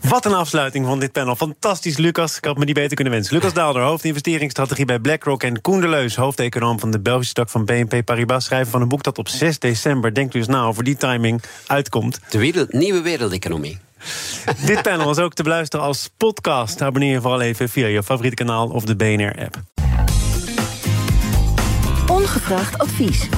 Wat 0.00 0.24
een 0.24 0.34
afsluiting 0.34 0.86
van 0.86 1.00
dit 1.00 1.12
panel. 1.12 1.36
Fantastisch, 1.36 1.96
Lucas. 1.96 2.36
Ik 2.36 2.44
had 2.44 2.58
me 2.58 2.64
die 2.64 2.74
beter 2.74 2.94
kunnen 2.94 3.12
wensen. 3.12 3.34
Lucas 3.34 3.52
Daalder, 3.52 3.82
hoofdinvesteringsstrategie 3.82 4.84
bij 4.84 4.98
BlackRock. 4.98 5.42
En 5.42 5.60
Koen 5.60 5.80
de 5.80 5.88
Leus, 5.88 6.16
hoofdeconoom 6.16 6.80
van 6.80 6.90
de 6.90 7.00
Belgische 7.00 7.34
tak 7.34 7.50
van 7.50 7.64
BNP 7.64 8.04
Paribas. 8.04 8.44
Schrijven 8.44 8.70
van 8.70 8.80
een 8.82 8.88
boek 8.88 9.02
dat 9.02 9.18
op 9.18 9.28
6 9.28 9.58
december, 9.58 10.14
denkt 10.14 10.34
u 10.34 10.38
eens 10.38 10.48
na, 10.48 10.62
over 10.62 10.84
die 10.84 10.96
timing 10.96 11.42
uitkomt. 11.66 12.20
De 12.30 12.38
wereld, 12.38 12.72
nieuwe 12.72 13.00
wereldeconomie. 13.00 13.78
Dit 14.66 14.82
panel 14.82 15.06
was 15.06 15.18
ook 15.18 15.34
te 15.34 15.42
beluisteren 15.42 15.86
als 15.86 16.10
podcast. 16.16 16.82
Abonneer 16.82 17.12
je 17.12 17.20
vooral 17.20 17.40
even 17.40 17.68
via 17.68 17.86
je 17.86 18.02
favoriete 18.02 18.44
kanaal 18.44 18.68
of 18.68 18.84
de 18.84 18.96
BNR-app. 18.96 19.87
Ongevraagd 22.08 22.78
advies. 22.78 23.28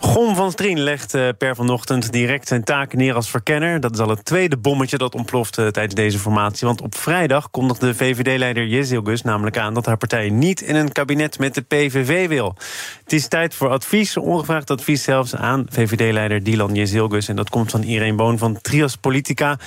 Gon 0.00 0.34
van 0.34 0.50
Strien 0.50 0.80
legt 0.80 1.14
uh, 1.14 1.28
per 1.38 1.54
vanochtend 1.54 2.12
direct 2.12 2.48
zijn 2.48 2.64
taken 2.64 2.98
neer 2.98 3.14
als 3.14 3.30
verkenner. 3.30 3.80
Dat 3.80 3.92
is 3.92 3.98
al 3.98 4.08
het 4.08 4.24
tweede 4.24 4.56
bommetje 4.56 4.98
dat 4.98 5.14
ontploft 5.14 5.58
uh, 5.58 5.66
tijdens 5.66 5.94
deze 5.94 6.18
formatie. 6.18 6.66
Want 6.66 6.80
op 6.80 6.94
vrijdag 6.94 7.50
kondigde 7.50 7.94
VVD-leider 7.94 8.66
Jezilgus 8.66 9.22
namelijk 9.22 9.58
aan... 9.58 9.74
dat 9.74 9.86
haar 9.86 9.96
partij 9.96 10.30
niet 10.30 10.60
in 10.60 10.74
een 10.74 10.92
kabinet 10.92 11.38
met 11.38 11.54
de 11.54 11.62
PVV 11.62 12.28
wil. 12.28 12.54
Het 13.02 13.12
is 13.12 13.28
tijd 13.28 13.54
voor 13.54 13.68
advies, 13.68 14.16
ongevraagd 14.16 14.70
advies 14.70 15.02
zelfs... 15.02 15.34
aan 15.34 15.66
VVD-leider 15.68 16.42
Dylan 16.42 16.74
Jezilgus. 16.74 17.28
En 17.28 17.36
dat 17.36 17.50
komt 17.50 17.70
van 17.70 17.82
Irene 17.82 18.16
Boon 18.16 18.38
van 18.38 18.60
Trias 18.60 18.96
Politica... 18.96 19.58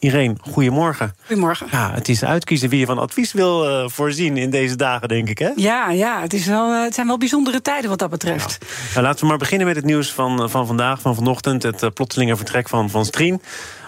Irene, 0.00 0.34
goedemorgen. 0.40 1.14
Goedemorgen. 1.26 1.66
Ja, 1.70 1.92
het 1.94 2.08
is 2.08 2.24
uitkiezen 2.24 2.68
wie 2.68 2.78
je 2.78 2.86
van 2.86 2.98
advies 2.98 3.32
wil 3.32 3.68
uh, 3.68 3.88
voorzien 3.88 4.36
in 4.36 4.50
deze 4.50 4.76
dagen, 4.76 5.08
denk 5.08 5.28
ik, 5.28 5.38
hè? 5.38 5.50
Ja, 5.56 5.90
ja 5.90 6.20
het, 6.20 6.32
is 6.32 6.46
wel, 6.46 6.72
uh, 6.72 6.82
het 6.82 6.94
zijn 6.94 7.06
wel 7.06 7.18
bijzondere 7.18 7.62
tijden 7.62 7.90
wat 7.90 7.98
dat 7.98 8.10
betreft. 8.10 8.58
Ja. 8.60 8.66
Nou, 8.92 9.06
laten 9.06 9.20
we 9.20 9.26
maar 9.26 9.38
beginnen 9.38 9.66
met 9.66 9.76
het 9.76 9.84
nieuws 9.84 10.12
van, 10.12 10.50
van 10.50 10.66
vandaag, 10.66 11.00
van 11.00 11.14
vanochtend. 11.14 11.62
Het 11.62 11.82
uh, 11.82 11.90
plotselinge 11.90 12.36
vertrek 12.36 12.68
van 12.68 12.90
Van 12.90 13.04
Strien. 13.04 13.42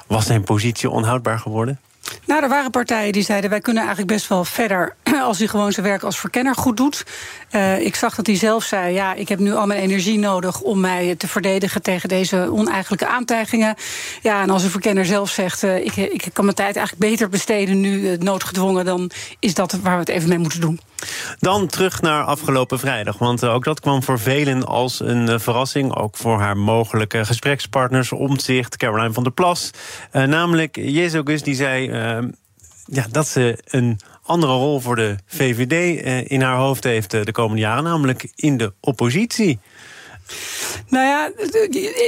Was 0.07 0.27
zijn 0.27 0.43
positie 0.43 0.91
onhoudbaar 0.91 1.39
geworden? 1.39 1.81
Nou, 2.27 2.43
er 2.43 2.49
waren 2.49 2.71
partijen 2.71 3.13
die 3.13 3.23
zeiden: 3.23 3.51
wij 3.51 3.61
kunnen 3.61 3.83
eigenlijk 3.83 4.13
best 4.13 4.29
wel 4.29 4.45
verder 4.45 4.97
als 5.29 5.39
hij 5.39 5.47
gewoon 5.47 5.73
zijn 5.73 5.87
werk 5.87 6.03
als 6.03 6.19
verkenner 6.19 6.55
goed 6.55 6.77
doet. 6.77 7.05
Uh, 7.53 7.81
ik 7.81 7.95
zag 7.95 8.15
dat 8.15 8.27
hij 8.27 8.37
zelf 8.37 8.65
zei: 8.65 8.95
ja, 8.95 9.15
ik 9.15 9.29
heb 9.29 9.39
nu 9.39 9.55
al 9.55 9.67
mijn 9.67 9.81
energie 9.81 10.19
nodig 10.19 10.61
om 10.61 10.81
mij 10.81 11.15
te 11.17 11.29
verdedigen 11.29 11.83
tegen 11.83 12.09
deze 12.09 12.51
oneigenlijke 12.51 13.07
aantijgingen. 13.07 13.75
Ja, 14.23 14.43
en 14.43 14.51
als 14.51 14.63
een 14.63 14.71
verkenner 14.71 15.05
zelf 15.05 15.31
zegt: 15.31 15.63
uh, 15.63 15.77
ik, 15.77 15.97
ik 15.97 16.29
kan 16.33 16.45
mijn 16.45 16.57
tijd 16.57 16.77
eigenlijk 16.77 17.11
beter 17.11 17.29
besteden 17.29 17.81
nu 17.81 18.01
uh, 18.01 18.19
noodgedwongen, 18.19 18.85
dan 18.85 19.11
is 19.39 19.55
dat 19.55 19.73
waar 19.73 19.95
we 19.95 20.01
het 20.01 20.09
even 20.09 20.29
mee 20.29 20.39
moeten 20.39 20.61
doen. 20.61 20.81
Dan 21.39 21.67
terug 21.67 22.01
naar 22.01 22.25
afgelopen 22.25 22.79
vrijdag. 22.79 23.19
Want 23.19 23.45
ook 23.45 23.65
dat 23.65 23.81
kwam 23.81 24.03
voor 24.03 24.19
velen 24.19 24.67
als 24.67 25.01
een 25.01 25.41
verrassing. 25.41 25.97
Ook 25.97 26.17
voor 26.17 26.41
haar 26.41 26.57
mogelijke 26.57 27.25
gesprekspartners, 27.25 28.13
Omtzigt, 28.13 28.77
Caroline 28.77 29.13
van 29.13 29.23
der 29.23 29.33
Plas. 29.33 29.71
Uh, 30.13 30.25
namelijk 30.25 30.77
Jezus, 30.77 31.43
die 31.43 31.55
zei 31.55 31.91
ja, 32.85 33.07
dat 33.11 33.29
ze 33.29 33.59
een 33.65 34.01
andere 34.23 34.53
rol 34.53 34.81
voor 34.81 34.97
de 34.97 35.17
VVD 35.27 36.03
in 36.31 36.43
haar 36.43 36.57
hoofd 36.57 36.85
heeft 36.85 37.11
de 37.11 37.33
komende 37.33 37.63
jaren, 37.63 37.85
namelijk 37.85 38.33
in 38.35 38.57
de 38.57 38.73
oppositie. 38.81 39.59
Nou 40.93 41.07
ja, 41.07 41.31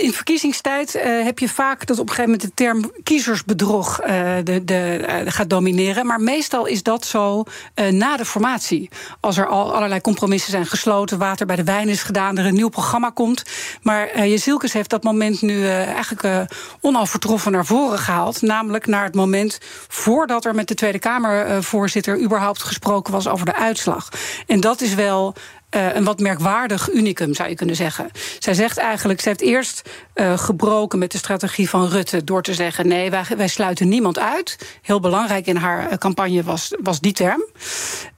in 0.02 0.12
verkiezingstijd 0.12 0.94
uh, 0.96 1.02
heb 1.24 1.38
je 1.38 1.48
vaak 1.48 1.86
dat 1.86 1.98
op 1.98 2.08
een 2.08 2.14
gegeven 2.14 2.30
moment 2.30 2.48
de 2.48 2.54
term 2.54 2.90
kiezersbedrog 3.02 4.00
uh, 4.00 4.08
de, 4.44 4.64
de, 4.64 5.04
uh, 5.08 5.32
gaat 5.32 5.50
domineren. 5.50 6.06
Maar 6.06 6.20
meestal 6.20 6.66
is 6.66 6.82
dat 6.82 7.04
zo 7.04 7.44
na 7.90 8.16
de 8.16 8.24
formatie. 8.24 8.90
Als 9.20 9.36
er 9.36 9.46
al 9.46 9.74
allerlei 9.74 10.00
compromissen 10.00 10.50
zijn 10.50 10.66
gesloten, 10.66 11.18
water 11.18 11.46
bij 11.46 11.56
de 11.56 11.64
wijn 11.64 11.88
is 11.88 12.02
gedaan, 12.02 12.38
er 12.38 12.46
een 12.46 12.54
nieuw 12.54 12.68
programma 12.68 13.10
komt. 13.10 13.42
Maar 13.82 14.26
je 14.26 14.38
Zielkes 14.38 14.72
heeft 14.72 14.90
dat 14.90 15.02
moment 15.02 15.42
nu 15.42 15.66
eigenlijk 15.68 16.48
onovertroffen 16.80 17.52
naar 17.52 17.66
voren 17.66 17.98
gehaald. 17.98 18.42
Namelijk 18.42 18.86
naar 18.86 19.04
het 19.04 19.14
moment 19.14 19.58
voordat 19.88 20.44
er 20.44 20.54
met 20.54 20.68
de 20.68 20.74
Tweede 20.74 20.98
Kamervoorzitter 20.98 22.20
überhaupt 22.20 22.62
gesproken 22.62 23.12
was 23.12 23.28
over 23.28 23.46
de 23.46 23.54
uitslag. 23.54 24.08
En 24.46 24.60
dat 24.60 24.80
is 24.80 24.94
wel 24.94 25.34
uh, 25.76 25.94
een 25.94 26.04
wat 26.04 26.20
merkwaardig 26.20 26.92
unicum, 26.92 27.34
zou 27.34 27.48
je 27.48 27.54
kunnen 27.54 27.76
zeggen. 27.76 28.10
Zij 28.38 28.54
zegt 28.54 28.78
eigenlijk, 28.78 29.20
ze 29.20 29.28
heeft 29.28 29.40
eerst 29.40 29.82
uh, 30.14 30.38
gebroken 30.38 30.98
met 30.98 31.12
de 31.12 31.18
strategie 31.18 31.68
van 31.68 31.88
Rutte... 31.88 32.24
door 32.24 32.42
te 32.42 32.54
zeggen, 32.54 32.88
nee, 32.88 33.10
wij, 33.10 33.24
wij 33.36 33.48
sluiten 33.48 33.88
niemand 33.88 34.18
uit. 34.18 34.58
Heel 34.82 35.00
belangrijk 35.00 35.46
in 35.46 35.56
haar 35.56 35.86
uh, 35.86 35.96
campagne 35.98 36.42
was, 36.42 36.74
was 36.82 37.00
die 37.00 37.12
term. 37.12 37.44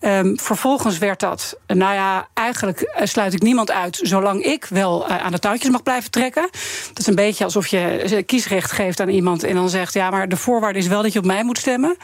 Um, 0.00 0.38
vervolgens 0.38 0.98
werd 0.98 1.20
dat, 1.20 1.58
nou 1.66 1.94
ja, 1.94 2.28
eigenlijk 2.34 2.92
sluit 3.02 3.32
ik 3.32 3.42
niemand 3.42 3.70
uit... 3.70 3.98
zolang 4.02 4.42
ik 4.42 4.64
wel 4.64 5.06
aan 5.06 5.32
de 5.32 5.38
touwtjes 5.38 5.70
mag 5.70 5.82
blijven 5.82 6.10
trekken. 6.10 6.48
Dat 6.88 6.98
is 6.98 7.06
een 7.06 7.14
beetje 7.14 7.44
alsof 7.44 7.66
je 7.66 8.22
kiesrecht 8.26 8.72
geeft 8.72 9.00
aan 9.00 9.08
iemand... 9.08 9.44
en 9.44 9.54
dan 9.54 9.68
zegt, 9.68 9.94
ja, 9.94 10.10
maar 10.10 10.28
de 10.28 10.36
voorwaarde 10.36 10.78
is 10.78 10.86
wel 10.86 11.02
dat 11.02 11.12
je 11.12 11.18
op 11.18 11.24
mij 11.24 11.44
moet 11.44 11.58
stemmen. 11.58 11.96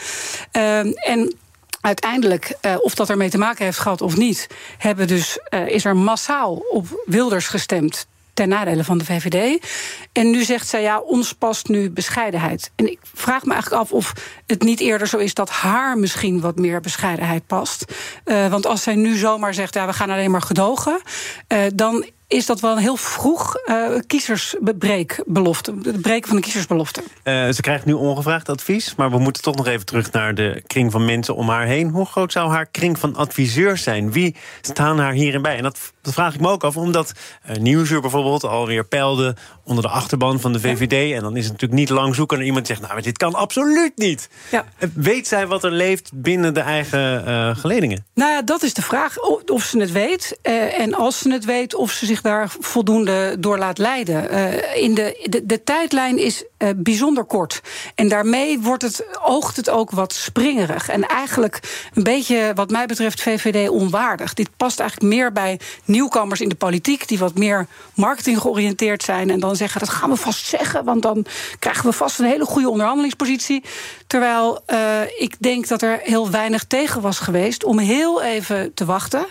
Um, 0.53 0.93
en 0.93 1.35
uiteindelijk, 1.83 2.57
uh, 2.67 2.75
of 2.81 2.95
dat 2.95 3.11
ermee 3.11 3.31
te 3.31 3.39
maken 3.39 3.65
heeft 3.65 3.79
gehad 3.79 4.03
of 4.03 4.17
niet, 4.17 4.47
hebben 4.79 5.07
dus, 5.07 5.39
uh, 5.51 5.69
is 5.69 5.85
er 5.85 5.97
massaal 5.97 6.55
op 6.55 7.03
Wilders 7.07 7.47
gestemd 7.47 8.07
ten 8.35 8.49
nadele 8.49 8.85
van 8.85 8.99
de 8.99 9.05
VVD. 9.05 9.67
En 10.13 10.31
nu 10.31 10.45
zegt 10.45 10.69
zij, 10.69 10.83
ja, 10.83 11.01
ons 11.01 11.33
past 11.33 11.69
nu 11.69 11.91
bescheidenheid. 11.91 12.71
En 12.75 12.91
ik 12.91 12.99
vraag 13.15 13.45
me 13.45 13.53
eigenlijk 13.53 13.83
af 13.83 13.93
of 13.93 14.13
het 14.47 14.63
niet 14.63 14.81
eerder 14.81 15.09
zo 15.09 15.17
is... 15.17 15.35
dat 15.35 15.51
haar 15.51 15.99
misschien 15.99 16.41
wat 16.41 16.57
meer 16.57 16.81
bescheidenheid 16.81 17.47
past. 17.47 17.85
Uh, 18.25 18.51
want 18.51 18.67
als 18.67 18.83
zij 18.83 18.95
nu 18.95 19.17
zomaar 19.17 19.55
zegt, 19.55 19.75
ja, 19.75 19.87
we 19.87 19.93
gaan 19.93 20.11
alleen 20.11 20.31
maar 20.31 20.43
gedogen... 20.43 21.01
Uh, 21.49 21.59
dan 21.75 22.07
is 22.33 22.47
dat 22.47 22.61
wel 22.61 22.73
een 22.73 22.83
heel 22.83 22.97
vroeg 22.97 23.57
uh, 23.67 23.99
kiezersbreekbelofte. 24.07 25.75
Het 25.83 26.01
breken 26.01 26.29
van 26.29 26.37
de 26.37 26.43
kiezersbelofte. 26.43 27.03
Uh, 27.25 27.49
ze 27.51 27.61
krijgt 27.61 27.85
nu 27.85 27.93
ongevraagd 27.93 28.49
advies, 28.49 28.95
maar 28.95 29.11
we 29.11 29.19
moeten 29.19 29.43
toch 29.43 29.57
nog 29.57 29.67
even 29.67 29.87
terug 29.87 30.13
naar 30.13 30.35
de 30.35 30.63
kring 30.67 30.93
van 30.93 31.05
mensen 31.05 31.35
om 31.35 31.49
haar 31.49 31.67
heen. 31.67 31.89
Hoe 31.89 32.07
groot 32.07 32.33
zou 32.33 32.51
haar 32.51 32.67
kring 32.67 32.99
van 32.99 33.17
adviseurs 33.17 33.83
zijn? 33.83 34.13
Wie 34.13 34.37
staan 34.61 34.99
haar 34.99 35.13
hierin 35.13 35.43
bij? 35.43 35.57
En 35.57 35.63
dat, 35.63 35.93
dat 36.03 36.13
vraag 36.13 36.35
ik 36.35 36.41
me 36.41 36.49
ook 36.49 36.65
af, 36.65 36.77
omdat 36.77 37.13
uh, 37.51 37.57
Nieuwsuur 37.57 38.01
bijvoorbeeld 38.01 38.45
alweer 38.45 38.85
peilde 38.85 39.37
onder 39.65 39.85
de 39.85 39.91
achterban 39.91 40.41
van 40.41 40.53
de 40.53 40.61
VVD. 40.61 41.09
Ja. 41.09 41.17
En 41.17 41.23
dan 41.23 41.37
is 41.37 41.45
het 41.45 41.53
natuurlijk 41.53 41.81
niet 41.81 41.91
lang 41.91 42.15
zoeken 42.15 42.37
naar 42.37 42.47
iemand 42.47 42.67
die 42.67 42.77
zegt: 42.77 42.89
Nou, 42.89 43.03
dit 43.03 43.17
kan 43.17 43.35
absoluut 43.35 43.93
niet. 43.97 44.29
Ja. 44.51 44.65
Weet 44.95 45.29
zij 45.29 45.47
wat 45.47 45.65
er 45.65 45.71
leeft 45.71 46.11
binnen 46.15 46.55
de 46.55 46.61
eigen 46.61 47.57
geledingen? 47.57 48.07
Nou 48.15 48.33
ja, 48.33 48.43
dat 48.43 48.63
is 48.63 48.75
de 48.75 48.83
vraag. 48.83 49.19
Of 49.47 49.63
ze 49.63 49.79
het 49.79 49.93
weet. 49.93 50.39
en 50.79 50.95
als 50.95 51.19
ze 51.19 51.33
het 51.33 51.45
weet, 51.45 51.75
of 51.75 51.91
ze 51.91 52.07
zich 52.07 52.22
daar 52.23 52.53
voldoende 52.61 53.37
door 53.39 53.59
laat 53.59 53.79
leiden. 53.79 54.35
Uh, 54.35 54.77
in 54.77 54.95
de, 54.95 55.27
de, 55.31 55.47
de, 55.47 55.63
tijdlijn 55.63 56.19
is 56.19 56.45
uh, 56.59 56.69
bijzonder 56.77 57.25
kort. 57.25 57.61
En 57.95 58.09
daarmee 58.09 58.61
wordt 58.61 58.83
het, 58.83 59.05
oogt 59.23 59.57
het 59.57 59.71
ook 59.71 59.91
wat 59.91 60.13
springerig. 60.13 60.89
En 60.89 61.07
eigenlijk 61.07 61.61
een 61.95 62.03
beetje, 62.03 62.53
wat 62.55 62.71
mij 62.71 62.87
betreft, 62.87 63.23
VVD 63.23 63.69
onwaardig. 63.69 64.35
Dit 64.35 64.49
past 64.57 64.81
eigenlijk 64.81 65.15
meer 65.15 65.33
bij 65.33 65.61
nieuwkomers 65.85 66.41
in 66.41 66.49
de 66.49 66.55
politiek... 66.55 67.09
die 67.09 67.19
wat 67.19 67.35
meer 67.35 67.67
marketing 67.95 68.39
georiënteerd 68.39 69.03
zijn... 69.03 69.31
en 69.31 69.41
dan 69.41 69.57
zeggen, 69.57 69.81
dat 69.81 69.89
gaan 69.89 70.11
we 70.11 70.17
vast 70.17 70.47
zeggen... 70.47 70.85
want 70.85 71.03
dan 71.03 71.27
krijgen 71.59 71.85
we 71.85 71.93
vast 71.93 72.19
een 72.19 72.27
hele 72.27 72.45
goede 72.45 72.71
onderhandelingspositie. 72.71 73.65
Terwijl 74.07 74.61
uh, 74.67 75.01
ik 75.19 75.35
denk 75.39 75.69
dat 75.69 75.83
er 75.83 76.01
heel 76.03 76.31
weinig 76.31 76.65
tegen 76.65 77.01
was 77.01 77.19
geweest... 77.19 77.65
om 77.65 77.79
heel 77.79 78.23
even 78.23 78.75
te 78.75 78.85
wachten, 78.85 79.27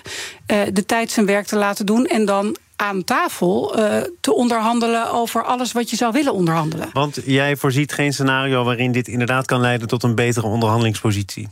de 0.74 0.86
tijd 0.86 1.12
zijn 1.12 1.26
werk 1.26 1.46
te 1.46 1.56
laten 1.56 1.86
doen... 1.86 2.06
en 2.06 2.26
dan 2.26 2.56
aan 2.82 3.04
tafel 3.04 3.80
uh, 3.80 3.98
te 4.20 4.34
onderhandelen 4.34 5.12
over 5.12 5.44
alles 5.44 5.72
wat 5.72 5.90
je 5.90 5.96
zou 5.96 6.12
willen 6.12 6.34
onderhandelen. 6.34 6.90
Want 6.94 7.20
jij 7.26 7.56
voorziet 7.56 7.94
geen 7.94 8.14
scenario 8.14 8.64
waarin 8.64 8.92
dit 8.92 9.08
inderdaad 9.08 9.46
kan 9.46 9.60
leiden 9.60 9.88
tot 9.88 10.04
een 10.04 10.16
betere 10.16 10.48
onderhandelingspositie. 10.48 11.50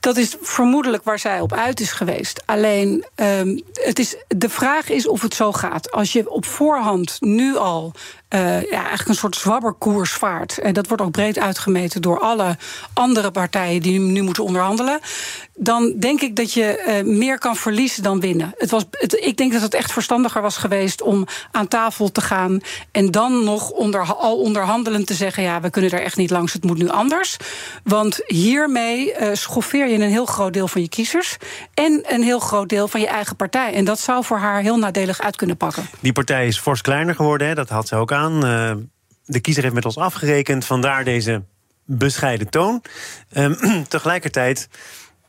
Dat 0.00 0.16
is 0.16 0.36
vermoedelijk 0.40 1.04
waar 1.04 1.18
zij 1.18 1.40
op 1.40 1.52
uit 1.52 1.80
is 1.80 1.92
geweest. 1.92 2.42
Alleen, 2.44 3.04
um, 3.14 3.62
het 3.72 3.98
is, 3.98 4.16
de 4.28 4.48
vraag 4.48 4.88
is 4.88 5.08
of 5.08 5.22
het 5.22 5.34
zo 5.34 5.52
gaat. 5.52 5.90
Als 5.92 6.12
je 6.12 6.30
op 6.30 6.44
voorhand 6.44 7.16
nu 7.20 7.56
al 7.56 7.92
ja, 8.28 8.70
eigenlijk 8.70 9.08
een 9.08 9.14
soort 9.14 9.36
zwabberkoers 9.36 10.12
vaart. 10.12 10.58
En 10.58 10.72
dat 10.72 10.86
wordt 10.86 11.02
ook 11.02 11.10
breed 11.10 11.38
uitgemeten 11.38 12.02
door 12.02 12.20
alle 12.20 12.56
andere 12.92 13.30
partijen 13.30 13.82
die 13.82 13.98
nu 14.00 14.22
moeten 14.22 14.44
onderhandelen. 14.44 15.00
Dan 15.54 15.94
denk 15.98 16.20
ik 16.20 16.36
dat 16.36 16.52
je 16.52 17.02
uh, 17.04 17.16
meer 17.16 17.38
kan 17.38 17.56
verliezen 17.56 18.02
dan 18.02 18.20
winnen. 18.20 18.54
Het 18.58 18.70
was, 18.70 18.84
het, 18.90 19.12
ik 19.12 19.36
denk 19.36 19.52
dat 19.52 19.62
het 19.62 19.74
echt 19.74 19.92
verstandiger 19.92 20.42
was 20.42 20.56
geweest 20.56 21.02
om 21.02 21.26
aan 21.50 21.68
tafel 21.68 22.12
te 22.12 22.20
gaan. 22.20 22.60
En 22.90 23.10
dan 23.10 23.44
nog 23.44 23.70
onder, 23.70 24.14
al 24.14 24.38
onderhandelend 24.38 25.06
te 25.06 25.14
zeggen: 25.14 25.42
ja, 25.42 25.60
we 25.60 25.70
kunnen 25.70 25.90
er 25.90 26.02
echt 26.02 26.16
niet 26.16 26.30
langs, 26.30 26.52
het 26.52 26.64
moet 26.64 26.78
nu 26.78 26.88
anders. 26.88 27.36
Want 27.84 28.20
hiermee 28.26 29.12
uh, 29.20 29.28
schoffeer 29.32 29.88
je 29.88 29.94
een 29.94 30.10
heel 30.10 30.26
groot 30.26 30.52
deel 30.52 30.68
van 30.68 30.80
je 30.80 30.88
kiezers. 30.88 31.36
En 31.74 32.04
een 32.06 32.22
heel 32.22 32.38
groot 32.38 32.68
deel 32.68 32.88
van 32.88 33.00
je 33.00 33.08
eigen 33.08 33.36
partij. 33.36 33.74
En 33.74 33.84
dat 33.84 34.00
zou 34.00 34.24
voor 34.24 34.38
haar 34.38 34.60
heel 34.60 34.78
nadelig 34.78 35.20
uit 35.20 35.36
kunnen 35.36 35.56
pakken. 35.56 35.88
Die 36.00 36.12
partij 36.12 36.46
is 36.46 36.58
fors 36.58 36.80
kleiner 36.80 37.14
geworden, 37.14 37.48
hè? 37.48 37.54
dat 37.54 37.68
had 37.68 37.88
ze 37.88 37.96
ook 37.96 38.12
aan. 38.16 38.46
Uh, 38.46 38.72
de 39.24 39.40
kiezer 39.40 39.62
heeft 39.62 39.74
met 39.74 39.84
ons 39.84 39.96
afgerekend, 39.96 40.64
vandaar 40.64 41.04
deze 41.04 41.42
bescheiden 41.84 42.48
toon. 42.48 42.82
Uh, 43.32 43.82
tegelijkertijd 43.88 44.68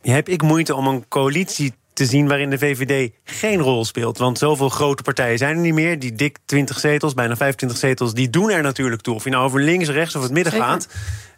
heb 0.02 0.30
ik 0.30 0.42
moeite 0.42 0.76
om 0.76 0.88
een 0.88 1.08
coalitie 1.08 1.74
te 1.94 2.06
zien 2.06 2.28
waarin 2.28 2.50
de 2.50 2.58
VVD 2.58 3.12
geen 3.24 3.60
rol 3.60 3.86
speelt. 3.86 4.18
Want 4.18 4.38
zoveel 4.38 4.70
grote 4.70 5.04
partijen 5.04 5.38
zijn 5.38 5.56
er 5.56 5.62
niet 5.62 5.74
meer. 5.74 6.00
Die 6.00 6.14
dik 6.14 6.38
20 6.46 6.80
zetels, 6.80 7.14
bijna 7.14 7.36
25 7.36 7.78
zetels, 7.78 8.14
die 8.14 8.30
doen 8.30 8.52
er 8.52 8.62
natuurlijk 8.62 9.02
toe. 9.02 9.16
Of 9.16 9.24
je 9.24 9.30
nou 9.30 9.46
over 9.46 9.62
links, 9.62 9.90
rechts 9.90 10.16
of 10.16 10.24
het 10.24 10.32
midden 10.32 10.52
Zeker. 10.52 10.68
gaat. 10.68 10.88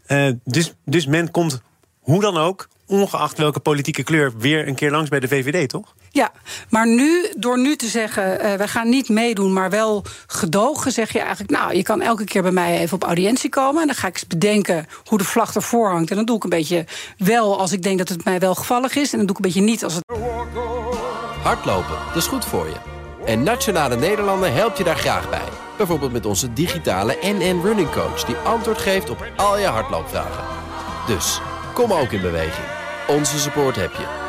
Uh, 0.07 0.31
dus, 0.43 0.73
dus 0.85 1.05
men 1.05 1.31
komt 1.31 1.61
hoe 1.99 2.21
dan 2.21 2.37
ook 2.37 2.67
ongeacht 2.85 3.37
welke 3.37 3.59
politieke 3.59 4.03
kleur, 4.03 4.37
weer 4.37 4.67
een 4.67 4.75
keer 4.75 4.91
langs 4.91 5.09
bij 5.09 5.19
de 5.19 5.27
VVD, 5.27 5.69
toch? 5.69 5.95
Ja, 6.11 6.31
maar 6.69 6.87
nu, 6.87 7.31
door 7.37 7.59
nu 7.59 7.75
te 7.75 7.87
zeggen, 7.87 8.45
uh, 8.45 8.53
wij 8.53 8.67
gaan 8.67 8.89
niet 8.89 9.09
meedoen, 9.09 9.53
maar 9.53 9.69
wel 9.69 10.03
gedogen, 10.27 10.91
zeg 10.91 11.11
je 11.11 11.19
eigenlijk, 11.19 11.51
nou, 11.51 11.75
je 11.75 11.83
kan 11.83 12.01
elke 12.01 12.23
keer 12.23 12.41
bij 12.41 12.51
mij 12.51 12.79
even 12.79 12.95
op 12.95 13.03
audiëntie 13.03 13.49
komen. 13.49 13.81
En 13.81 13.87
dan 13.87 13.95
ga 13.95 14.07
ik 14.07 14.13
eens 14.13 14.27
bedenken 14.27 14.87
hoe 15.05 15.17
de 15.17 15.23
vlag 15.23 15.55
ervoor 15.55 15.89
hangt. 15.89 16.09
En 16.09 16.15
dan 16.15 16.25
doe 16.25 16.35
ik 16.35 16.43
een 16.43 16.49
beetje 16.49 16.85
wel 17.17 17.59
als 17.59 17.71
ik 17.71 17.83
denk 17.83 17.97
dat 17.97 18.09
het 18.09 18.23
mij 18.23 18.39
wel 18.39 18.55
gevallig 18.55 18.95
is. 18.95 19.11
En 19.11 19.17
dan 19.17 19.27
doe 19.27 19.37
ik 19.37 19.45
een 19.45 19.51
beetje 19.51 19.71
niet 19.71 19.83
als 19.83 19.93
het. 19.93 20.03
Hardlopen, 21.43 21.95
dat 22.07 22.15
is 22.15 22.27
goed 22.27 22.45
voor 22.45 22.65
je. 22.65 22.75
En 23.25 23.43
Nationale 23.43 23.95
Nederlanden 23.95 24.53
helpt 24.53 24.77
je 24.77 24.83
daar 24.83 24.97
graag 24.97 25.29
bij. 25.29 25.47
Bijvoorbeeld 25.77 26.11
met 26.11 26.25
onze 26.25 26.53
digitale 26.53 27.17
NN 27.21 27.61
Running 27.63 27.91
Coach, 27.91 28.23
die 28.23 28.35
antwoord 28.35 28.77
geeft 28.77 29.09
op 29.09 29.25
al 29.35 29.57
je 29.57 29.65
hardloopvragen. 29.65 30.43
Dus, 31.07 31.41
kom 31.73 31.93
ook 31.93 32.11
in 32.11 32.21
beweging. 32.21 32.67
Onze 33.07 33.39
support 33.39 33.75
heb 33.75 33.91
je. 33.91 34.28